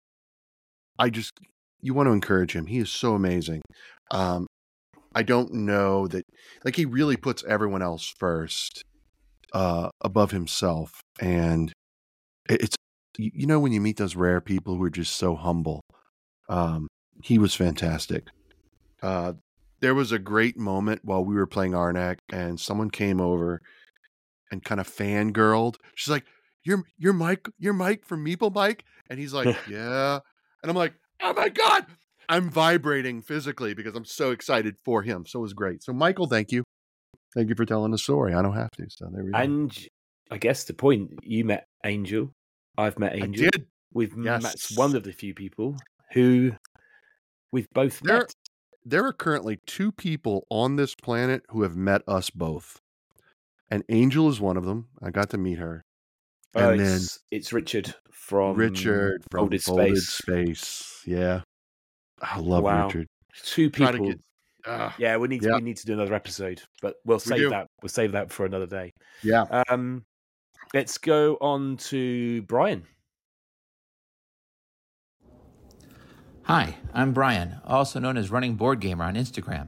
I 0.99 1.09
just 1.09 1.31
you 1.81 1.93
want 1.93 2.07
to 2.07 2.13
encourage 2.13 2.53
him. 2.53 2.65
He 2.65 2.79
is 2.79 2.89
so 2.89 3.13
amazing. 3.13 3.61
Um, 4.11 4.46
I 5.17 5.23
don't 5.23 5.51
know 5.51 6.05
that 6.09 6.25
like 6.63 6.75
he 6.75 6.85
really 6.85 7.17
puts 7.17 7.43
everyone 7.45 7.81
else 7.81 8.13
first, 8.19 8.83
uh, 9.51 9.89
above 9.99 10.29
himself, 10.29 11.01
and 11.19 11.73
it's 12.47 12.75
you 13.17 13.47
know 13.47 13.59
when 13.59 13.71
you 13.71 13.81
meet 13.81 13.97
those 13.97 14.15
rare 14.15 14.41
people 14.41 14.75
who 14.75 14.83
are 14.83 14.91
just 14.91 15.15
so 15.15 15.35
humble. 15.35 15.81
Um, 16.49 16.85
he 17.23 17.39
was 17.39 17.55
fantastic. 17.55 18.27
Uh, 19.01 19.33
there 19.79 19.95
was 19.95 20.11
a 20.11 20.19
great 20.19 20.55
moment 20.55 21.01
while 21.03 21.25
we 21.25 21.33
were 21.33 21.47
playing 21.47 21.71
Arnak, 21.71 22.17
and 22.31 22.59
someone 22.59 22.91
came 22.91 23.19
over 23.19 23.59
and 24.51 24.63
kind 24.63 24.79
of 24.79 24.87
fangirled. 24.87 25.77
She's 25.95 26.11
like, 26.11 26.25
"You're 26.63 26.83
you're 26.95 27.11
Mike, 27.11 27.49
you're 27.57 27.73
Mike 27.73 28.05
from 28.05 28.23
Meeple 28.23 28.53
Mike," 28.53 28.85
and 29.09 29.17
he's 29.17 29.33
like, 29.33 29.47
"Yeah," 29.67 30.19
and 30.61 30.69
I'm 30.69 30.77
like, 30.77 30.93
"Oh 31.23 31.33
my 31.33 31.49
god!" 31.49 31.87
I'm 32.29 32.49
vibrating 32.49 33.21
physically 33.21 33.73
because 33.73 33.95
I'm 33.95 34.05
so 34.05 34.31
excited 34.31 34.75
for 34.83 35.01
him. 35.01 35.25
So 35.25 35.39
it 35.39 35.43
was 35.43 35.53
great. 35.53 35.83
So 35.83 35.93
Michael, 35.93 36.27
thank 36.27 36.51
you, 36.51 36.63
thank 37.35 37.49
you 37.49 37.55
for 37.55 37.65
telling 37.65 37.91
the 37.91 37.97
story. 37.97 38.33
I 38.33 38.41
don't 38.41 38.55
have 38.55 38.71
to. 38.71 38.85
So 38.89 39.07
there 39.11 39.23
we 39.23 39.31
go. 39.31 39.37
And 39.37 39.87
I 40.29 40.37
guess 40.37 40.65
the 40.65 40.73
point 40.73 41.11
you 41.23 41.45
met 41.45 41.65
Angel. 41.85 42.31
I've 42.77 42.99
met 42.99 43.13
I 43.13 43.17
Angel. 43.23 43.49
did. 43.51 43.67
We've 43.93 44.13
Yes. 44.17 44.43
met 44.43 44.77
one 44.77 44.95
of 44.95 45.03
the 45.03 45.13
few 45.13 45.33
people 45.33 45.77
who 46.13 46.51
we've 47.51 47.67
both 47.73 47.99
There, 48.01 48.17
met. 48.19 48.33
there 48.85 49.05
are 49.05 49.13
currently 49.13 49.59
two 49.65 49.91
people 49.91 50.45
on 50.51 50.75
this 50.75 50.93
planet 50.95 51.43
who 51.49 51.63
have 51.63 51.75
met 51.75 52.01
us 52.07 52.29
both, 52.29 52.79
and 53.71 53.83
Angel 53.89 54.29
is 54.29 54.39
one 54.41 54.57
of 54.57 54.65
them. 54.65 54.89
I 55.01 55.09
got 55.11 55.29
to 55.31 55.37
meet 55.37 55.57
her, 55.59 55.81
Oh, 56.55 56.69
and 56.71 56.79
then 56.81 56.95
it's, 56.97 57.19
it's 57.31 57.53
Richard 57.53 57.95
from 58.11 58.57
Richard 58.57 59.23
from 59.31 59.39
Folded 59.43 59.63
Folded 59.63 59.97
Space. 59.97 60.09
Space. 60.09 61.01
Yeah, 61.05 61.41
I 62.21 62.39
love 62.39 62.63
Wow. 62.63 62.87
Richard. 62.87 63.07
Two 63.43 63.69
people. 63.69 64.07
get- 64.07 64.19
ah, 64.65 64.95
yeah, 64.97 65.17
we 65.17 65.27
need 65.27 65.41
to, 65.43 65.49
yeah. 65.49 65.55
we 65.55 65.61
need 65.61 65.77
to 65.77 65.85
do 65.85 65.93
another 65.93 66.13
episode, 66.15 66.61
but 66.81 66.95
we'll 67.05 67.19
save 67.19 67.39
do. 67.39 67.49
that. 67.49 67.67
We'll 67.81 67.89
save 67.89 68.11
that 68.13 68.31
for 68.31 68.45
another 68.45 68.65
day. 68.65 68.93
yeah. 69.23 69.43
Um, 69.69 70.05
let's 70.73 70.97
go 70.97 71.37
on 71.39 71.77
to 71.77 72.41
Brian. 72.43 72.83
Hi, 76.43 76.77
I'm 76.93 77.13
Brian, 77.13 77.57
also 77.65 77.99
known 77.99 78.15
as 78.17 78.31
Running 78.31 78.55
Board 78.55 78.79
Gamer 78.79 79.03
on 79.03 79.15
Instagram. 79.15 79.67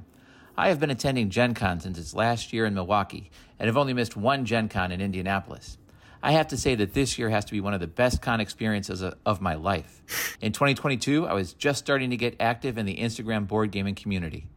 I 0.58 0.70
have 0.70 0.80
been 0.80 0.90
attending 0.90 1.30
Gen 1.30 1.54
Con 1.54 1.80
since 1.80 1.98
its 1.98 2.14
last 2.14 2.52
year 2.54 2.66
in 2.66 2.74
Milwaukee 2.74 3.32
and 3.60 3.68
have 3.68 3.78
only 3.78 3.94
missed 3.94 4.16
one 4.18 4.46
Gen 4.46 4.70
Con 4.70 4.92
in 4.92 5.02
Indianapolis. 5.02 5.78
I 6.22 6.34
have 6.34 6.50
to 6.50 6.58
say 6.58 6.76
that 6.76 6.94
this 6.94 7.18
year 7.18 7.30
has 7.30 7.46
to 7.46 7.52
be 7.52 7.62
one 7.62 7.74
of 7.74 7.80
the 7.80 7.88
best 7.88 8.22
con 8.22 8.42
experiences 8.42 9.02
of, 9.02 9.42
my 9.42 9.56
life. 9.56 10.36
In 10.42 10.52
2022, 10.52 11.26
I 11.26 11.34
was 11.34 11.54
just 11.54 11.80
starting 11.80 12.10
to 12.10 12.18
get 12.18 12.36
active 12.42 12.78
in 12.78 12.86
the 12.86 12.98
Instagram 12.98 13.48
board 13.48 13.72
gaming 13.72 13.96
community. 13.96 14.48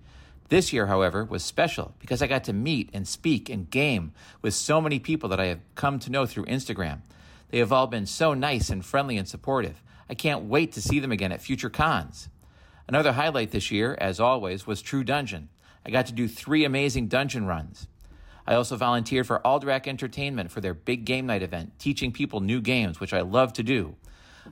This 0.48 0.72
year, 0.72 0.86
however, 0.86 1.24
was 1.24 1.44
special 1.44 1.94
because 2.00 2.20
I 2.20 2.26
got 2.26 2.44
to 2.44 2.52
meet 2.52 2.90
and 2.92 3.06
speak 3.06 3.48
and 3.48 3.70
game 3.70 4.12
with 4.42 4.54
so 4.54 4.80
many 4.80 4.98
people 4.98 5.28
that 5.28 5.40
I 5.40 5.46
have 5.46 5.60
come 5.76 5.98
to 6.00 6.10
know 6.10 6.26
through 6.26 6.46
Instagram. 6.46 7.02
They 7.50 7.58
have 7.58 7.72
all 7.72 7.86
been 7.86 8.06
so 8.06 8.34
nice 8.34 8.68
and 8.68 8.84
friendly 8.84 9.16
and 9.16 9.28
supportive. 9.28 9.82
I 10.10 10.14
can't 10.14 10.44
wait 10.44 10.72
to 10.72 10.82
see 10.82 10.98
them 10.98 11.12
again 11.12 11.32
at 11.32 11.40
future 11.40 11.70
cons. 11.70 12.28
Another 12.88 13.12
highlight 13.12 13.52
this 13.52 13.70
year, 13.70 13.96
as 14.00 14.18
always, 14.18 14.66
was 14.66 14.82
True 14.82 15.04
Dungeon. 15.04 15.48
I 15.86 15.90
got 15.90 16.06
to 16.06 16.12
do 16.12 16.26
three 16.26 16.64
amazing 16.64 17.06
dungeon 17.06 17.46
runs. 17.46 17.86
I 18.46 18.54
also 18.54 18.76
volunteered 18.76 19.26
for 19.26 19.40
Alderac 19.44 19.86
Entertainment 19.86 20.50
for 20.50 20.60
their 20.60 20.74
big 20.74 21.04
game 21.04 21.26
night 21.26 21.42
event, 21.42 21.78
teaching 21.78 22.12
people 22.12 22.40
new 22.40 22.60
games, 22.60 22.98
which 22.98 23.12
I 23.12 23.20
love 23.20 23.52
to 23.54 23.62
do. 23.62 23.96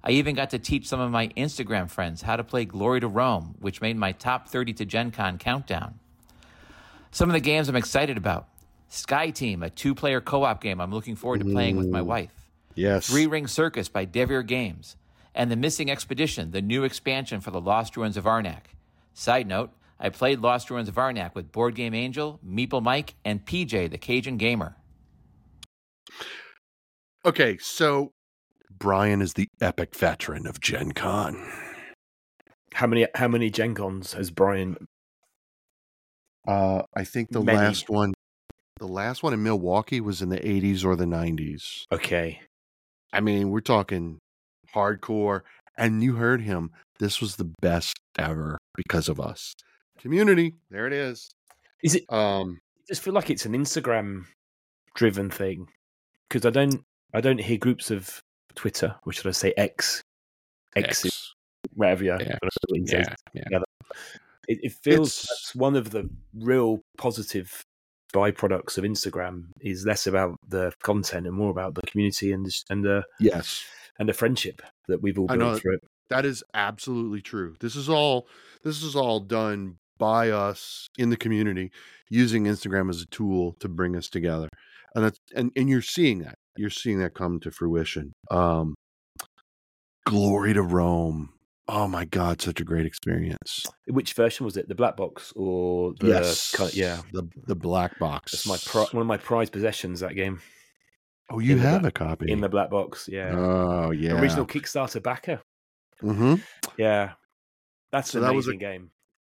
I 0.05 0.12
even 0.12 0.36
got 0.36 0.51
to 0.51 0.59
teach 0.59 0.88
some 0.88 1.01
of 1.01 1.11
my 1.11 1.28
Instagram 1.28 1.91
friends 1.91 2.22
how 2.22 2.36
to 2.36 2.45
play 2.45 2.64
Glory 2.64 3.01
to 3.01 3.09
Rome, 3.09 3.57
which 3.59 3.80
made 3.80 3.97
my 3.97 4.12
top 4.12 4.49
30 4.49 4.74
to 4.74 4.84
Gen 4.84 5.11
Con 5.11 5.38
countdown. 5.38 5.99
Some 7.11 7.28
of 7.28 7.34
the 7.34 7.41
games 7.41 7.68
I'm 7.68 7.76
excited 7.76 8.16
about 8.16 8.49
Sky 8.88 9.30
Team, 9.30 9.62
a 9.62 9.70
two 9.70 9.95
player 9.95 10.20
co 10.20 10.45
op 10.45 10.61
game 10.61 10.80
I'm 10.80 10.93
looking 10.93 11.16
forward 11.16 11.41
to 11.41 11.47
playing 11.47 11.76
with 11.76 11.88
my 11.88 12.03
wife. 12.03 12.32
Yes. 12.74 13.09
Three 13.09 13.26
Ring 13.26 13.47
Circus 13.47 13.88
by 13.88 14.07
Devir 14.07 14.47
Games. 14.47 14.97
And 15.34 15.51
The 15.51 15.57
Missing 15.57 15.91
Expedition, 15.91 16.51
the 16.51 16.62
new 16.62 16.82
expansion 16.82 17.41
for 17.41 17.51
the 17.53 17.61
Lost 17.61 17.97
Ruins 17.97 18.16
of 18.16 18.24
Arnak. 18.24 18.74
Side 19.14 19.47
note, 19.47 19.70
I 20.01 20.09
played 20.09 20.40
Lost 20.40 20.70
Ruins 20.70 20.88
of 20.88 20.94
Arnak 20.94 21.34
with 21.34 21.53
Board 21.53 21.74
Game 21.74 21.92
Angel, 21.92 22.40
Meeple 22.44 22.82
Mike, 22.82 23.14
and 23.24 23.44
PJ, 23.44 23.90
the 23.90 23.98
Cajun 23.98 24.38
Gamer. 24.38 24.76
Okay, 27.24 27.59
so 27.59 28.12
Brian 28.70 29.20
is 29.20 29.34
the 29.34 29.46
epic 29.61 29.94
veteran 29.94 30.46
of 30.46 30.59
Gen 30.61 30.92
Con. 30.92 31.36
How 32.72 32.86
many 32.86 33.07
how 33.14 33.28
many 33.28 33.51
Gen 33.51 33.74
Cons 33.74 34.14
has 34.14 34.30
Brian? 34.30 34.76
Uh, 36.48 36.82
I 36.96 37.05
think 37.05 37.30
the 37.30 37.42
Many. 37.42 37.59
last 37.59 37.90
one, 37.90 38.14
the 38.78 38.86
last 38.86 39.22
one 39.22 39.34
in 39.34 39.42
Milwaukee 39.42 40.01
was 40.01 40.22
in 40.22 40.30
the 40.30 40.38
80s 40.38 40.84
or 40.84 40.96
the 40.96 41.05
90s. 41.05 41.84
Okay, 41.92 42.40
I 43.12 43.20
mean, 43.20 43.51
we're 43.51 43.61
talking 43.61 44.18
hardcore. 44.74 45.42
And 45.76 46.03
you 46.03 46.16
heard 46.16 46.42
him. 46.42 46.70
This 46.98 47.20
was 47.20 47.36
the 47.36 47.53
best 47.61 47.98
ever 48.18 48.59
because 48.76 49.09
of 49.09 49.20
us. 49.20 49.55
Community. 50.01 50.55
There 50.70 50.86
it 50.86 50.92
is. 50.92 51.34
is 51.82 51.94
it? 51.94 52.05
Um, 52.09 52.61
I 52.78 52.82
just 52.88 53.03
feel 53.03 53.14
like 53.14 53.30
it's 53.30 53.46
an 53.46 53.53
Instagram 53.53 54.24
driven 54.94 55.30
thing 55.30 55.68
because 56.28 56.44
I 56.46 56.51
don't 56.51 56.82
I 57.14 57.20
don't 57.20 57.38
hear 57.40 57.59
groups 57.59 57.90
of 57.90 58.20
Twitter, 58.55 58.94
which 59.05 59.16
should 59.18 59.26
I 59.28 59.32
say 59.32 59.53
X, 59.57 60.03
X, 60.76 61.05
X. 61.05 61.34
whatever 61.74 62.05
you 62.05 62.11
Yeah, 62.20 62.38
yeah, 62.72 63.14
yeah, 63.34 63.44
yeah. 63.51 63.59
It, 64.48 64.59
it 64.62 64.72
feels 64.82 65.09
It's- 65.24 65.26
that's 65.28 65.55
one 65.55 65.76
of 65.76 65.90
the 65.90 66.09
real 66.34 66.80
positive 66.98 67.64
byproducts 68.12 68.76
of 68.78 68.84
Instagram 68.84 69.44
is 69.61 69.86
less 69.86 70.07
about 70.09 70.36
the 70.48 70.72
content 70.82 71.26
and 71.26 71.36
more 71.36 71.51
about 71.51 71.74
the 71.76 71.82
community 71.82 72.32
and 72.32 72.44
the, 72.46 72.62
and 72.70 72.84
the 72.84 73.05
Yes. 73.20 73.64
and 74.01 74.09
the 74.09 74.12
friendship 74.12 74.62
that 74.88 75.01
we've 75.01 75.18
all 75.18 75.28
built 75.28 75.61
through 75.61 75.74
it. 75.74 75.80
That 76.09 76.24
is 76.24 76.42
absolutely 76.55 77.20
true. 77.22 77.55
This 77.61 77.76
is 77.76 77.88
all 77.88 78.26
this 78.64 78.82
is 78.82 78.96
all 78.96 79.20
done 79.20 79.78
by 80.01 80.30
us 80.30 80.88
in 80.98 81.11
the 81.11 81.16
community 81.16 81.70
using 82.09 82.44
Instagram 82.46 82.90
as 82.90 83.01
a 83.03 83.07
tool 83.07 83.55
to 83.61 83.68
bring 83.68 83.94
us 83.94 84.09
together. 84.09 84.48
And 84.96 85.05
that's 85.05 85.18
and, 85.36 85.53
and 85.55 85.68
you're 85.70 85.82
seeing 85.82 86.18
that. 86.24 86.34
You're 86.57 86.70
seeing 86.70 86.98
that 86.98 87.14
come 87.14 87.38
to 87.40 87.53
fruition. 87.53 88.12
Um 88.32 88.74
Glory 90.07 90.55
to 90.55 90.62
Rome. 90.62 91.30
Oh 91.68 91.86
my 91.86 92.05
god, 92.05 92.42
such 92.42 92.61
a 92.61 92.64
great 92.64 92.84
experience. 92.86 93.64
Which 93.86 94.14
version 94.14 94.44
was 94.44 94.57
it? 94.57 94.66
The 94.68 94.74
black 94.74 94.96
box 94.96 95.32
or 95.36 95.94
the 96.01 96.09
yes. 96.09 96.51
kind- 96.51 96.74
yeah, 96.74 97.03
The 97.12 97.28
the 97.46 97.55
black 97.55 97.96
box. 98.01 98.34
it's 98.34 98.46
my 98.46 98.57
pri- 98.57 98.88
one 98.90 99.03
of 99.03 99.07
my 99.07 99.18
prized 99.18 99.53
possessions. 99.53 100.01
That 100.01 100.14
game 100.16 100.40
Oh, 101.32 101.38
you 101.38 101.53
in 101.53 101.59
have 101.61 101.82
black- 101.82 102.01
a 102.01 102.05
copy. 102.07 102.32
in 102.32 102.40
the 102.40 102.48
black 102.48 102.70
box. 102.70 103.09
Yeah, 103.12 103.30
Oh 103.36 103.92
yeah. 103.92 104.18
original 104.20 104.46
Kickstarter 104.46 105.01
backer. 105.01 105.40
Mm-hmm. 106.03 106.36
Yeah, 106.76 107.12
that's 107.92 108.11
So 108.11 108.18
an 108.18 108.24
that 108.24 108.34
was 108.34 108.48
a- 108.48 108.51
amazing 108.51 108.59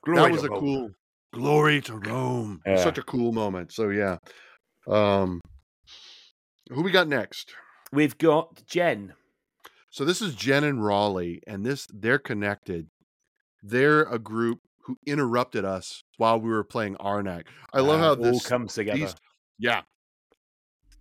game. 0.06 0.16
that 0.16 0.32
was 0.32 0.44
a 0.44 0.50
Rome. 0.50 0.60
cool 0.60 0.92
glory 1.34 1.82
to 1.82 1.96
Rome. 1.98 2.62
Yeah. 2.66 2.78
Such 2.84 2.98
a 2.98 3.04
cool 3.04 3.32
moment. 3.32 3.72
So 3.72 3.90
yeah. 3.90 4.18
Um 4.88 5.42
who 6.70 6.82
we 6.84 6.92
got 6.92 7.08
next? 7.08 7.54
We've 7.92 8.18
got 8.18 8.66
Jen. 8.66 9.14
So 9.90 10.06
this 10.06 10.22
is 10.22 10.34
Jen 10.34 10.64
and 10.64 10.84
Rolly, 10.84 11.42
and 11.46 11.66
this 11.66 11.88
they're 11.94 12.18
connected. 12.20 12.88
They're 13.62 14.02
a 14.04 14.18
group 14.20 14.60
who 14.86 14.98
interrupted 15.06 15.64
us 15.66 16.04
while 16.18 16.40
we 16.40 16.50
were 16.50 16.64
playing 16.64 16.96
Arnak. 16.96 17.44
I 17.74 17.80
love 17.82 18.00
Uh, 18.00 18.04
how 18.04 18.10
all 18.10 18.16
this 18.16 18.46
comes 18.46 18.74
together. 18.74 19.00
these- 19.00 19.16
yeah. 19.60 19.82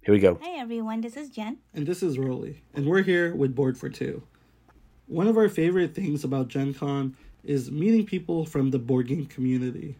Here 0.04 0.14
we 0.14 0.20
go. 0.20 0.38
Hi 0.42 0.58
everyone, 0.60 1.00
this 1.00 1.16
is 1.16 1.30
Jen. 1.30 1.58
And 1.74 1.86
this 1.86 2.02
is 2.02 2.18
Rolly, 2.18 2.62
and 2.74 2.86
we're 2.86 3.02
here 3.02 3.34
with 3.34 3.54
Board 3.54 3.78
for 3.78 3.88
Two. 3.88 4.22
One 5.06 5.26
of 5.26 5.36
our 5.36 5.48
favorite 5.48 5.94
things 5.94 6.22
about 6.24 6.48
Gen 6.48 6.74
Con 6.74 7.16
is 7.44 7.70
meeting 7.70 8.06
people 8.06 8.44
from 8.44 8.70
the 8.70 8.78
board 8.78 9.08
game 9.08 9.26
community. 9.26 9.96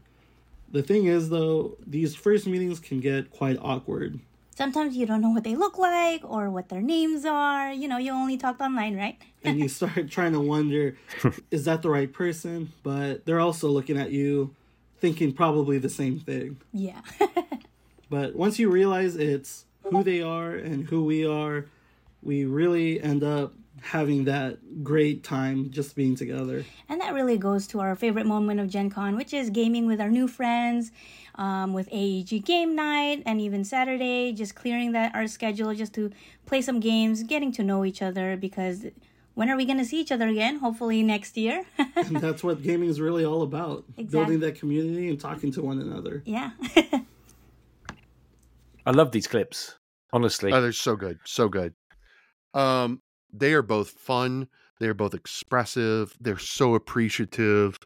The 0.71 0.83
thing 0.83 1.07
is, 1.07 1.29
though, 1.29 1.77
these 1.87 2.15
first 2.15 2.47
meetings 2.47 2.81
can 2.81 3.01
get 3.01 3.31
quite 3.31 3.59
awkward. 3.61 4.21
Sometimes 4.55 4.97
you 4.97 5.07
don't 5.07 5.21
know 5.21 5.31
what 5.31 5.45
they 5.45 5.55
look 5.55 5.79
like 5.79 6.23
or 6.25 6.51
what 6.51 6.69
their 6.69 6.83
names 6.83 7.25
are. 7.25 7.73
You 7.73 7.89
know, 7.89 7.99
you 7.99 8.13
only 8.13 8.37
talked 8.37 8.61
online, 8.61 8.97
right? 8.97 9.19
and 9.45 9.59
you 9.59 9.69
start 9.69 10.11
trying 10.11 10.33
to 10.33 10.41
wonder 10.41 10.97
is 11.51 11.65
that 11.65 11.83
the 11.83 11.91
right 11.91 12.13
person 12.13 12.73
but 12.83 13.25
they're 13.27 13.41
also 13.41 13.69
looking 13.69 13.99
at 13.99 14.13
you 14.13 14.55
thinking 14.99 15.33
probably 15.33 15.79
the 15.79 15.89
same 15.89 16.21
thing 16.21 16.57
Yeah. 16.73 17.01
but 18.11 18.37
once 18.37 18.59
you 18.59 18.71
realize 18.71 19.17
it's 19.17 19.65
who 19.91 20.05
they 20.05 20.23
are 20.23 20.55
and 20.55 20.89
who 20.89 21.05
we 21.05 21.27
are 21.27 21.67
we 22.23 22.45
really 22.45 23.03
end 23.03 23.25
up 23.25 23.53
having 23.83 24.25
that 24.25 24.83
great 24.85 25.23
time 25.25 25.71
just 25.71 25.95
being 25.97 26.15
together 26.17 26.65
and 26.89 27.01
that 27.01 27.15
really 27.15 27.37
goes 27.37 27.67
to 27.69 27.81
our 27.81 27.95
favorite 27.97 28.27
moment 28.27 28.61
of 28.61 28.69
Gen 28.69 28.91
Con, 28.91 29.17
which 29.17 29.33
is 29.35 29.51
gaming 29.51 29.87
with 29.87 30.01
our 30.01 30.11
new 30.11 30.29
friends, 30.29 30.93
um, 31.35 31.73
with 31.73 31.89
AEG 31.91 32.45
game 32.45 32.75
night, 32.77 33.23
and 33.27 33.41
even 33.41 33.65
Saturday, 33.65 34.33
just 34.33 34.55
clearing 34.55 34.93
that 34.93 35.15
our 35.15 35.27
schedule 35.27 35.75
just 35.75 35.95
to 35.95 36.11
play 36.47 36.61
some 36.63 36.81
games, 36.81 37.23
getting 37.23 37.51
to 37.53 37.63
know 37.65 37.85
each 37.85 38.03
other 38.03 38.37
because 38.37 38.87
when 39.35 39.49
are 39.49 39.57
we 39.57 39.65
going 39.65 39.79
to 39.79 39.85
see 39.85 40.01
each 40.01 40.13
other 40.13 40.29
again? 40.29 40.59
Hopefully 40.59 41.03
next 41.03 41.37
year. 41.37 41.65
and 41.97 42.17
that's 42.19 42.45
what 42.45 42.63
gaming 42.63 42.89
is 42.89 43.01
really 43.01 43.25
all 43.25 43.43
about 43.43 43.85
Exactly. 43.97 44.05
building 44.05 44.41
that 44.41 44.55
community 44.57 45.09
and 45.09 45.19
talking 45.19 45.51
to 45.53 45.63
one 45.63 45.81
another 45.81 46.23
yeah. 46.25 46.51
I 48.87 48.91
love 48.91 49.13
these 49.13 49.27
clips. 49.27 49.77
Honestly, 50.13 50.53
Oh, 50.53 50.61
they're 50.61 50.73
so 50.73 50.97
good. 50.97 51.19
So 51.25 51.49
good. 51.49 51.75
Um, 52.55 53.01
they 53.33 53.53
are 53.53 53.63
both 53.63 53.91
fun. 53.91 54.49
They 54.81 54.89
are 54.89 54.95
both 54.95 55.15
expressive. 55.15 56.15
They're 56.21 56.39
so 56.39 56.75
appreciative. 56.75 57.79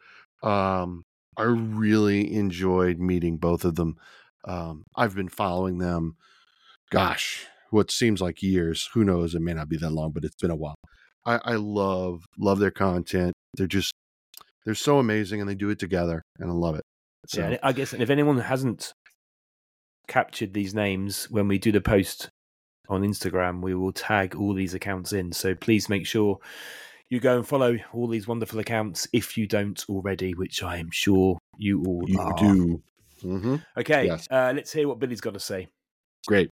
Um, 0.43 1.03
I 1.37 1.43
really 1.43 2.33
enjoyed 2.33 2.99
meeting 2.99 3.37
both 3.37 3.63
of 3.63 3.75
them. 3.75 3.97
Um, 4.45 4.83
I've 4.95 5.15
been 5.15 5.29
following 5.29 5.77
them, 5.77 6.15
gosh, 6.89 7.45
what 7.69 7.91
seems 7.91 8.21
like 8.21 8.41
years. 8.41 8.89
Who 8.93 9.03
knows? 9.03 9.35
It 9.35 9.41
may 9.41 9.53
not 9.53 9.69
be 9.69 9.77
that 9.77 9.91
long, 9.91 10.11
but 10.11 10.23
it's 10.23 10.41
been 10.41 10.51
a 10.51 10.55
while. 10.55 10.75
I, 11.25 11.39
I 11.43 11.55
love 11.55 12.25
love 12.37 12.59
their 12.59 12.71
content. 12.71 13.33
They're 13.55 13.67
just 13.67 13.93
they're 14.65 14.75
so 14.75 14.99
amazing, 14.99 15.41
and 15.41 15.49
they 15.49 15.55
do 15.55 15.69
it 15.69 15.79
together, 15.79 16.23
and 16.39 16.49
I 16.49 16.53
love 16.53 16.75
it. 16.75 16.83
So, 17.27 17.47
yeah. 17.47 17.57
I 17.61 17.73
guess 17.73 17.93
if 17.93 18.09
anyone 18.09 18.39
hasn't 18.39 18.93
captured 20.07 20.53
these 20.53 20.73
names 20.73 21.29
when 21.29 21.47
we 21.47 21.57
do 21.57 21.71
the 21.71 21.81
post 21.81 22.29
on 22.89 23.01
Instagram, 23.03 23.61
we 23.61 23.75
will 23.75 23.91
tag 23.91 24.35
all 24.35 24.53
these 24.53 24.73
accounts 24.73 25.13
in. 25.13 25.31
So 25.31 25.55
please 25.55 25.89
make 25.89 26.05
sure 26.05 26.39
you 27.09 27.19
go 27.19 27.37
and 27.37 27.47
follow 27.47 27.77
all 27.93 28.07
these 28.07 28.27
wonderful 28.27 28.59
accounts 28.59 29.07
if 29.13 29.37
you 29.37 29.47
don't 29.47 29.83
already, 29.89 30.33
which 30.33 30.63
I 30.63 30.77
am 30.77 30.89
sure 30.91 31.37
you 31.57 31.83
all 31.85 32.03
you 32.07 32.19
are. 32.19 32.35
do. 32.37 32.81
hmm 33.21 33.55
Okay, 33.77 34.05
Yes. 34.05 34.27
uh, 34.29 34.53
let's 34.55 34.71
hear 34.71 34.87
what 34.87 34.99
Billy's 34.99 35.21
got 35.21 35.33
to 35.33 35.39
say. 35.39 35.67
Great. 36.27 36.49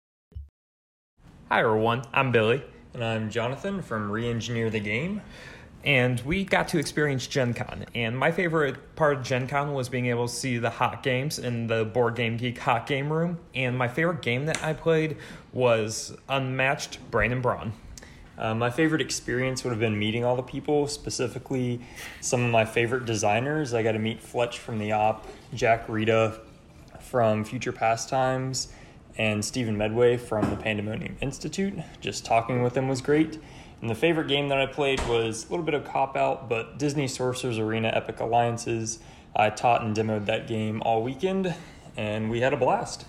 Hi 1.50 1.60
everyone, 1.62 2.04
I'm 2.14 2.32
Billy, 2.32 2.64
and 2.94 3.04
I'm 3.04 3.30
Jonathan 3.30 3.82
from 3.82 4.10
Reengineer 4.10 4.72
the 4.72 4.80
Game. 4.80 5.22
And 5.86 6.20
we 6.22 6.44
got 6.44 6.68
to 6.70 6.80
experience 6.80 7.28
Gen 7.28 7.54
Con. 7.54 7.86
And 7.94 8.18
my 8.18 8.32
favorite 8.32 8.96
part 8.96 9.18
of 9.18 9.24
Gen 9.24 9.48
Con 9.48 9.74
was 9.74 9.88
being 9.88 10.08
able 10.08 10.28
to 10.28 10.34
see 10.34 10.58
the 10.58 10.72
hot 10.72 11.04
games 11.04 11.38
in 11.38 11.68
the 11.68 11.86
Board 11.86 12.16
Game 12.16 12.38
Geek 12.38 12.58
hot 12.58 12.88
game 12.88 13.14
room. 13.14 13.38
And 13.54 13.78
my 13.78 13.88
favorite 13.88 14.24
game 14.24 14.48
that 14.48 14.64
I 14.64 14.74
played 14.74 15.18
was 15.54 16.18
Unmatched 16.28 17.00
Brain 17.12 17.32
and 17.32 17.42
Brawn. 17.42 17.74
Uh, 18.38 18.54
my 18.54 18.70
favorite 18.70 19.00
experience 19.00 19.64
would 19.64 19.70
have 19.70 19.80
been 19.80 19.98
meeting 19.98 20.26
all 20.26 20.36
the 20.36 20.42
people, 20.42 20.88
specifically 20.88 21.80
some 22.20 22.44
of 22.44 22.52
my 22.52 22.66
favorite 22.66 23.06
designers. 23.06 23.74
I 23.74 23.84
got 23.84 23.94
to 23.94 24.00
meet 24.00 24.22
Fletch 24.22 24.60
from 24.60 24.80
the 24.80 24.92
Op, 24.92 25.26
Jack 25.54 25.88
Rita 25.88 26.40
from 27.00 27.46
Future 27.46 27.72
Pastimes, 27.72 28.70
and 29.18 29.46
Stephen 29.46 29.78
Medway 29.78 30.18
from 30.18 30.50
the 30.50 30.58
Pandemonium 30.58 31.16
Institute. 31.22 31.76
Just 32.02 32.26
talking 32.26 32.62
with 32.62 32.74
them 32.74 32.90
was 32.90 33.02
great. 33.02 33.40
And 33.86 33.90
the 33.92 33.94
favorite 33.94 34.28
game 34.28 34.48
that 34.48 34.58
I 34.58 34.66
played 34.66 35.00
was 35.08 35.46
a 35.46 35.50
little 35.52 35.64
bit 35.64 35.76
of 35.76 35.86
cop 35.86 36.18
out, 36.18 36.50
but 36.50 36.80
Disney 36.80 37.08
Sorcerer's 37.08 37.60
Arena 37.60 37.92
Epic 37.94 38.20
Alliances. 38.20 38.98
I 39.36 39.52
taught 39.52 39.84
and 39.84 39.96
demoed 39.96 40.26
that 40.26 40.48
game 40.48 40.82
all 40.82 41.04
weekend, 41.04 41.54
and 41.96 42.32
we 42.32 42.42
had 42.42 42.52
a 42.52 42.58
blast. 42.58 43.06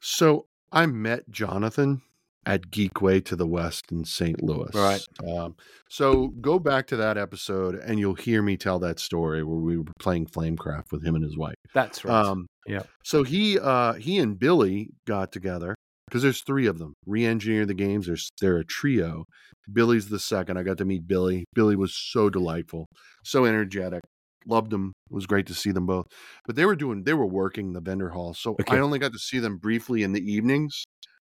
So 0.00 0.46
I 0.72 0.86
met 0.86 1.30
Jonathan 1.30 2.00
at 2.46 2.70
Geekway 2.70 3.22
to 3.26 3.36
the 3.36 3.46
West 3.46 3.92
in 3.92 4.06
St. 4.06 4.42
Louis. 4.42 4.70
Right. 4.72 5.06
Um, 5.28 5.54
so 5.90 6.28
go 6.40 6.58
back 6.58 6.86
to 6.86 6.96
that 6.96 7.18
episode 7.18 7.74
and 7.74 7.98
you'll 7.98 8.14
hear 8.14 8.40
me 8.40 8.56
tell 8.56 8.78
that 8.78 9.00
story 9.00 9.44
where 9.44 9.58
we 9.58 9.76
were 9.76 9.84
playing 9.98 10.28
Flamecraft 10.28 10.92
with 10.92 11.04
him 11.04 11.14
and 11.14 11.22
his 11.22 11.36
wife. 11.36 11.56
That's 11.74 12.06
right. 12.06 12.24
Um, 12.24 12.46
yeah. 12.66 12.84
So 13.04 13.22
he 13.22 13.58
uh, 13.58 13.92
he 13.92 14.18
and 14.18 14.38
Billy 14.38 14.88
got 15.06 15.30
together 15.30 15.76
because 16.12 16.22
there's 16.22 16.42
three 16.42 16.66
of 16.66 16.78
them. 16.78 16.92
Re-engineer 17.06 17.64
the 17.64 17.72
games. 17.72 18.06
There's 18.06 18.28
they're 18.38 18.58
a 18.58 18.64
trio. 18.66 19.24
Billy's 19.72 20.10
the 20.10 20.18
second. 20.18 20.58
I 20.58 20.62
got 20.62 20.76
to 20.78 20.84
meet 20.84 21.08
Billy. 21.08 21.46
Billy 21.54 21.74
was 21.74 21.96
so 21.96 22.28
delightful, 22.28 22.86
so 23.24 23.46
energetic. 23.46 24.02
Loved 24.46 24.70
them. 24.70 24.92
It 25.10 25.14
was 25.14 25.24
great 25.24 25.46
to 25.46 25.54
see 25.54 25.70
them 25.72 25.86
both. 25.86 26.06
But 26.44 26.56
they 26.56 26.66
were 26.66 26.76
doing 26.76 27.04
they 27.04 27.14
were 27.14 27.24
working 27.26 27.72
the 27.72 27.80
vendor 27.80 28.10
hall, 28.10 28.34
so 28.34 28.56
Okay. 28.60 28.76
I 28.76 28.80
only 28.80 28.98
got 28.98 29.12
to 29.12 29.18
see 29.18 29.38
them 29.38 29.56
briefly 29.56 30.02
in 30.02 30.12
the 30.12 30.20
evenings. 30.20 30.84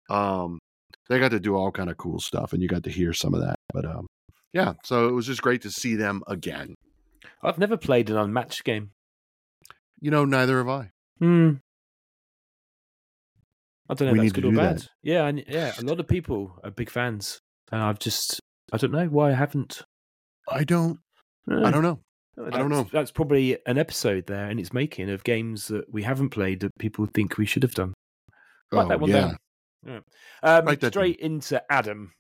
Um, 0.10 0.60
they 1.08 1.18
got 1.18 1.32
to 1.32 1.40
do 1.40 1.56
all 1.56 1.72
kind 1.72 1.90
of 1.90 1.96
cool 1.96 2.20
stuff, 2.20 2.52
and 2.52 2.62
you 2.62 2.68
got 2.68 2.84
to 2.84 2.92
hear 2.92 3.14
some 3.14 3.34
of 3.34 3.40
that. 3.40 3.56
But 3.74 3.86
um, 3.86 4.08
yeah, 4.52 4.74
so 4.84 5.08
it 5.08 5.14
was 5.14 5.28
just 5.28 5.42
great 5.42 5.62
to 5.62 5.72
see 5.72 5.96
them 5.96 6.24
again. 6.28 6.76
I've 7.42 7.58
never 7.58 7.78
played 7.78 8.10
an 8.10 8.18
unmatched 8.18 8.66
game. 8.66 8.92
You 10.02 10.12
know, 10.12 10.26
neither 10.26 10.58
have 10.58 10.68
I. 10.68 10.90
Hmm. 11.20 11.52
I 13.90 13.94
don't 13.96 14.08
know 14.08 14.14
We 14.14 14.20
if 14.20 14.34
that's 14.34 14.34
good 14.34 14.46
or 14.46 14.56
bad. 14.56 14.78
that. 14.80 14.90
Yeah, 15.02 15.26
and 15.26 15.44
yeah, 15.48 15.74
a 15.78 15.82
lot 15.84 16.00
of 16.00 16.08
people 16.08 16.60
are 16.64 16.72
big 16.72 16.90
fans, 16.90 17.40
and 17.72 17.82
I've 17.82 18.00
just 18.00 18.40
I 18.72 18.78
don't 18.78 18.92
know 18.92 19.06
why 19.08 19.32
I 19.32 19.34
haven't. 19.34 19.82
I 20.50 20.64
don't. 20.64 21.00
I 21.50 21.70
don't 21.72 21.84
know. 21.84 22.00
I 22.44 22.50
don't 22.50 22.70
know. 22.70 22.78
That's- 22.78 22.92
That's 22.92 23.12
probably 23.12 23.58
an 23.68 23.78
episode 23.78 24.26
there 24.28 24.50
in 24.50 24.58
its 24.58 24.74
making 24.74 25.10
of 25.10 25.24
games 25.24 25.68
that 25.68 25.92
we 25.94 26.04
haven't 26.04 26.30
played 26.30 26.62
that 26.62 26.72
people 26.80 27.06
think 27.14 27.38
we 27.38 27.46
should 27.46 27.64
have 27.64 27.74
done. 27.76 27.94
Write 28.72 28.86
Oh, 28.86 28.88
that 28.90 29.00
one 29.02 29.10
yeah. 29.12 29.20
down. 29.22 29.38
Yeah. 29.86 30.00
Um, 30.42 30.66
Write 30.66 30.80
that 30.80 30.94
straight 30.94 31.20
into 31.20 31.62
Adam. 31.72 32.14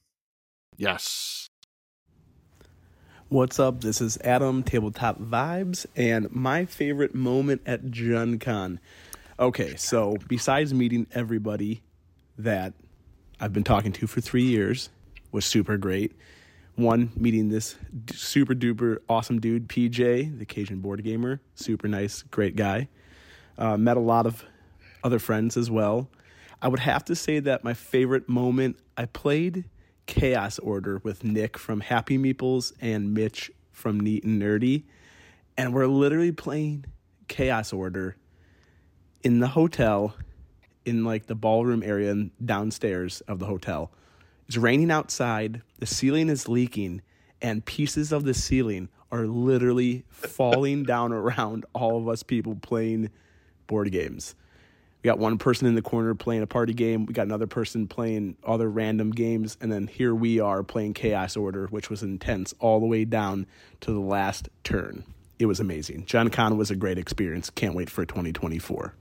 Yes. 0.78 1.48
What's 3.30 3.60
up? 3.60 3.82
This 3.82 4.02
is 4.02 4.18
Adam, 4.20 4.62
Tabletop 4.62 5.20
Vibes, 5.20 5.86
and 5.96 6.30
my 6.32 6.66
favorite 6.66 7.16
moment 7.16 7.62
at 7.66 7.90
Gen 7.90 8.38
Con. 8.38 8.80
Okay, 9.40 9.76
so 9.78 10.16
besides 10.28 10.76
meeting 10.76 11.08
everybody 11.12 11.82
that 12.38 12.74
I've 13.40 13.52
been 13.52 13.64
talking 13.64 13.92
to 13.94 14.06
for 14.06 14.22
three 14.22 14.44
years, 14.44 14.90
was 15.32 15.44
super 15.44 15.76
great. 15.76 16.14
One, 16.76 17.12
meeting 17.16 17.50
this 17.50 17.76
d- 18.06 18.14
super 18.14 18.54
duper 18.54 19.00
awesome 19.10 19.40
dude, 19.40 19.68
PJ, 19.68 20.38
the 20.38 20.46
Cajun 20.46 20.82
board 20.82 21.04
gamer. 21.04 21.42
Super 21.56 21.88
nice, 21.88 22.22
great 22.22 22.56
guy. 22.56 22.90
Uh, 23.58 23.76
met 23.76 23.98
a 23.98 24.02
lot 24.02 24.28
of 24.28 24.46
other 25.04 25.18
friends 25.18 25.58
as 25.58 25.70
well. 25.70 26.10
I 26.62 26.68
would 26.68 26.80
have 26.80 27.04
to 27.06 27.16
say 27.16 27.40
that 27.40 27.64
my 27.64 27.74
favorite 27.74 28.30
moment, 28.30 28.78
I 28.96 29.06
played 29.06 29.66
Chaos 30.06 30.60
Order 30.60 31.00
with 31.04 31.24
Nick 31.24 31.58
from 31.58 31.80
Happy 31.80 32.20
Meeples 32.20 32.72
and 32.80 33.16
Mitch 33.16 33.52
from 33.72 34.00
Neat 34.00 34.24
and 34.24 34.40
Nerdy. 34.40 34.84
And 35.58 35.74
we're 35.74 35.88
literally 35.88 36.32
playing 36.32 36.86
Chaos 37.28 37.74
Order 37.74 38.16
in 39.24 39.40
the 39.40 39.48
hotel, 39.48 40.16
in 40.86 41.06
like 41.06 41.28
the 41.28 41.36
ballroom 41.36 41.82
area 41.84 42.14
downstairs 42.44 43.22
of 43.22 43.40
the 43.40 43.46
hotel. 43.46 43.92
It's 44.48 44.58
raining 44.58 44.92
outside, 44.92 45.62
the 45.80 45.86
ceiling 45.86 46.30
is 46.30 46.50
leaking, 46.50 47.02
and 47.42 47.66
pieces 47.66 48.12
of 48.12 48.26
the 48.26 48.34
ceiling 48.34 48.90
are 49.12 49.26
literally 49.26 50.04
falling 50.10 50.84
down 50.84 51.14
around 51.14 51.66
all 51.74 51.98
of 51.98 52.08
us 52.08 52.24
people 52.24 52.56
playing 52.56 53.10
board 53.68 53.92
games. 53.92 54.36
We 55.02 55.10
got 55.10 55.20
one 55.20 55.38
person 55.38 55.68
in 55.68 55.76
the 55.76 55.82
corner 55.82 56.16
playing 56.16 56.44
a 56.44 56.48
party 56.48 56.74
game. 56.74 57.06
We 57.06 57.14
got 57.14 57.26
another 57.26 57.48
person 57.48 57.88
playing 57.88 58.38
other 58.46 58.70
random 58.70 59.12
games. 59.12 59.58
And 59.60 59.70
then 59.70 59.88
here 59.88 60.16
we 60.16 60.40
are 60.40 60.64
playing 60.64 60.94
Chaos 60.94 61.36
Order, 61.36 61.68
which 61.68 61.90
was 61.90 62.04
intense 62.04 62.54
all 62.60 62.80
the 62.80 62.86
way 62.86 63.04
down 63.04 63.46
to 63.82 63.92
the 63.92 64.00
last 64.00 64.48
turn. 64.64 65.04
It 65.40 65.46
was 65.46 65.60
amazing. 65.60 66.06
Gen 66.06 66.30
Con 66.30 66.58
was 66.58 66.72
a 66.72 66.76
great 66.78 66.98
experience. 66.98 67.50
Can't 67.50 67.76
wait 67.76 67.90
for 67.90 68.06
2024. 68.06 68.94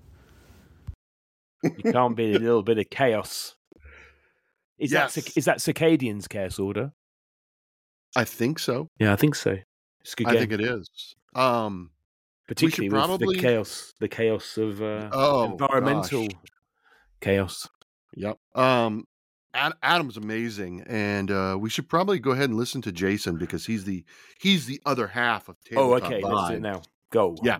You 1.62 1.92
can't 1.92 2.16
be 2.16 2.34
a 2.34 2.38
little 2.40 2.62
bit 2.62 2.78
of 2.78 2.90
chaos. 2.90 3.54
Is 4.78 4.90
that 4.90 5.04
Yes. 5.04 5.12
cic- 5.14 5.36
is 5.36 5.44
that 5.44 5.58
Circadian's 5.58 6.26
chaos 6.28 6.58
order? 6.58 6.92
I 8.16 8.24
think 8.24 8.58
so. 8.58 8.88
Yeah, 8.98 9.12
I 9.12 9.16
think 9.16 9.34
so. 9.34 9.58
It's 10.00 10.12
a 10.14 10.16
good 10.16 10.26
I 10.26 10.36
think 10.38 10.52
it 10.52 10.60
is. 10.60 11.14
Um, 11.34 11.90
particularly 12.48 12.88
with 12.90 12.98
probably- 13.04 13.36
the 13.36 13.40
chaos, 13.42 13.94
the 14.00 14.08
chaos 14.08 14.56
of 14.58 14.82
uh, 14.82 15.08
Oh, 15.12 15.44
environmental 15.52 16.26
gosh. 16.26 16.36
chaos. 17.20 17.68
Yep. 18.14 18.36
Um, 18.54 19.06
Ad- 19.54 19.74
Adam's 19.82 20.16
amazing, 20.16 20.82
and 20.86 21.30
uh, 21.30 21.56
we 21.60 21.70
should 21.70 21.88
probably 21.88 22.18
go 22.18 22.32
ahead 22.32 22.48
and 22.50 22.58
listen 22.58 22.82
to 22.82 22.92
Jason 22.92 23.36
because 23.38 23.66
he's 23.66 23.84
the 23.84 24.04
he's 24.40 24.66
the 24.66 24.80
other 24.84 25.06
half 25.06 25.48
of 25.48 25.56
Oh, 25.76 25.98
Tabletop 25.98 26.10
okay. 26.12 26.22
Let's 26.24 26.48
do 26.48 26.54
it 26.56 26.60
now. 26.62 26.82
Go. 27.10 27.36
Yeah. 27.42 27.58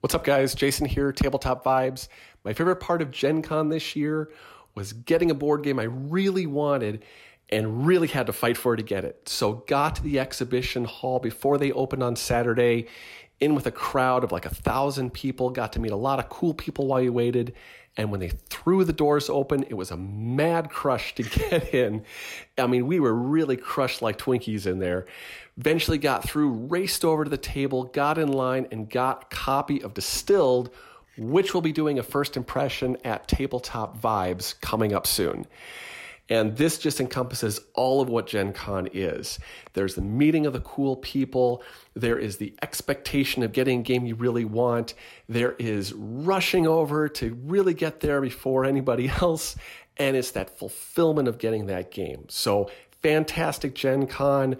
What's 0.00 0.14
up, 0.14 0.24
guys? 0.24 0.54
Jason 0.54 0.86
here, 0.86 1.12
Tabletop 1.12 1.64
Vibes. 1.64 2.08
My 2.46 2.52
favorite 2.52 2.76
part 2.76 3.02
of 3.02 3.10
Gen 3.10 3.42
Con 3.42 3.70
this 3.70 3.96
year 3.96 4.30
was 4.76 4.92
getting 4.92 5.32
a 5.32 5.34
board 5.34 5.64
game 5.64 5.80
I 5.80 5.84
really 5.84 6.46
wanted 6.46 7.02
and 7.48 7.84
really 7.84 8.06
had 8.06 8.28
to 8.28 8.32
fight 8.32 8.56
for 8.56 8.76
to 8.76 8.84
get 8.84 9.04
it. 9.04 9.28
So, 9.28 9.64
got 9.66 9.96
to 9.96 10.02
the 10.04 10.20
exhibition 10.20 10.84
hall 10.84 11.18
before 11.18 11.58
they 11.58 11.72
opened 11.72 12.04
on 12.04 12.14
Saturday, 12.14 12.86
in 13.40 13.56
with 13.56 13.66
a 13.66 13.72
crowd 13.72 14.22
of 14.22 14.30
like 14.30 14.46
a 14.46 14.54
thousand 14.54 15.12
people, 15.12 15.50
got 15.50 15.72
to 15.72 15.80
meet 15.80 15.90
a 15.90 15.96
lot 15.96 16.20
of 16.20 16.28
cool 16.28 16.54
people 16.54 16.86
while 16.86 17.02
you 17.02 17.12
waited. 17.12 17.52
And 17.96 18.12
when 18.12 18.20
they 18.20 18.28
threw 18.28 18.84
the 18.84 18.92
doors 18.92 19.28
open, 19.28 19.64
it 19.64 19.74
was 19.74 19.90
a 19.90 19.96
mad 19.96 20.70
crush 20.70 21.16
to 21.16 21.22
get 21.50 21.74
in. 21.74 22.04
I 22.56 22.68
mean, 22.68 22.86
we 22.86 23.00
were 23.00 23.12
really 23.12 23.56
crushed 23.56 24.02
like 24.02 24.18
Twinkies 24.18 24.66
in 24.66 24.78
there. 24.78 25.06
Eventually 25.58 25.98
got 25.98 26.22
through, 26.22 26.50
raced 26.50 27.04
over 27.04 27.24
to 27.24 27.30
the 27.30 27.36
table, 27.36 27.84
got 27.84 28.18
in 28.18 28.28
line, 28.28 28.68
and 28.70 28.88
got 28.88 29.24
a 29.24 29.34
copy 29.34 29.82
of 29.82 29.94
Distilled, 29.94 30.70
which 31.18 31.54
we'll 31.54 31.62
be 31.62 31.72
doing 31.72 31.98
a 31.98 32.02
first 32.02 32.36
impression 32.36 32.96
at 33.04 33.28
Tabletop 33.28 34.00
Vibes 34.00 34.60
coming 34.60 34.92
up 34.92 35.06
soon. 35.06 35.46
And 36.28 36.56
this 36.56 36.78
just 36.78 37.00
encompasses 37.00 37.60
all 37.74 38.00
of 38.00 38.08
what 38.08 38.26
Gen 38.26 38.52
Con 38.52 38.88
is. 38.92 39.38
There's 39.74 39.94
the 39.94 40.02
meeting 40.02 40.44
of 40.46 40.52
the 40.52 40.60
cool 40.60 40.96
people. 40.96 41.62
There 41.94 42.18
is 42.18 42.38
the 42.38 42.54
expectation 42.62 43.44
of 43.44 43.52
getting 43.52 43.80
a 43.80 43.82
game 43.82 44.06
you 44.06 44.16
really 44.16 44.44
want. 44.44 44.94
There 45.28 45.52
is 45.52 45.92
rushing 45.92 46.66
over 46.66 47.08
to 47.10 47.34
really 47.44 47.74
get 47.74 48.00
there 48.00 48.20
before 48.20 48.64
anybody 48.64 49.08
else. 49.20 49.56
And 49.98 50.16
it's 50.16 50.32
that 50.32 50.58
fulfillment 50.58 51.28
of 51.28 51.38
getting 51.38 51.66
that 51.66 51.90
game. 51.90 52.24
So 52.28 52.70
fantastic 53.02 53.74
Gen 53.74 54.06
Con. 54.06 54.56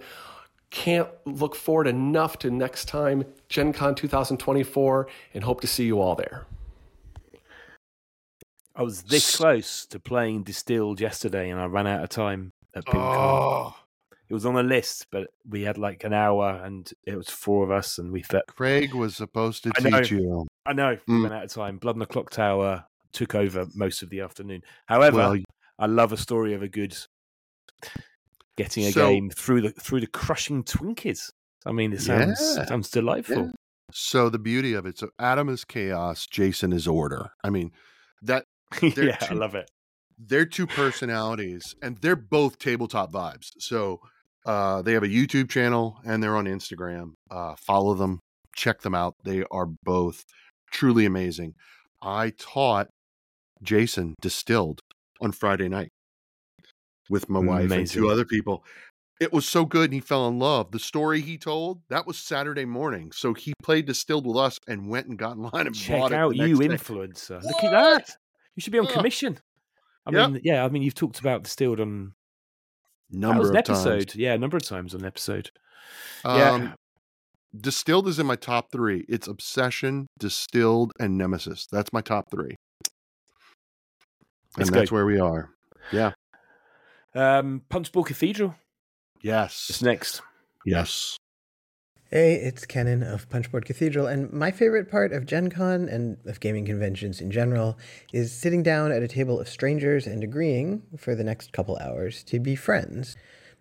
Can't 0.69 1.07
look 1.25 1.55
forward 1.55 1.87
enough 1.87 2.37
to 2.39 2.51
next 2.51 2.85
time, 2.85 3.23
Gen 3.49 3.71
Con 3.73 3.95
2024, 3.95 5.07
and 5.33 5.43
hope 5.43 5.61
to 5.61 5.67
see 5.67 5.85
you 5.85 6.01
all 6.01 6.15
there. 6.15 6.45
I 8.75 8.83
was 8.83 9.03
this 9.03 9.37
close 9.37 9.85
to 9.87 9.99
playing 9.99 10.43
Distilled 10.43 10.99
yesterday, 10.99 11.49
and 11.49 11.59
I 11.59 11.65
ran 11.65 11.87
out 11.87 12.03
of 12.03 12.09
time 12.09 12.51
at 12.75 12.85
PinCon. 12.85 13.15
Oh. 13.15 13.75
It 14.29 14.33
was 14.33 14.45
on 14.45 14.55
the 14.55 14.61
list, 14.63 15.07
but 15.09 15.29
we 15.49 15.61
had 15.61 15.77
like 15.77 16.03
an 16.03 16.11
hour, 16.13 16.61
and 16.63 16.91
it 17.05 17.15
was 17.15 17.29
four 17.29 17.63
of 17.63 17.71
us, 17.71 17.97
and 17.97 18.11
we 18.11 18.21
fit. 18.21 18.43
Craig 18.47 18.93
was 18.93 19.15
supposed 19.15 19.63
to 19.63 19.71
I 19.77 19.89
know. 19.89 20.01
teach 20.01 20.11
you. 20.11 20.45
I 20.65 20.73
know. 20.73 20.97
We 21.07 21.13
Mm. 21.13 21.23
ran 21.23 21.31
out 21.33 21.45
of 21.45 21.51
time. 21.53 21.77
Blood 21.77 21.95
on 21.95 21.99
the 21.99 22.05
Clock 22.05 22.29
Tower 22.29 22.85
took 23.13 23.33
over 23.35 23.67
most 23.73 24.03
of 24.03 24.09
the 24.09 24.19
afternoon. 24.19 24.63
However, 24.87 25.17
Well, 25.17 25.37
I 25.79 25.85
love 25.85 26.11
a 26.11 26.17
story 26.17 26.53
of 26.53 26.61
a 26.61 26.67
good 26.67 26.95
getting 28.57 28.85
a 28.85 28.91
So- 28.91 29.09
game 29.09 29.29
through 29.29 29.61
the 29.61 29.69
through 29.71 30.01
the 30.01 30.07
crushing 30.07 30.63
Twinkies. 30.63 31.29
I 31.65 31.71
mean, 31.71 31.93
it 31.93 32.01
sounds 32.01 32.39
Yeah. 32.57 32.65
sounds 32.65 32.89
delightful. 32.89 33.51
So 33.91 34.29
the 34.29 34.39
beauty 34.39 34.73
of 34.73 34.85
it. 34.85 34.97
So 34.97 35.09
Adam 35.17 35.47
is 35.49 35.63
chaos. 35.63 36.27
Jason 36.27 36.73
is 36.73 36.87
order. 36.87 37.29
I 37.43 37.49
mean, 37.49 37.71
that. 38.21 38.43
yeah, 38.81 39.17
I 39.21 39.33
love 39.33 39.55
it. 39.55 39.69
They're 40.19 40.45
two 40.45 40.67
personalities, 40.67 41.75
and 41.81 41.97
they're 42.01 42.15
both 42.17 42.57
tabletop 42.59 43.11
vibes. 43.11 43.51
So 43.59 44.01
uh, 44.45 44.81
they 44.81 44.93
have 44.93 45.03
a 45.03 45.07
YouTube 45.07 45.49
channel 45.49 45.99
and 46.05 46.21
they're 46.23 46.35
on 46.35 46.45
Instagram. 46.45 47.11
Uh, 47.29 47.55
follow 47.55 47.93
them, 47.93 48.19
check 48.55 48.81
them 48.81 48.95
out. 48.95 49.13
They 49.23 49.43
are 49.51 49.67
both 49.83 50.23
truly 50.71 51.05
amazing. 51.05 51.53
I 52.01 52.31
taught 52.37 52.87
Jason 53.61 54.15
distilled 54.21 54.79
on 55.21 55.31
Friday 55.31 55.67
night 55.69 55.89
with 57.09 57.29
my 57.29 57.39
wife 57.39 57.71
and 57.71 57.87
two 57.87 58.09
other 58.09 58.25
people. 58.25 58.63
It 59.19 59.33
was 59.33 59.47
so 59.47 59.65
good 59.65 59.85
and 59.85 59.93
he 59.95 59.99
fell 59.99 60.27
in 60.27 60.37
love. 60.37 60.71
The 60.71 60.77
story 60.79 61.21
he 61.21 61.37
told, 61.39 61.81
that 61.89 62.05
was 62.05 62.19
Saturday 62.19 62.65
morning. 62.65 63.11
So 63.11 63.33
he 63.33 63.53
played 63.63 63.87
distilled 63.87 64.27
with 64.27 64.37
us 64.37 64.59
and 64.67 64.87
went 64.89 65.07
and 65.07 65.17
got 65.17 65.35
in 65.37 65.43
line 65.43 65.65
and 65.67 65.75
Check 65.75 65.99
bought 65.99 66.11
it. 66.11 66.15
out 66.15 66.35
you, 66.35 66.55
day. 66.55 66.67
influencer. 66.67 67.41
Look 67.43 67.63
at 67.63 67.71
that. 67.71 68.15
You 68.55 68.61
should 68.61 68.73
be 68.73 68.79
on 68.79 68.85
commission. 68.87 69.39
I 70.05 70.11
Yep. 70.11 70.29
mean, 70.31 70.41
yeah, 70.43 70.63
I 70.63 70.69
mean, 70.69 70.83
you've 70.83 70.93
talked 70.93 71.19
about 71.19 71.43
distilled 71.43 71.79
on 71.79 72.13
Number 73.09 73.47
of 73.49 73.53
times. 73.65 73.69
episode. 73.69 74.13
Yeah, 74.15 74.33
a 74.33 74.37
number 74.37 74.57
of 74.57 74.63
times 74.63 74.93
on 74.93 75.01
an 75.01 75.07
episode. 75.07 75.49
yeah, 76.25 76.51
Um, 76.51 76.73
Distilled 77.59 78.07
is 78.07 78.19
in 78.19 78.27
my 78.27 78.35
top 78.35 78.71
three. 78.71 79.03
It's 79.09 79.27
Obsession, 79.27 80.05
Distilled, 80.19 80.91
and 80.99 81.17
Nemesis. 81.17 81.65
That's 81.71 81.91
my 81.91 82.01
top 82.01 82.29
three. 82.29 82.55
And 84.57 84.57
Let's 84.57 84.69
that's 84.71 84.89
go. 84.91 84.95
where 84.97 85.05
we 85.05 85.19
are. 85.19 85.49
Yeah. 85.91 86.11
Um, 87.17 87.63
Punchboard 87.69 88.05
Cathedral. 88.05 88.53
Yes. 89.21 89.67
It's 89.69 89.81
next. 89.81 90.21
Yes. 90.65 91.17
Hey, 92.11 92.35
it's 92.35 92.65
Kenan 92.65 93.01
of 93.01 93.27
Punchboard 93.29 93.65
Cathedral, 93.65 94.05
and 94.05 94.31
my 94.31 94.51
favorite 94.51 94.89
part 94.89 95.11
of 95.11 95.25
Gen 95.25 95.49
Con 95.49 95.89
and 95.89 96.17
of 96.25 96.39
gaming 96.39 96.65
conventions 96.65 97.19
in 97.19 97.31
general 97.31 97.77
is 98.13 98.31
sitting 98.31 98.63
down 98.63 98.91
at 98.91 99.03
a 99.03 99.07
table 99.07 99.39
of 99.39 99.49
strangers 99.49 100.07
and 100.07 100.23
agreeing 100.23 100.83
for 100.95 101.15
the 101.15 101.23
next 101.23 101.51
couple 101.51 101.75
hours 101.81 102.23
to 102.25 102.39
be 102.39 102.55
friends. 102.55 103.17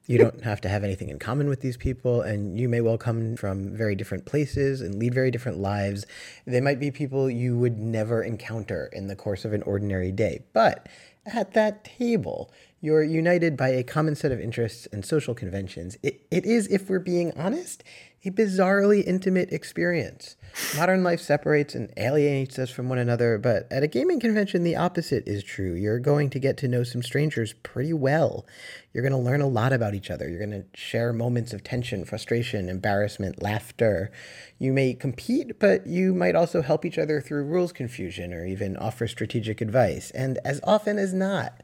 You 0.06 0.18
don't 0.18 0.44
have 0.44 0.60
to 0.60 0.68
have 0.68 0.84
anything 0.84 1.08
in 1.08 1.18
common 1.18 1.48
with 1.48 1.62
these 1.62 1.76
people, 1.76 2.20
and 2.20 2.60
you 2.60 2.68
may 2.68 2.80
well 2.80 2.98
come 2.98 3.34
from 3.34 3.74
very 3.74 3.96
different 3.96 4.26
places 4.26 4.80
and 4.80 4.94
lead 4.94 5.12
very 5.12 5.32
different 5.32 5.58
lives. 5.58 6.06
They 6.46 6.60
might 6.60 6.78
be 6.78 6.92
people 6.92 7.28
you 7.28 7.58
would 7.58 7.78
never 7.78 8.22
encounter 8.22 8.88
in 8.92 9.08
the 9.08 9.16
course 9.16 9.44
of 9.44 9.52
an 9.52 9.62
ordinary 9.62 10.12
day, 10.12 10.44
but 10.52 10.88
at 11.26 11.54
that 11.54 11.82
table, 11.84 12.52
you're 12.86 13.02
united 13.02 13.56
by 13.56 13.70
a 13.70 13.82
common 13.82 14.14
set 14.14 14.30
of 14.30 14.40
interests 14.40 14.86
and 14.92 15.04
social 15.04 15.34
conventions. 15.34 15.98
It, 16.04 16.24
it 16.30 16.46
is, 16.46 16.68
if 16.68 16.88
we're 16.88 17.00
being 17.00 17.32
honest, 17.36 17.82
a 18.24 18.30
bizarrely 18.30 19.04
intimate 19.04 19.52
experience. 19.52 20.36
Modern 20.76 21.02
life 21.02 21.20
separates 21.20 21.74
and 21.74 21.92
alienates 21.96 22.58
us 22.58 22.70
from 22.70 22.88
one 22.88 22.98
another, 22.98 23.38
but 23.38 23.66
at 23.70 23.82
a 23.82 23.88
gaming 23.88 24.20
convention, 24.20 24.62
the 24.62 24.76
opposite 24.76 25.26
is 25.26 25.44
true. 25.44 25.74
You're 25.74 25.98
going 25.98 26.30
to 26.30 26.38
get 26.38 26.56
to 26.58 26.68
know 26.68 26.82
some 26.82 27.02
strangers 27.02 27.52
pretty 27.52 27.92
well. 27.92 28.46
You're 28.92 29.02
going 29.02 29.12
to 29.12 29.18
learn 29.18 29.42
a 29.42 29.48
lot 29.48 29.72
about 29.72 29.94
each 29.94 30.10
other. 30.10 30.28
You're 30.28 30.44
going 30.44 30.62
to 30.62 30.64
share 30.74 31.12
moments 31.12 31.52
of 31.52 31.62
tension, 31.62 32.04
frustration, 32.04 32.68
embarrassment, 32.68 33.42
laughter. 33.42 34.10
You 34.58 34.72
may 34.72 34.94
compete, 34.94 35.58
but 35.58 35.86
you 35.86 36.14
might 36.14 36.34
also 36.34 36.62
help 36.62 36.84
each 36.84 36.98
other 36.98 37.20
through 37.20 37.44
rules 37.44 37.72
confusion 37.72 38.32
or 38.32 38.46
even 38.46 38.76
offer 38.76 39.06
strategic 39.06 39.60
advice. 39.60 40.10
And 40.12 40.38
as 40.44 40.60
often 40.64 40.98
as 40.98 41.12
not, 41.12 41.62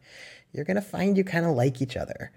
you're 0.52 0.64
going 0.64 0.76
to 0.76 0.82
find 0.82 1.16
you 1.16 1.24
kind 1.24 1.46
of 1.46 1.52
like 1.52 1.80
each 1.80 1.96
other. 1.96 2.30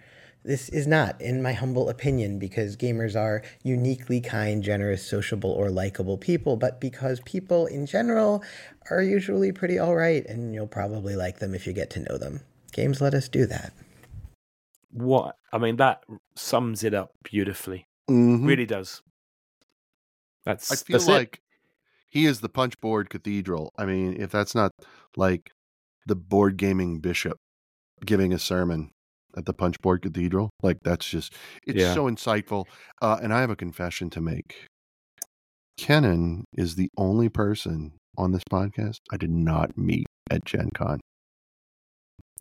This 0.44 0.70
is 0.70 0.86
not, 0.86 1.20
in 1.20 1.42
my 1.42 1.54
humble 1.54 1.90
opinion, 1.90 2.38
because 2.38 2.78
gamers 2.78 3.20
are 3.20 3.42
uniquely 3.64 4.22
kind, 4.22 4.62
generous, 4.62 5.04
sociable, 5.04 5.50
or 5.50 5.72
likable 5.72 6.20
people, 6.20 6.56
but 6.56 6.80
because 6.80 7.20
people 7.22 7.66
in 7.66 7.88
general 7.88 8.44
are 8.92 9.02
usually 9.02 9.52
pretty 9.52 9.80
alright, 9.80 10.24
and 10.28 10.54
you'll 10.54 10.68
probably 10.68 11.16
like 11.16 11.40
them 11.40 11.56
if 11.56 11.66
you 11.66 11.74
get 11.74 11.90
to 11.92 12.00
know 12.00 12.20
them. 12.20 12.42
Games 12.74 13.02
let 13.02 13.16
us 13.16 13.28
do 13.28 13.48
that. 13.48 13.74
What 14.92 15.36
I 15.52 15.58
mean, 15.58 15.78
that 15.78 16.04
sums 16.36 16.84
it 16.84 16.94
up 16.94 17.12
beautifully. 17.24 17.88
Mhm. 18.08 18.46
Really 18.46 18.68
does. 18.68 19.02
That's 20.46 20.72
I 20.72 20.76
feel 20.76 21.00
that's 21.00 21.08
it. 21.08 21.12
like 21.12 21.42
he 22.12 22.28
is 22.28 22.42
the 22.42 22.50
punchboard 22.50 23.10
cathedral. 23.10 23.74
I 23.78 23.86
mean, 23.86 24.16
if 24.22 24.32
that's 24.32 24.54
not 24.54 24.72
like 25.18 25.52
the 26.06 26.16
board 26.16 26.58
gaming 26.58 27.00
bishop 27.00 27.40
giving 28.04 28.34
a 28.34 28.40
sermon 28.40 28.92
at 29.38 29.46
the 29.46 29.54
punchboard 29.54 30.02
cathedral, 30.02 30.50
like 30.64 30.78
that's 30.84 31.08
just 31.08 31.34
it's 31.68 31.80
Yeah. 31.82 31.94
so 31.94 32.06
insightful. 32.06 32.66
Uh, 33.02 33.20
and 33.22 33.34
I 33.34 33.42
have 33.42 33.50
a 33.50 33.56
confession 33.56 34.10
to 34.12 34.22
make. 34.22 34.68
Kenan 35.78 36.46
is 36.54 36.76
the 36.76 36.90
only 36.98 37.30
person 37.30 37.94
on 38.18 38.32
this 38.32 38.44
podcast 38.50 38.98
I 39.12 39.18
did 39.18 39.30
not 39.32 39.78
meet 39.78 40.06
at 40.32 40.46
Gen 40.46 40.70
Con. 40.74 41.00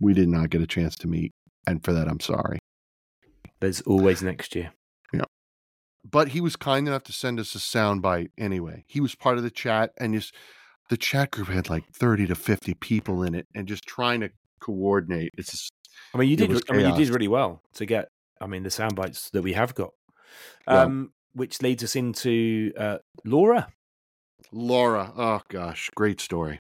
We 0.01 0.15
did 0.15 0.29
not 0.29 0.51
get 0.51 0.61
a 0.61 0.67
chance 0.67 0.95
to 0.97 1.09
meet, 1.09 1.33
and 1.67 1.85
for 1.85 1.93
that 1.93 2.09
I'm 2.09 2.21
sorry. 2.21 2.59
There's 3.61 3.81
always 3.83 4.23
next 4.23 4.55
year. 4.55 4.73
Yeah. 5.13 5.25
But 6.09 6.29
he 6.29 6.41
was 6.41 6.55
kind 6.57 6.87
enough 6.87 7.05
to 7.05 7.13
send 7.13 7.41
us 7.41 7.55
a 7.55 7.59
soundbite 7.59 8.31
anyway. 8.39 8.85
He 8.87 9.01
was 9.01 9.15
part 9.15 9.37
of 9.39 9.43
the 9.43 9.51
chat 9.51 9.91
and 9.99 10.15
just 10.15 10.35
the 10.91 10.97
chat 10.97 11.31
group 11.31 11.49
had 11.49 11.71
like 11.71 11.85
30 11.93 12.27
to 12.27 12.35
50 12.35 12.75
people 12.75 13.23
in 13.23 13.35
it 13.35 13.47
and 13.55 13.67
just 13.67 13.85
trying 13.87 14.21
to 14.21 14.31
coordinate. 14.65 15.31
It's 15.37 15.51
just 15.51 15.73
I 16.15 16.19
mean, 16.19 16.29
you 16.29 16.37
did. 16.37 16.51
I 16.71 16.77
mean, 16.77 16.87
you 16.87 16.97
did 16.97 17.09
really 17.09 17.29
well 17.29 17.61
to 17.75 17.87
get. 17.87 18.09
I 18.41 18.47
mean, 18.47 18.62
the 18.62 18.71
sound 18.71 18.97
bites 18.97 19.31
that 19.31 19.43
we 19.43 19.53
have 19.53 19.75
got, 19.75 19.91
Yeah. 20.67 20.83
um, 20.83 21.12
which 21.35 21.62
leads 21.62 21.83
us 21.85 21.97
into 21.97 22.73
uh, 22.79 22.99
Laura. 23.25 23.69
Laura, 24.53 25.12
oh 25.17 25.41
gosh, 25.49 25.91
great 25.95 26.21
story. 26.21 26.59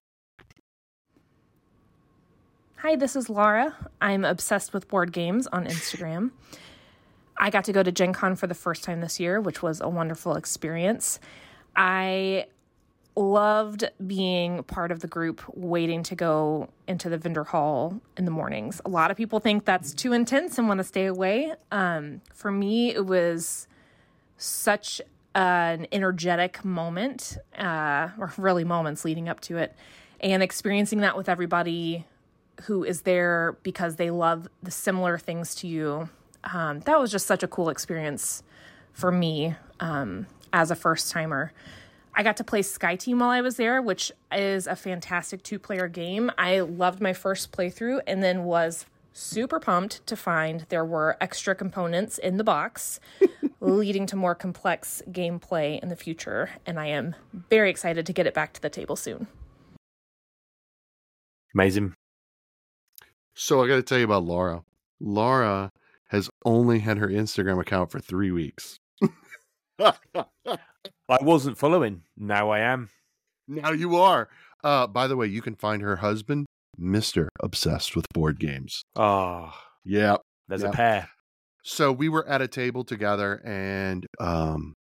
Hi, 2.78 2.96
this 2.96 3.16
is 3.16 3.30
Laura. 3.30 3.74
I'm 4.00 4.24
obsessed 4.24 4.72
with 4.74 4.88
board 4.88 5.12
games 5.12 5.46
on 5.46 5.66
Instagram. 5.66 6.30
I 7.38 7.50
got 7.50 7.64
to 7.64 7.72
go 7.72 7.82
to 7.82 7.90
Gen 7.90 8.12
Con 8.12 8.36
for 8.36 8.46
the 8.46 8.54
first 8.54 8.84
time 8.84 9.00
this 9.00 9.18
year, 9.18 9.40
which 9.40 9.62
was 9.62 9.80
a 9.80 9.88
wonderful 9.88 10.34
experience. 10.36 11.18
I 11.76 12.46
loved 13.16 13.84
being 14.06 14.62
part 14.64 14.90
of 14.90 15.00
the 15.00 15.06
group 15.06 15.42
waiting 15.54 16.02
to 16.02 16.14
go 16.14 16.68
into 16.88 17.08
the 17.08 17.16
vendor 17.16 17.44
hall 17.44 18.00
in 18.16 18.24
the 18.24 18.30
mornings. 18.30 18.80
A 18.84 18.88
lot 18.88 19.10
of 19.10 19.16
people 19.16 19.38
think 19.40 19.64
that's 19.64 19.94
too 19.94 20.12
intense 20.12 20.58
and 20.58 20.66
want 20.66 20.78
to 20.78 20.84
stay 20.84 21.06
away. 21.06 21.54
Um, 21.70 22.22
for 22.32 22.50
me, 22.50 22.92
it 22.94 23.06
was 23.06 23.68
such 24.36 25.00
an 25.34 25.86
energetic 25.92 26.64
moment, 26.64 27.38
uh, 27.58 28.08
or 28.18 28.32
really 28.36 28.64
moments 28.64 29.04
leading 29.04 29.28
up 29.28 29.40
to 29.40 29.58
it, 29.58 29.74
and 30.20 30.42
experiencing 30.42 31.00
that 31.00 31.16
with 31.16 31.28
everybody 31.28 32.06
who 32.62 32.84
is 32.84 33.02
there 33.02 33.56
because 33.62 33.96
they 33.96 34.10
love 34.10 34.48
the 34.62 34.70
similar 34.70 35.18
things 35.18 35.54
to 35.56 35.66
you. 35.66 36.08
Um, 36.44 36.80
that 36.80 37.00
was 37.00 37.10
just 37.10 37.26
such 37.26 37.42
a 37.42 37.48
cool 37.48 37.68
experience 37.68 38.42
for 38.92 39.10
me 39.10 39.54
um, 39.80 40.26
as 40.52 40.70
a 40.70 40.76
first 40.76 41.10
timer. 41.10 41.52
I 42.16 42.22
got 42.22 42.36
to 42.36 42.44
play 42.44 42.62
Sky 42.62 42.96
Team 42.96 43.18
while 43.18 43.30
I 43.30 43.40
was 43.40 43.56
there, 43.56 43.82
which 43.82 44.12
is 44.32 44.66
a 44.66 44.76
fantastic 44.76 45.42
two 45.42 45.58
player 45.58 45.88
game. 45.88 46.30
I 46.38 46.60
loved 46.60 47.00
my 47.00 47.12
first 47.12 47.50
playthrough 47.50 48.02
and 48.06 48.22
then 48.22 48.44
was 48.44 48.86
super 49.12 49.58
pumped 49.58 50.06
to 50.06 50.16
find 50.16 50.66
there 50.68 50.84
were 50.84 51.16
extra 51.20 51.54
components 51.54 52.18
in 52.18 52.36
the 52.36 52.44
box, 52.44 53.00
leading 53.60 54.06
to 54.06 54.16
more 54.16 54.34
complex 54.34 55.02
gameplay 55.10 55.80
in 55.82 55.88
the 55.88 55.96
future. 55.96 56.50
And 56.66 56.78
I 56.78 56.86
am 56.86 57.16
very 57.50 57.70
excited 57.70 58.06
to 58.06 58.12
get 58.12 58.26
it 58.26 58.34
back 58.34 58.52
to 58.54 58.62
the 58.62 58.70
table 58.70 58.96
soon. 58.96 59.26
Amazing. 61.54 61.94
So 63.34 63.62
I 63.62 63.68
got 63.68 63.76
to 63.76 63.82
tell 63.82 63.98
you 63.98 64.04
about 64.04 64.24
Laura. 64.24 64.62
Laura 65.00 65.70
has 66.08 66.30
only 66.44 66.78
had 66.78 66.98
her 66.98 67.08
Instagram 67.08 67.60
account 67.60 67.90
for 67.90 67.98
three 67.98 68.30
weeks. 68.30 68.78
I 71.08 71.18
wasn't 71.22 71.58
following. 71.58 72.02
Now 72.16 72.50
I 72.50 72.60
am. 72.60 72.90
Now 73.46 73.72
you 73.72 73.96
are. 73.96 74.28
Uh, 74.62 74.86
by 74.86 75.06
the 75.06 75.16
way, 75.16 75.26
you 75.26 75.42
can 75.42 75.54
find 75.54 75.82
her 75.82 75.96
husband, 75.96 76.46
Mister 76.78 77.28
Obsessed 77.42 77.94
with 77.94 78.06
Board 78.14 78.40
Games. 78.40 78.82
Oh, 78.96 79.52
yeah. 79.84 80.16
There's 80.48 80.62
a 80.62 80.70
pair. 80.70 81.10
So 81.62 81.92
we 81.92 82.08
were 82.08 82.26
at 82.28 82.42
a 82.42 82.48
table 82.48 82.84
together, 82.84 83.42
and 83.44 84.06
um, 84.20 84.74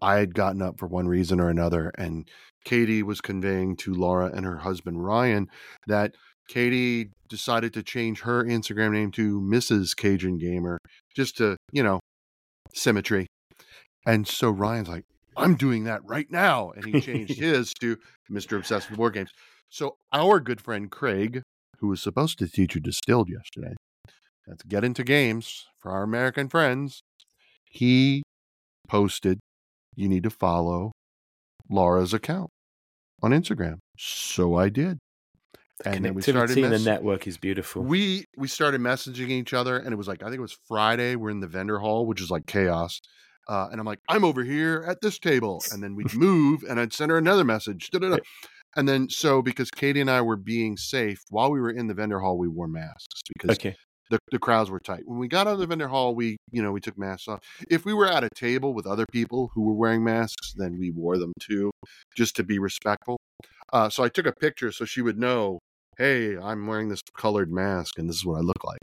I 0.00 0.16
had 0.16 0.34
gotten 0.34 0.62
up 0.62 0.78
for 0.78 0.86
one 0.86 1.08
reason 1.08 1.40
or 1.40 1.48
another, 1.48 1.92
and 1.96 2.28
Katie 2.64 3.02
was 3.02 3.20
conveying 3.20 3.76
to 3.78 3.94
Laura 3.94 4.30
and 4.32 4.44
her 4.44 4.58
husband 4.58 5.04
Ryan 5.04 5.48
that 5.86 6.14
Katie 6.48 7.10
decided 7.28 7.72
to 7.74 7.82
change 7.82 8.20
her 8.20 8.44
Instagram 8.44 8.92
name 8.92 9.10
to 9.12 9.40
Mrs. 9.40 9.96
Cajun 9.96 10.38
Gamer 10.38 10.78
just 11.14 11.36
to, 11.38 11.56
you 11.72 11.82
know, 11.82 12.00
symmetry. 12.74 13.26
And 14.06 14.28
so 14.28 14.50
Ryan's 14.50 14.88
like, 14.88 15.04
I'm 15.36 15.54
doing 15.56 15.84
that 15.84 16.00
right 16.04 16.30
now. 16.30 16.70
And 16.70 16.84
he 16.84 17.00
changed 17.00 17.38
his 17.38 17.72
to 17.80 17.98
Mr. 18.30 18.56
Obsessed 18.56 18.90
with 18.90 18.98
Board 18.98 19.14
Games. 19.14 19.30
So 19.68 19.96
our 20.12 20.40
good 20.40 20.60
friend 20.60 20.90
Craig, 20.90 21.42
who 21.78 21.88
was 21.88 22.00
supposed 22.00 22.38
to 22.38 22.48
teach 22.48 22.74
you 22.74 22.80
distilled 22.80 23.28
yesterday, 23.28 23.74
let's 24.46 24.62
get 24.62 24.84
into 24.84 25.04
games 25.04 25.66
for 25.78 25.90
our 25.90 26.02
American 26.02 26.48
friends. 26.48 27.02
He 27.64 28.22
posted, 28.88 29.40
you 29.94 30.08
need 30.08 30.22
to 30.22 30.30
follow 30.30 30.92
Laura's 31.68 32.14
account 32.14 32.50
on 33.22 33.32
Instagram. 33.32 33.78
So 33.98 34.54
I 34.54 34.68
did. 34.68 34.98
And 35.84 36.04
then 36.04 36.14
we 36.14 36.22
started 36.22 36.56
in 36.56 36.70
the 36.70 36.78
network 36.78 37.26
is 37.26 37.36
beautiful. 37.36 37.82
we 37.82 38.24
we 38.38 38.48
started 38.48 38.80
messaging 38.80 39.28
each 39.28 39.52
other 39.52 39.76
and 39.76 39.92
it 39.92 39.96
was 39.96 40.08
like 40.08 40.22
i 40.22 40.26
think 40.26 40.38
it 40.38 40.40
was 40.40 40.56
friday 40.66 41.16
we're 41.16 41.28
in 41.28 41.40
the 41.40 41.46
vendor 41.46 41.78
hall 41.80 42.06
which 42.06 42.22
is 42.22 42.30
like 42.30 42.46
chaos 42.46 42.98
uh, 43.48 43.68
and 43.70 43.80
i'm 43.80 43.86
like 43.86 44.00
i'm 44.08 44.24
over 44.24 44.42
here 44.44 44.84
at 44.88 45.00
this 45.00 45.18
table 45.18 45.62
and 45.72 45.82
then 45.82 45.94
we'd 45.94 46.14
move 46.14 46.62
and 46.68 46.78
i'd 46.80 46.92
send 46.92 47.10
her 47.10 47.18
another 47.18 47.44
message 47.44 47.90
da-da-da. 47.90 48.18
and 48.76 48.88
then 48.88 49.08
so 49.08 49.42
because 49.42 49.70
katie 49.70 50.00
and 50.00 50.10
i 50.10 50.20
were 50.20 50.36
being 50.36 50.76
safe 50.76 51.18
while 51.30 51.50
we 51.50 51.60
were 51.60 51.70
in 51.70 51.86
the 51.86 51.94
vendor 51.94 52.20
hall 52.20 52.36
we 52.38 52.48
wore 52.48 52.68
masks 52.68 53.20
because 53.38 53.56
Okay. 53.56 53.74
the, 54.10 54.18
the 54.30 54.38
crowds 54.38 54.70
were 54.70 54.78
tight. 54.78 55.02
When 55.04 55.18
we 55.18 55.26
got 55.26 55.48
out 55.48 55.54
of 55.54 55.58
the 55.58 55.66
vendor 55.66 55.88
hall, 55.88 56.14
we 56.14 56.36
you 56.52 56.62
know 56.62 56.70
we 56.70 56.80
took 56.80 56.96
masks 56.96 57.26
off. 57.26 57.40
If 57.68 57.84
we 57.84 57.92
were 57.92 58.06
at 58.06 58.22
a 58.22 58.28
table 58.36 58.72
with 58.72 58.86
other 58.86 59.04
people 59.10 59.50
who 59.52 59.62
were 59.62 59.74
wearing 59.74 60.04
masks, 60.04 60.52
then 60.56 60.78
we 60.78 60.90
wore 60.92 61.18
them 61.18 61.32
too, 61.40 61.72
just 62.16 62.36
to 62.36 62.44
be 62.44 62.58
respectful. 62.60 63.16
Uh, 63.72 63.88
so 63.88 64.04
I 64.04 64.08
took 64.08 64.26
a 64.26 64.32
picture 64.32 64.70
so 64.70 64.84
she 64.84 65.02
would 65.02 65.18
know, 65.18 65.58
hey, 65.98 66.36
I'm 66.36 66.68
wearing 66.68 66.88
this 66.88 67.00
colored 67.16 67.50
mask 67.50 67.98
and 67.98 68.08
this 68.08 68.14
is 68.16 68.24
what 68.24 68.36
I 68.36 68.42
look 68.42 68.62
like. 68.64 68.78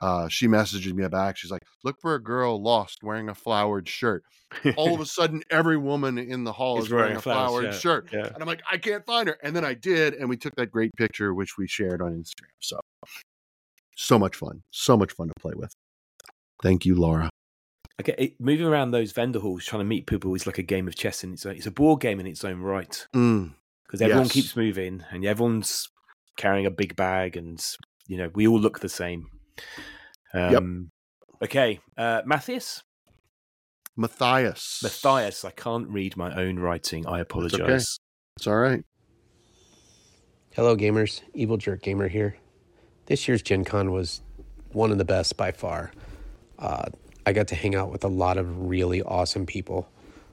Uh, 0.00 0.28
she 0.28 0.46
messages 0.46 0.94
me 0.94 1.06
back. 1.08 1.36
She's 1.36 1.50
like, 1.50 1.62
"Look 1.84 2.00
for 2.00 2.14
a 2.14 2.22
girl 2.22 2.62
lost 2.62 3.02
wearing 3.02 3.28
a 3.28 3.34
flowered 3.34 3.88
shirt." 3.88 4.22
All 4.76 4.94
of 4.94 5.00
a 5.00 5.06
sudden, 5.18 5.42
every 5.50 5.76
woman 5.76 6.18
in 6.18 6.44
the 6.44 6.52
hall 6.52 6.78
Is 6.78 6.86
is 6.86 6.90
wearing 6.90 7.02
wearing 7.02 7.16
a 7.16 7.18
a 7.18 7.22
flowered 7.22 7.62
flowered 7.62 7.74
shirt, 7.74 8.08
yeah. 8.12 8.26
and 8.26 8.36
I'm 8.40 8.46
like, 8.46 8.62
"I 8.70 8.78
can't 8.78 9.04
find 9.04 9.28
her." 9.28 9.38
And 9.42 9.54
then 9.56 9.64
I 9.64 9.74
did, 9.74 10.14
and 10.14 10.28
we 10.28 10.36
took 10.36 10.54
that 10.56 10.70
great 10.70 10.90
picture, 10.96 11.34
which 11.34 11.58
we 11.58 11.66
shared 11.66 12.00
on 12.00 12.12
Instagram. 12.12 12.54
So, 12.60 12.78
so 13.96 14.18
much 14.18 14.36
fun, 14.36 14.62
so 14.70 14.96
much 14.96 15.12
fun 15.12 15.28
to 15.28 15.34
play 15.40 15.54
with. 15.56 15.72
Thank 16.62 16.86
you, 16.86 16.94
Laura. 16.94 17.30
Okay, 18.00 18.14
it, 18.16 18.40
moving 18.40 18.66
around 18.66 18.92
those 18.92 19.10
vendor 19.10 19.40
halls, 19.40 19.64
trying 19.64 19.80
to 19.80 19.84
meet 19.88 20.06
people 20.06 20.32
is 20.34 20.46
like 20.46 20.58
a 20.58 20.62
game 20.62 20.86
of 20.86 20.94
chess 20.94 21.24
in 21.24 21.32
its 21.32 21.44
own. 21.44 21.56
It's 21.56 21.66
a 21.66 21.72
board 21.72 22.00
game 22.00 22.20
in 22.20 22.26
its 22.28 22.44
own 22.44 22.60
right 22.60 23.06
Mm, 23.14 23.54
because 23.86 24.00
everyone 24.00 24.26
yes. 24.26 24.32
keeps 24.32 24.56
moving 24.56 25.04
and 25.10 25.24
everyone's 25.24 25.88
carrying 26.36 26.66
a 26.66 26.70
big 26.70 26.94
bag, 26.94 27.36
and 27.36 27.60
you 28.06 28.16
know 28.16 28.30
we 28.34 28.46
all 28.46 28.60
look 28.60 28.78
the 28.80 28.88
same. 28.88 29.26
Um, 30.34 30.90
Okay, 31.40 31.78
uh, 31.96 32.22
Matthias, 32.26 32.82
Matthias. 33.96 34.80
Matthias. 34.82 35.44
I 35.44 35.50
can't 35.50 35.88
read 35.88 36.16
my 36.16 36.34
own 36.34 36.58
writing. 36.58 37.06
I 37.06 37.20
apologize. 37.20 37.98
It's 38.36 38.46
all 38.46 38.56
right. 38.56 38.84
Hello, 40.54 40.76
gamers. 40.76 41.20
Evil 41.34 41.56
Jerk 41.56 41.82
Gamer 41.82 42.08
here. 42.08 42.36
This 43.06 43.28
year's 43.28 43.42
Gen 43.42 43.64
Con 43.64 43.92
was 43.92 44.22
one 44.72 44.90
of 44.90 44.98
the 44.98 45.04
best 45.04 45.36
by 45.36 45.52
far. 45.52 45.92
Uh, 46.58 46.86
I 47.24 47.32
got 47.32 47.48
to 47.48 47.54
hang 47.54 47.76
out 47.76 47.92
with 47.92 48.02
a 48.04 48.08
lot 48.08 48.36
of 48.36 48.68
really 48.68 49.02
awesome 49.02 49.46
people. 49.46 49.88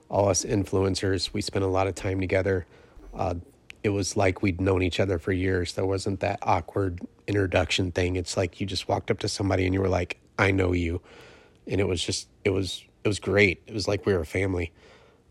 All 0.10 0.28
us 0.30 0.44
influencers, 0.44 1.34
we 1.34 1.42
spent 1.42 1.64
a 1.64 1.68
lot 1.68 1.88
of 1.88 1.94
time 1.94 2.20
together. 2.20 2.66
Uh, 3.14 3.36
it 3.84 3.90
was 3.90 4.18
like 4.18 4.42
we'd 4.42 4.60
known 4.60 4.82
each 4.82 5.00
other 5.00 5.20
for 5.20 5.32
years. 5.32 5.74
There 5.74 5.86
wasn't 5.86 6.20
that 6.22 6.40
awkward 6.42 7.00
introduction 7.28 7.92
thing. 7.92 8.16
It's 8.16 8.38
like 8.38 8.60
you 8.60 8.68
just 8.68 8.88
walked 8.88 9.12
up 9.12 9.20
to 9.20 9.28
somebody 9.28 9.66
and 9.66 9.74
you 9.74 9.82
were 9.82 9.90
like, 9.90 10.20
I 10.38 10.52
know 10.52 10.72
you. 10.72 11.02
And 11.68 11.82
it 11.82 11.88
was 11.88 12.04
just, 12.04 12.28
it 12.44 12.52
was, 12.52 12.84
it 13.04 13.08
was 13.08 13.20
great. 13.20 13.62
It 13.68 13.74
was 13.74 13.88
like 13.88 14.06
we 14.06 14.14
were 14.14 14.22
a 14.22 14.26
family. 14.26 14.72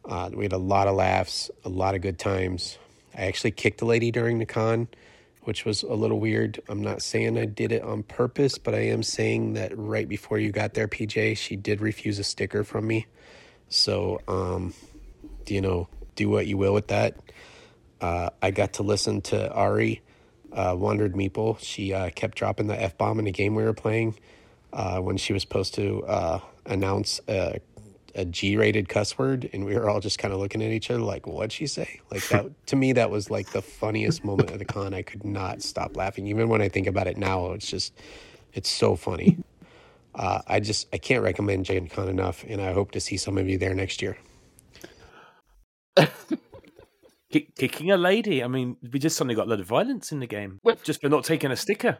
Uh, 0.04 0.30
we 0.32 0.44
had 0.44 0.52
a 0.52 0.58
lot 0.58 0.86
of 0.86 0.94
laughs, 0.94 1.50
a 1.64 1.68
lot 1.68 1.94
of 1.94 2.02
good 2.02 2.18
times. 2.18 2.78
I 3.16 3.22
actually 3.22 3.52
kicked 3.52 3.80
a 3.80 3.84
lady 3.84 4.10
during 4.10 4.38
the 4.38 4.46
con, 4.46 4.88
which 5.42 5.64
was 5.64 5.82
a 5.82 5.94
little 5.94 6.20
weird. 6.20 6.60
I'm 6.68 6.82
not 6.82 7.02
saying 7.02 7.38
I 7.38 7.46
did 7.46 7.72
it 7.72 7.82
on 7.82 8.02
purpose, 8.02 8.58
but 8.58 8.74
I 8.74 8.80
am 8.80 9.02
saying 9.02 9.54
that 9.54 9.76
right 9.76 10.08
before 10.08 10.38
you 10.38 10.52
got 10.52 10.74
there, 10.74 10.88
PJ, 10.88 11.36
she 11.36 11.56
did 11.56 11.80
refuse 11.80 12.18
a 12.18 12.24
sticker 12.24 12.64
from 12.64 12.86
me. 12.86 13.06
So, 13.68 14.20
um, 14.28 14.74
you 15.46 15.60
know, 15.60 15.88
do 16.16 16.28
what 16.28 16.46
you 16.46 16.56
will 16.56 16.74
with 16.74 16.88
that. 16.88 17.16
Uh, 18.00 18.30
I 18.42 18.50
got 18.50 18.74
to 18.74 18.82
listen 18.82 19.20
to 19.22 19.52
Adri, 19.54 20.00
uh, 20.54 20.74
Wanderer 20.78 21.10
Meeple. 21.10 21.58
She 21.60 21.92
uh, 21.92 22.10
kept 22.10 22.36
dropping 22.38 22.68
the 22.68 22.80
F 22.80 22.96
bomb 22.96 23.18
in 23.18 23.24
the 23.24 23.32
game 23.32 23.54
we 23.54 23.64
were 23.64 23.74
playing 23.74 24.18
uh, 24.72 25.00
when 25.00 25.16
she 25.16 25.32
was 25.32 25.42
supposed 25.42 25.74
to 25.74 26.04
uh, 26.04 26.40
announce 26.66 27.20
a, 27.28 27.60
a 28.14 28.24
G 28.24 28.56
rated 28.56 28.88
cuss 28.88 29.18
word. 29.18 29.50
And 29.52 29.64
we 29.64 29.74
were 29.74 29.88
all 29.88 30.00
just 30.00 30.18
kind 30.18 30.32
of 30.32 30.40
looking 30.40 30.62
at 30.62 30.70
each 30.70 30.90
other 30.90 31.00
like, 31.00 31.26
what'd 31.26 31.52
she 31.52 31.66
say? 31.66 32.00
Like, 32.10 32.26
that 32.28 32.46
to 32.66 32.76
me, 32.76 32.92
that 32.92 33.10
was 33.10 33.30
like 33.30 33.50
the 33.50 33.62
funniest 33.62 34.24
moment 34.24 34.50
of 34.50 34.58
the 34.58 34.64
con. 34.64 34.94
I 34.94 35.02
could 35.02 35.24
not 35.24 35.62
stop 35.62 35.96
laughing. 35.96 36.26
Even 36.26 36.48
when 36.48 36.62
I 36.62 36.68
think 36.68 36.86
about 36.86 37.06
it 37.06 37.16
now, 37.16 37.52
it's 37.52 37.68
just, 37.68 37.92
it's 38.52 38.70
so 38.70 38.96
funny. 38.96 39.38
Uh, 40.14 40.42
I 40.46 40.60
just, 40.60 40.86
I 40.92 40.98
can't 40.98 41.24
recommend 41.24 41.64
Gen 41.64 41.88
Con 41.88 42.08
enough. 42.08 42.44
And 42.48 42.60
I 42.62 42.72
hope 42.72 42.92
to 42.92 43.00
see 43.00 43.16
some 43.16 43.36
of 43.36 43.48
you 43.48 43.58
there 43.58 43.74
next 43.74 44.00
year. 44.00 44.16
Kick, 47.34 47.56
kicking 47.56 47.90
a 47.90 47.96
lady. 47.96 48.44
I 48.44 48.46
mean, 48.46 48.76
we 48.92 49.00
just 49.00 49.16
suddenly 49.16 49.34
got 49.34 49.48
a 49.48 49.50
lot 49.50 49.58
of 49.58 49.66
violence 49.66 50.12
in 50.12 50.20
the 50.20 50.26
game 50.28 50.60
just 50.84 51.00
for 51.00 51.08
not 51.08 51.24
taking 51.24 51.50
a 51.50 51.56
sticker. 51.56 51.98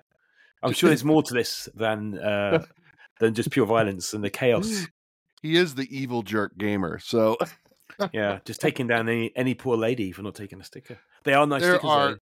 I'm 0.63 0.73
sure 0.73 0.91
there's 0.91 1.03
more 1.03 1.25
to 1.25 1.35
this 1.35 1.69
than 1.75 2.17
uh, 2.21 2.65
than 3.19 3.35
just 3.35 3.51
pure 3.51 3.67
violence 3.67 4.15
and 4.15 4.23
the 4.23 4.31
chaos. 4.31 4.87
He 5.43 5.57
is 5.57 5.75
the 5.75 5.89
evil 5.91 6.23
jerk 6.23 6.57
gamer. 6.57 7.01
So 7.01 7.37
yeah, 8.13 8.39
just 8.45 8.61
taking 8.61 8.87
down 8.87 9.09
any 9.09 9.33
any 9.35 9.55
poor 9.55 9.77
lady 9.77 10.13
for 10.13 10.23
not 10.23 10.37
taking 10.37 10.61
a 10.61 10.65
sticker. 10.65 10.99
They 11.25 11.35
are 11.35 11.49
nice 11.49 11.63
there 11.63 11.73
stickers. 11.75 11.91
are, 11.91 12.09
though. 12.11 12.19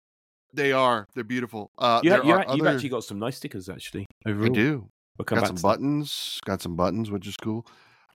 they 0.55 0.73
are, 0.73 1.09
they're 1.15 1.25
beautiful. 1.25 1.73
Uh, 1.77 2.01
You 2.05 2.11
there 2.11 2.23
ha- 2.23 2.29
you 2.29 2.33
are 2.35 2.45
ha- 2.45 2.53
you've 2.55 2.65
other- 2.65 2.77
actually 2.77 2.91
got 2.91 3.03
some 3.03 3.19
nice 3.19 3.39
stickers 3.39 3.69
actually. 3.69 4.07
I 4.25 4.31
do. 4.31 4.89
We'll 5.19 5.25
got 5.25 5.49
some 5.49 5.57
buttons. 5.57 6.39
Got 6.47 6.63
some 6.63 6.77
buttons, 6.77 7.11
which 7.11 7.27
is 7.27 7.37
cool. 7.37 7.67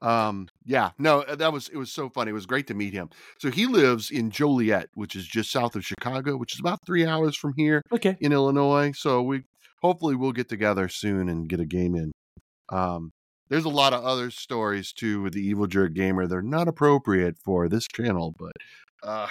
Um, 0.02 0.48
yeah, 0.64 0.90
no, 0.98 1.22
uh, 1.22 1.36
that 1.36 1.52
was 1.52 1.68
it 1.68 1.76
was 1.76 1.90
so 1.92 2.08
funny. 2.08 2.30
It 2.30 2.34
was 2.34 2.46
great 2.46 2.66
to 2.68 2.74
meet 2.74 2.92
him. 2.92 3.10
So 3.38 3.50
he 3.50 3.66
lives 3.66 4.10
in 4.10 4.30
Joliet, 4.30 4.88
which 4.94 5.16
is 5.16 5.26
just 5.26 5.50
south 5.50 5.74
of 5.76 5.84
Chicago, 5.84 6.36
which 6.36 6.54
is 6.54 6.60
about 6.60 6.84
three 6.86 7.06
hours 7.06 7.36
from 7.36 7.54
here. 7.56 7.82
Okay. 7.92 8.16
In 8.20 8.32
Illinois. 8.32 8.92
So 8.92 9.22
we 9.22 9.44
hopefully 9.82 10.14
we'll 10.16 10.32
get 10.32 10.48
together 10.48 10.88
soon 10.88 11.28
and 11.28 11.48
get 11.48 11.60
a 11.60 11.64
game 11.64 11.94
in. 11.94 12.12
Um, 12.68 13.10
there's 13.48 13.64
a 13.64 13.68
lot 13.70 13.92
of 13.92 14.04
other 14.04 14.30
stories 14.30 14.92
too 14.92 15.22
with 15.22 15.32
the 15.32 15.40
Evil 15.46 15.66
Jerk 15.66 15.94
Gamer. 15.94 16.26
They're 16.26 16.42
not 16.42 16.68
appropriate 16.68 17.36
for 17.38 17.68
this 17.68 17.86
channel, 17.86 18.34
but 18.38 18.52
uh 19.02 19.28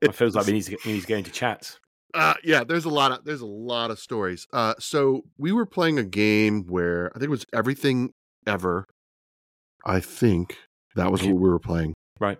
It 0.00 0.14
feels 0.14 0.34
like 0.34 0.46
we 0.46 0.52
need 0.54 0.62
to, 0.64 0.78
we 0.84 0.92
need 0.94 1.00
to 1.02 1.06
go 1.06 1.16
into 1.16 1.30
chat. 1.30 1.78
uh 2.14 2.34
yeah 2.42 2.64
there's 2.64 2.84
a 2.86 2.88
lot 2.90 3.12
of 3.12 3.24
there's 3.24 3.40
a 3.40 3.46
lot 3.46 3.90
of 3.90 3.98
stories 3.98 4.46
uh 4.52 4.74
so 4.78 5.22
we 5.36 5.52
were 5.52 5.66
playing 5.66 5.98
a 5.98 6.04
game 6.04 6.64
where 6.66 7.10
i 7.14 7.18
think 7.18 7.24
it 7.24 7.30
was 7.30 7.44
everything 7.52 8.12
ever. 8.48 8.84
I 9.84 10.00
think 10.00 10.56
that 10.96 11.12
was 11.12 11.22
what 11.22 11.34
we 11.34 11.48
were 11.48 11.58
playing. 11.60 11.94
Right. 12.18 12.38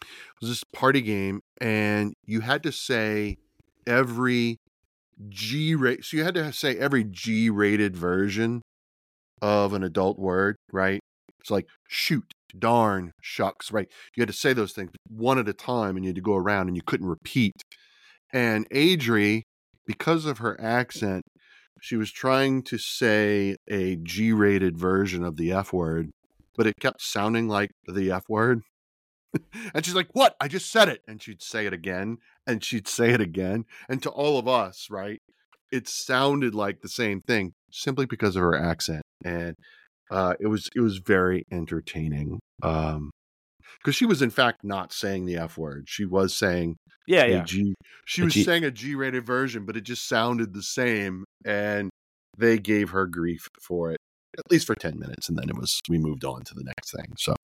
it 0.00 0.06
was 0.40 0.48
this 0.50 0.64
party 0.72 1.02
game 1.02 1.40
and 1.60 2.14
you 2.24 2.40
had 2.40 2.62
to 2.62 2.72
say 2.72 3.36
every 3.86 4.56
g 5.28 5.74
rate 5.74 6.02
so 6.04 6.16
you 6.16 6.24
had 6.24 6.34
to 6.34 6.50
say 6.52 6.78
every 6.78 7.04
g 7.04 7.50
rated 7.50 7.94
version 7.94 8.62
of 9.42 9.74
an 9.74 9.82
adult 9.82 10.18
word 10.18 10.56
right? 10.72 11.00
It's 11.40 11.50
like 11.50 11.66
shoot 11.88 12.24
darn 12.58 13.12
shucks 13.20 13.70
right? 13.70 13.88
You 14.16 14.22
had 14.22 14.28
to 14.28 14.34
say 14.34 14.54
those 14.54 14.72
things 14.72 14.90
one 15.08 15.38
at 15.38 15.48
a 15.48 15.52
time 15.52 15.96
and 15.96 16.04
you 16.04 16.08
had 16.08 16.16
to 16.16 16.22
go 16.22 16.36
around 16.36 16.68
and 16.68 16.76
you 16.76 16.82
couldn't 16.86 17.06
repeat. 17.06 17.52
And 18.32 18.68
Adri, 18.70 19.42
because 19.86 20.24
of 20.24 20.38
her 20.38 20.58
accent, 20.60 21.24
she 21.80 21.96
was 21.96 22.10
trying 22.10 22.62
to 22.64 22.78
say 22.78 23.56
a 23.68 23.96
G 23.96 24.32
rated 24.32 24.76
version 24.78 25.24
of 25.24 25.36
the 25.36 25.52
F 25.52 25.72
word, 25.72 26.10
but 26.56 26.66
it 26.66 26.74
kept 26.80 27.02
sounding 27.02 27.48
like 27.48 27.70
the 27.86 28.10
F 28.10 28.24
word. 28.28 28.62
and 29.74 29.84
she's 29.84 29.94
like, 29.94 30.08
What? 30.12 30.36
I 30.40 30.48
just 30.48 30.70
said 30.70 30.88
it. 30.88 31.00
And 31.06 31.22
she'd 31.22 31.42
say 31.42 31.66
it 31.66 31.72
again, 31.72 32.18
and 32.46 32.64
she'd 32.64 32.88
say 32.88 33.10
it 33.10 33.20
again. 33.20 33.64
And 33.88 34.02
to 34.02 34.10
all 34.10 34.38
of 34.38 34.48
us, 34.48 34.88
right, 34.90 35.20
it 35.72 35.88
sounded 35.88 36.54
like 36.54 36.80
the 36.80 36.88
same 36.88 37.20
thing 37.20 37.52
simply 37.70 38.06
because 38.06 38.36
of 38.36 38.42
her 38.42 38.56
accent. 38.56 39.02
And 39.24 39.56
uh, 40.10 40.34
it 40.40 40.48
was 40.48 40.68
it 40.74 40.80
was 40.80 40.98
very 40.98 41.44
entertaining. 41.50 42.40
Um 42.62 43.10
because 43.82 43.94
she 43.96 44.06
was 44.06 44.22
in 44.22 44.30
fact 44.30 44.58
not 44.62 44.92
saying 44.92 45.26
the 45.26 45.36
F 45.36 45.56
word. 45.58 45.86
She 45.88 46.04
was 46.04 46.34
saying 46.36 46.76
Yeah, 47.06 47.24
yeah. 47.26 47.44
G- 47.44 47.74
she 48.06 48.22
A 48.22 48.24
was 48.26 48.34
G- 48.34 48.44
saying 48.44 48.64
a 48.64 48.70
G 48.70 48.94
rated 48.94 49.26
version, 49.26 49.64
but 49.64 49.76
it 49.76 49.82
just 49.82 50.06
sounded 50.08 50.52
the 50.54 50.62
same. 50.62 51.24
And 51.44 51.90
they 52.38 52.58
gave 52.58 52.90
her 52.90 53.06
grief 53.06 53.46
for 53.62 53.90
it, 53.92 53.98
at 54.38 54.50
least 54.50 54.66
for 54.66 54.74
10 54.74 54.98
minutes. 54.98 55.28
And 55.28 55.36
then 55.38 55.48
it 55.48 55.56
was, 55.56 55.80
we 55.88 55.98
moved 55.98 56.24
on 56.24 56.42
to 56.44 56.54
the 56.54 56.62
next 56.64 56.92
thing. 56.94 57.06
So, 57.18 57.34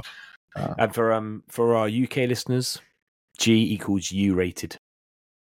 uh, 0.55 0.74
And 0.78 0.95
for 0.95 1.12
um 1.12 1.43
for 1.49 1.74
our 1.74 1.89
UK 1.89 2.28
listeners, 2.28 2.80
G 3.39 3.72
equals 3.74 4.11
U 4.12 4.34
rated, 4.34 4.76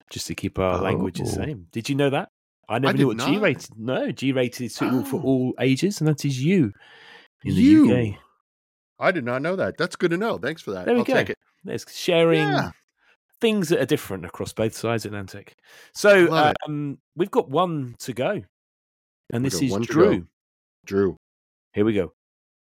just 0.09 0.27
to 0.27 0.35
keep 0.35 0.57
our 0.59 0.81
language 0.81 1.17
the 1.17 1.23
Oh. 1.25 1.27
same. 1.27 1.67
Did 1.71 1.87
you 1.89 1.95
know 1.95 2.09
that? 2.09 2.29
I 2.67 2.79
never 2.79 2.93
did 2.93 2.99
knew 3.03 3.07
what 3.09 3.17
G 3.19 3.37
rated. 3.37 3.69
No, 3.77 4.11
G 4.11 4.31
rated 4.31 4.61
is 4.65 4.75
suitable 4.75 5.05
for 5.05 5.17
Oh. 5.17 5.23
all 5.25 5.53
ages, 5.59 6.01
and 6.01 6.07
that 6.07 6.25
is 6.25 6.41
U 6.43 6.71
in 7.43 7.55
the 7.55 7.61
You. 7.61 7.91
UK. 8.13 8.19
I 8.99 9.11
did 9.11 9.25
not 9.25 9.41
know 9.41 9.55
that. 9.55 9.77
That's 9.77 9.95
good 9.95 10.11
to 10.11 10.17
know. 10.17 10.37
Thanks 10.37 10.61
for 10.61 10.71
that. 10.71 10.85
There 10.85 10.93
we 10.93 10.99
I'll 10.99 11.05
go. 11.05 11.13
take 11.13 11.29
it. 11.31 11.37
There's 11.63 11.85
sharing 11.91 12.39
Yeah. 12.39 12.71
things 13.41 13.69
that 13.69 13.81
are 13.81 13.85
different 13.85 14.25
across 14.25 14.53
both 14.53 14.75
sides 14.75 15.05
of 15.05 15.11
the 15.11 15.17
Atlantic. 15.17 15.55
So 15.93 16.53
um, 16.65 16.97
we've 17.15 17.31
got 17.31 17.49
one 17.49 17.95
to 17.99 18.13
go, 18.13 18.41
and 19.33 19.43
We 19.43 19.49
this 19.49 19.61
is 19.61 19.75
Drew. 19.87 20.27
Drew. 20.85 21.17
Here 21.73 21.83
we 21.85 21.93
go. 21.93 22.13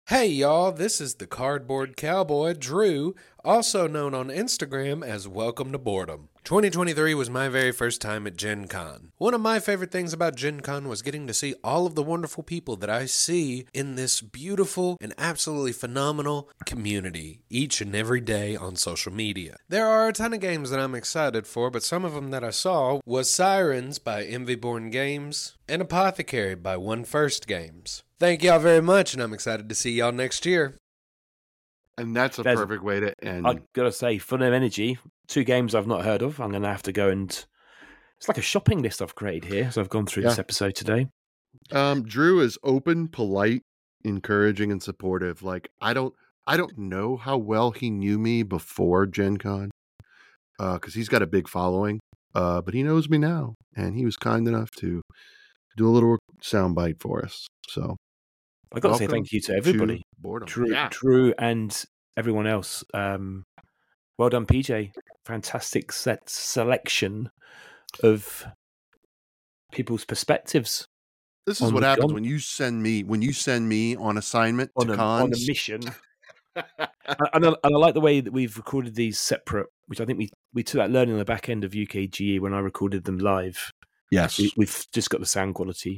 Hey 0.08 0.28
y'all, 0.28 0.72
this 0.72 1.00
is 1.00 1.16
the 1.16 1.28
Cardboard 1.28 1.96
Cowboy 1.96 2.54
Drew, 2.56 3.16
also 3.46 3.88
known 3.88 4.14
on 4.14 4.28
Instagram 4.28 5.06
as 5.06 5.28
Welcome 5.28 5.72
to 5.72 5.78
Boardom. 5.78 6.30
2023 6.44 7.14
was 7.14 7.30
my 7.30 7.48
very 7.48 7.72
first 7.72 8.02
time 8.02 8.28
at 8.28 8.36
Gen 8.36 8.68
Con. 8.68 9.14
One 9.18 9.34
of 9.34 9.40
my 9.40 9.60
favorite 9.62 9.92
things 9.92 10.12
about 10.12 10.36
Gen 10.36 10.60
Con 10.60 10.90
was 10.90 11.02
getting 11.02 11.26
to 11.28 11.34
see 11.34 11.56
all 11.64 11.86
of 11.86 11.96
the 11.96 12.04
wonderful 12.04 12.44
people 12.44 12.76
that 12.78 12.90
I 12.90 13.06
see 13.06 13.66
in 13.74 13.96
this 13.96 14.20
beautiful 14.20 14.98
and 15.00 15.14
absolutely 15.18 15.72
phenomenal 15.72 16.50
community 16.66 17.40
each 17.50 17.80
and 17.80 17.96
every 17.96 18.20
day 18.20 18.58
on 18.58 18.76
social 18.76 19.14
media. 19.14 19.56
There 19.70 19.88
are 19.88 20.10
a 20.10 20.14
ton 20.14 20.34
of 20.34 20.42
games 20.42 20.70
that 20.70 20.82
I'm 20.82 20.96
excited 20.96 21.48
for, 21.48 21.70
but 21.72 21.82
some 21.82 22.04
of 22.04 22.14
them 22.14 22.32
that 22.32 22.44
I 22.44 22.50
saw 22.50 23.00
was 23.06 23.32
Sirens 23.32 23.98
by 23.98 24.26
Envyborn 24.26 24.92
Games 24.92 25.56
and 25.70 25.82
Apothecary 25.82 26.56
by 26.56 26.76
One 26.76 27.06
First 27.06 27.48
Games. 27.48 28.04
Thank 28.20 28.44
y'all 28.44 28.60
very 28.60 28.82
much, 28.82 29.14
and 29.14 29.24
I'm 29.24 29.34
excited 29.34 29.70
to 29.70 29.76
see 29.76 29.92
y'all 29.94 30.12
next 30.12 30.46
year. 30.46 30.76
And 31.98 32.14
that's 32.16 32.38
a 32.40 32.44
There's- 32.44 32.60
perfect 32.60 32.84
way 32.84 33.00
to 33.00 33.14
end. 33.24 33.48
I 33.48 33.60
gotta 33.74 33.92
say, 33.94 34.18
Fun 34.18 34.42
of 34.42 34.52
Energy, 34.52 34.98
two 35.34 35.44
games 35.44 35.74
I've 35.74 35.88
not 35.88 36.06
heard 36.06 36.22
of. 36.22 36.40
I'm 36.40 36.52
gonna 36.52 36.70
have 36.70 36.84
to 36.84 36.92
go 36.92 37.10
and. 37.10 37.30
It's 38.20 38.28
like 38.30 38.38
a 38.38 38.42
shopping 38.42 38.82
list 38.82 39.02
I've 39.02 39.16
created 39.16 39.52
here, 39.52 39.70
so 39.70 39.82
I've 39.82 39.90
gone 39.90 40.06
through 40.06 40.24
this 40.24 40.40
episode 40.40 40.76
today. 40.76 41.08
Um, 41.74 42.04
Drew 42.04 42.40
is 42.40 42.58
open, 42.64 43.10
polite, 43.10 43.64
encouraging, 44.06 44.72
and 44.72 44.82
supportive. 44.82 45.44
Like 45.44 45.68
I 45.82 45.94
don't, 45.94 46.14
I 46.48 46.56
don't 46.56 46.78
know 46.78 47.18
how 47.18 47.38
well 47.38 47.72
he 47.72 47.90
knew 47.90 48.18
me 48.18 48.44
before 48.44 49.08
Gen 49.08 49.38
Con, 49.38 49.72
because 50.58 50.94
he's 50.94 51.10
got 51.10 51.22
a 51.22 51.28
big 51.28 51.50
following. 51.50 52.00
Uh, 52.34 52.62
but 52.62 52.74
he 52.74 52.82
knows 52.82 53.10
me 53.10 53.18
now, 53.18 53.56
and 53.76 53.98
he 53.98 54.06
was 54.06 54.16
kind 54.16 54.48
enough 54.48 54.72
to 54.78 55.02
do 55.76 55.88
a 55.88 55.92
little 55.92 56.18
soundbite 56.42 57.02
for 57.02 57.26
us. 57.26 57.46
So 57.68 57.98
I 58.74 58.80
got 58.80 58.94
to 58.94 58.98
say 59.00 59.08
thank 59.08 59.34
you 59.34 59.42
to 59.42 59.56
everybody, 59.56 60.04
Boardom. 60.18 60.48
Drew, 60.48 60.72
Yeah. 60.72 60.88
Drew, 60.92 61.34
and 61.38 61.84
everyone 62.16 62.48
else. 62.48 62.86
Um, 62.94 63.44
well 64.18 64.30
done, 64.30 64.46
PJ. 64.46 64.92
Fantastic 65.26 65.92
set 65.92 66.30
selection 66.30 67.30
of 68.04 68.46
people's 69.72 70.06
perspectives. 70.06 70.86
This 71.46 71.62
is 71.62 71.74
what 71.74 71.84
happens 71.84 72.14
when 72.14 72.24
you 72.24 72.40
send 72.40 72.82
me 72.82 73.04
when 73.04 73.22
you 73.22 73.34
send 73.34 73.68
me 73.68 73.96
on 73.96 74.18
assignment 74.18 74.72
on 74.78 74.88
to 74.88 74.94
a, 74.94 74.96
cons. 74.96 75.24
on 75.24 75.28
a 75.34 75.48
mission. 75.48 75.82
and, 76.56 76.66
I, 77.46 77.48
and 77.48 77.58
I 77.64 77.70
like 77.78 77.94
the 77.96 78.02
way 78.02 78.22
that 78.22 78.32
we've 78.32 78.56
recorded 78.58 78.96
these 78.96 79.20
separate, 79.20 79.68
which 79.88 80.00
I 80.00 80.06
think 80.06 80.20
we 80.20 80.30
we 80.54 80.64
took 80.64 80.80
that 80.80 80.92
learning 80.92 81.14
on 81.14 81.20
the 81.20 81.26
back 81.26 81.50
end 81.50 81.64
of 81.64 81.72
UKGE 81.72 82.40
when 82.40 82.54
I 82.54 82.60
recorded 82.60 83.04
them 83.04 83.18
live. 83.18 83.72
Yes. 84.12 84.38
we, 84.40 84.54
we've 84.56 84.86
just 84.94 85.10
got 85.10 85.20
the 85.20 85.26
sound 85.26 85.56
quality 85.56 85.98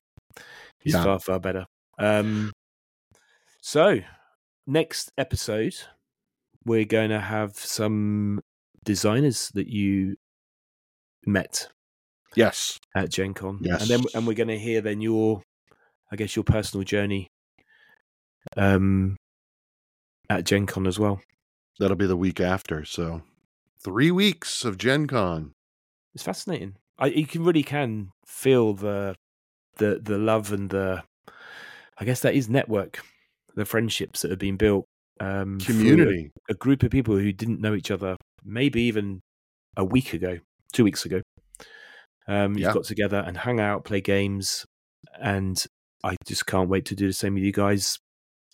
is 0.83 0.93
Yeah. 0.93 1.03
far 1.03 1.19
far 1.19 1.39
better. 1.39 1.65
Um, 1.99 2.51
so 3.61 3.99
next 4.67 5.11
episode, 5.17 5.75
we're 6.65 6.85
going 6.85 7.09
to 7.09 7.19
have 7.19 7.55
some 7.55 8.41
designers 8.85 9.49
that 9.55 9.67
you 9.67 10.15
met. 11.25 11.67
Yes, 12.35 12.79
at 12.95 13.09
Gen 13.09 13.33
Con. 13.33 13.59
Yes. 13.61 13.81
and 13.81 13.89
then 13.89 14.05
and 14.13 14.27
we're 14.27 14.33
going 14.33 14.49
to 14.49 14.59
hear 14.59 14.81
then 14.81 15.01
your, 15.01 15.41
I 16.11 16.15
guess 16.15 16.35
your 16.35 16.43
personal 16.43 16.83
journey, 16.83 17.27
um, 18.57 19.17
at 20.29 20.45
Gen 20.45 20.65
Con 20.65 20.87
as 20.87 20.99
well. 20.99 21.21
That'll 21.79 21.97
be 21.97 22.07
the 22.07 22.17
week 22.17 22.39
after. 22.39 22.85
So 22.85 23.21
three 23.83 24.11
weeks 24.11 24.65
of 24.65 24.77
Gen 24.77 25.07
Con. 25.07 25.53
It's 26.13 26.23
fascinating. 26.23 26.75
I, 26.97 27.07
you 27.07 27.27
can 27.27 27.43
really 27.43 27.63
can 27.63 28.11
feel 28.25 28.73
the 28.73 29.15
the 29.77 29.99
the 30.01 30.17
love 30.17 30.51
and 30.51 30.69
the 30.69 31.03
I 31.97 32.05
guess 32.05 32.21
that 32.21 32.35
is 32.35 32.49
network, 32.49 33.01
the 33.55 33.65
friendships 33.65 34.21
that 34.21 34.31
have 34.31 34.39
been 34.39 34.57
built. 34.57 34.85
Um, 35.19 35.59
Community. 35.59 36.31
A, 36.49 36.53
a 36.53 36.55
group 36.55 36.83
of 36.83 36.91
people 36.91 37.15
who 37.17 37.31
didn't 37.31 37.61
know 37.61 37.73
each 37.73 37.91
other, 37.91 38.17
maybe 38.43 38.81
even 38.83 39.21
a 39.77 39.85
week 39.85 40.13
ago, 40.13 40.39
two 40.73 40.83
weeks 40.83 41.05
ago. 41.05 41.21
Um, 42.27 42.57
you've 42.57 42.73
got 42.73 42.85
together 42.85 43.23
and 43.25 43.37
hung 43.37 43.59
out, 43.59 43.85
play 43.85 44.01
games, 44.01 44.65
and 45.21 45.63
I 46.03 46.15
just 46.25 46.45
can't 46.47 46.69
wait 46.69 46.85
to 46.85 46.95
do 46.95 47.07
the 47.07 47.13
same 47.13 47.35
with 47.35 47.43
you 47.43 47.51
guys 47.51 47.97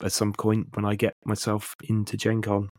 at 0.03 0.12
some 0.12 0.34
point 0.34 0.68
when 0.74 0.86
I 0.86 0.95
get 0.95 1.14
myself 1.26 1.74
into 1.84 2.18
Gen 2.18 2.41
Con, 2.41 2.70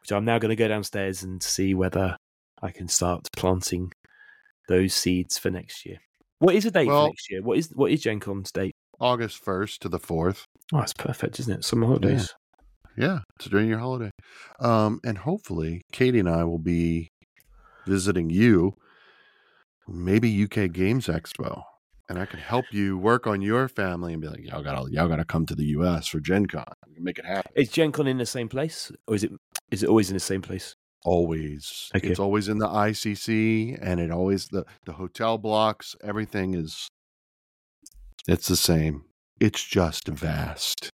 which 0.00 0.12
I'm 0.12 0.24
now 0.24 0.38
going 0.38 0.50
to 0.50 0.56
go 0.56 0.68
downstairs 0.68 1.22
and 1.22 1.42
see 1.42 1.74
whether 1.74 2.16
I 2.62 2.70
can 2.70 2.88
start 2.88 3.28
planting 3.36 3.92
those 4.68 4.94
seeds 4.94 5.36
for 5.38 5.50
next 5.50 5.84
year. 5.84 5.98
What 6.38 6.54
is 6.54 6.64
the 6.64 6.70
date 6.70 6.86
Well- 6.86 7.06
for 7.06 7.08
next 7.08 7.30
year? 7.30 7.42
What 7.42 7.58
is 7.58 7.70
what 7.74 7.90
is 7.90 8.02
Gen 8.02 8.20
Con's 8.20 8.52
date? 8.52 8.74
August 9.00 9.42
1st 9.44 9.78
to 9.78 9.88
the 9.88 9.98
4th. 9.98 10.44
Oh, 10.72 10.78
that's 10.78 10.92
perfect, 10.92 11.40
isn't 11.40 11.52
it? 11.54 11.64
Summer 11.64 11.86
holidays. 11.86 12.34
Yeah, 12.96 13.20
it's 13.36 13.46
during 13.48 13.68
your 13.68 13.78
holiday. 13.78 14.10
Um, 14.58 15.00
and 15.04 15.18
hopefully, 15.18 15.82
Katie 15.92 16.18
and 16.18 16.28
I 16.28 16.44
will 16.44 16.58
be 16.58 17.08
visiting 17.86 18.30
you, 18.30 18.74
maybe 19.88 20.42
UK 20.44 20.70
Games 20.72 21.06
Expo, 21.06 21.62
and 22.08 22.18
I 22.18 22.26
can 22.26 22.40
help 22.40 22.66
you 22.72 22.98
work 22.98 23.26
on 23.26 23.40
your 23.40 23.68
family 23.68 24.12
and 24.12 24.20
be 24.20 24.28
like, 24.28 24.44
y'all 24.44 24.62
gotta, 24.62 24.90
y'all 24.90 25.08
gotta 25.08 25.24
come 25.24 25.46
to 25.46 25.54
the 25.54 25.64
US 25.66 26.08
for 26.08 26.20
Gen 26.20 26.46
Con. 26.46 26.64
We 26.88 26.94
can 26.94 27.04
make 27.04 27.18
it 27.18 27.24
happen. 27.24 27.52
Is 27.54 27.70
Gen 27.70 27.92
Con 27.92 28.06
in 28.06 28.18
the 28.18 28.26
same 28.26 28.48
place, 28.48 28.92
or 29.06 29.14
is 29.14 29.24
it 29.24 29.32
is 29.70 29.82
it 29.82 29.88
always 29.88 30.10
in 30.10 30.14
the 30.14 30.20
same 30.20 30.42
place? 30.42 30.74
Always, 31.04 31.90
Okay. 31.96 32.08
it's 32.08 32.20
always 32.20 32.48
in 32.48 32.58
the 32.58 32.68
ICC, 32.68 33.78
and 33.80 34.00
it 34.00 34.10
always 34.10 34.48
the 34.48 34.64
the 34.84 34.92
hotel 34.92 35.38
blocks. 35.38 35.96
Everything 36.02 36.52
is, 36.54 36.88
it's 38.28 38.48
the 38.48 38.56
same. 38.56 39.04
It's 39.40 39.64
just 39.64 40.06
vast, 40.08 40.90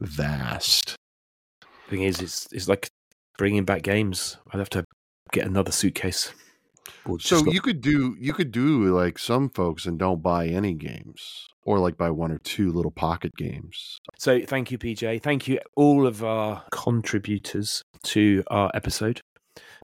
vast. 0.00 0.96
Thing 1.90 2.02
is, 2.02 2.20
it's 2.20 2.46
it's 2.52 2.68
like 2.68 2.88
bringing 3.36 3.64
back 3.64 3.82
games. 3.82 4.36
I'd 4.52 4.58
have 4.58 4.70
to 4.70 4.84
get 5.32 5.46
another 5.46 5.72
suitcase. 5.72 6.32
Or 7.04 7.18
So 7.20 7.40
not- 7.40 7.52
you 7.54 7.60
could 7.60 7.80
do 7.80 8.16
you 8.18 8.32
could 8.32 8.52
do 8.52 8.94
like 8.96 9.18
some 9.18 9.48
folks 9.50 9.86
and 9.86 9.98
don't 9.98 10.22
buy 10.22 10.46
any 10.46 10.74
games, 10.74 11.48
or 11.64 11.78
like 11.78 11.96
buy 11.96 12.10
one 12.10 12.30
or 12.30 12.38
two 12.38 12.70
little 12.72 12.90
pocket 12.92 13.32
games. 13.36 13.98
So 14.18 14.40
thank 14.40 14.70
you, 14.70 14.78
PJ. 14.78 15.20
Thank 15.22 15.48
you, 15.48 15.58
all 15.76 16.06
of 16.06 16.22
our 16.22 16.64
contributors 16.70 17.82
to 18.04 18.42
our 18.48 18.70
episode, 18.74 19.20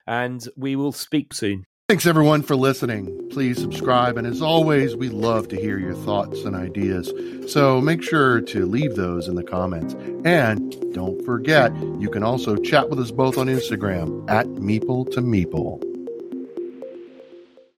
and 0.06 0.47
we 0.56 0.76
will 0.76 0.91
speak 0.91 1.34
soon. 1.34 1.66
Thanks 1.88 2.07
everyone 2.07 2.41
for 2.41 2.55
listening. 2.55 3.29
Please 3.29 3.61
subscribe, 3.61 4.17
and 4.17 4.25
as 4.25 4.41
always, 4.41 4.95
we 4.95 5.07
love 5.09 5.47
to 5.49 5.55
hear 5.55 5.77
your 5.77 5.93
thoughts 5.93 6.43
and 6.43 6.55
ideas. 6.55 7.13
So 7.47 7.79
make 7.79 8.01
sure 8.01 8.41
to 8.41 8.65
leave 8.65 8.95
those 8.95 9.27
in 9.27 9.36
the 9.36 9.43
comments, 9.43 9.93
and 10.25 10.75
don't 10.95 11.23
forget 11.23 11.71
you 11.99 12.09
can 12.09 12.23
also 12.23 12.55
chat 12.55 12.89
with 12.89 12.99
us 12.99 13.11
both 13.11 13.38
on 13.38 13.45
Instagram 13.45 14.27
at 14.27 14.47
Meeple 14.47 15.11
to 15.11 15.21
Meeple. 15.21 15.84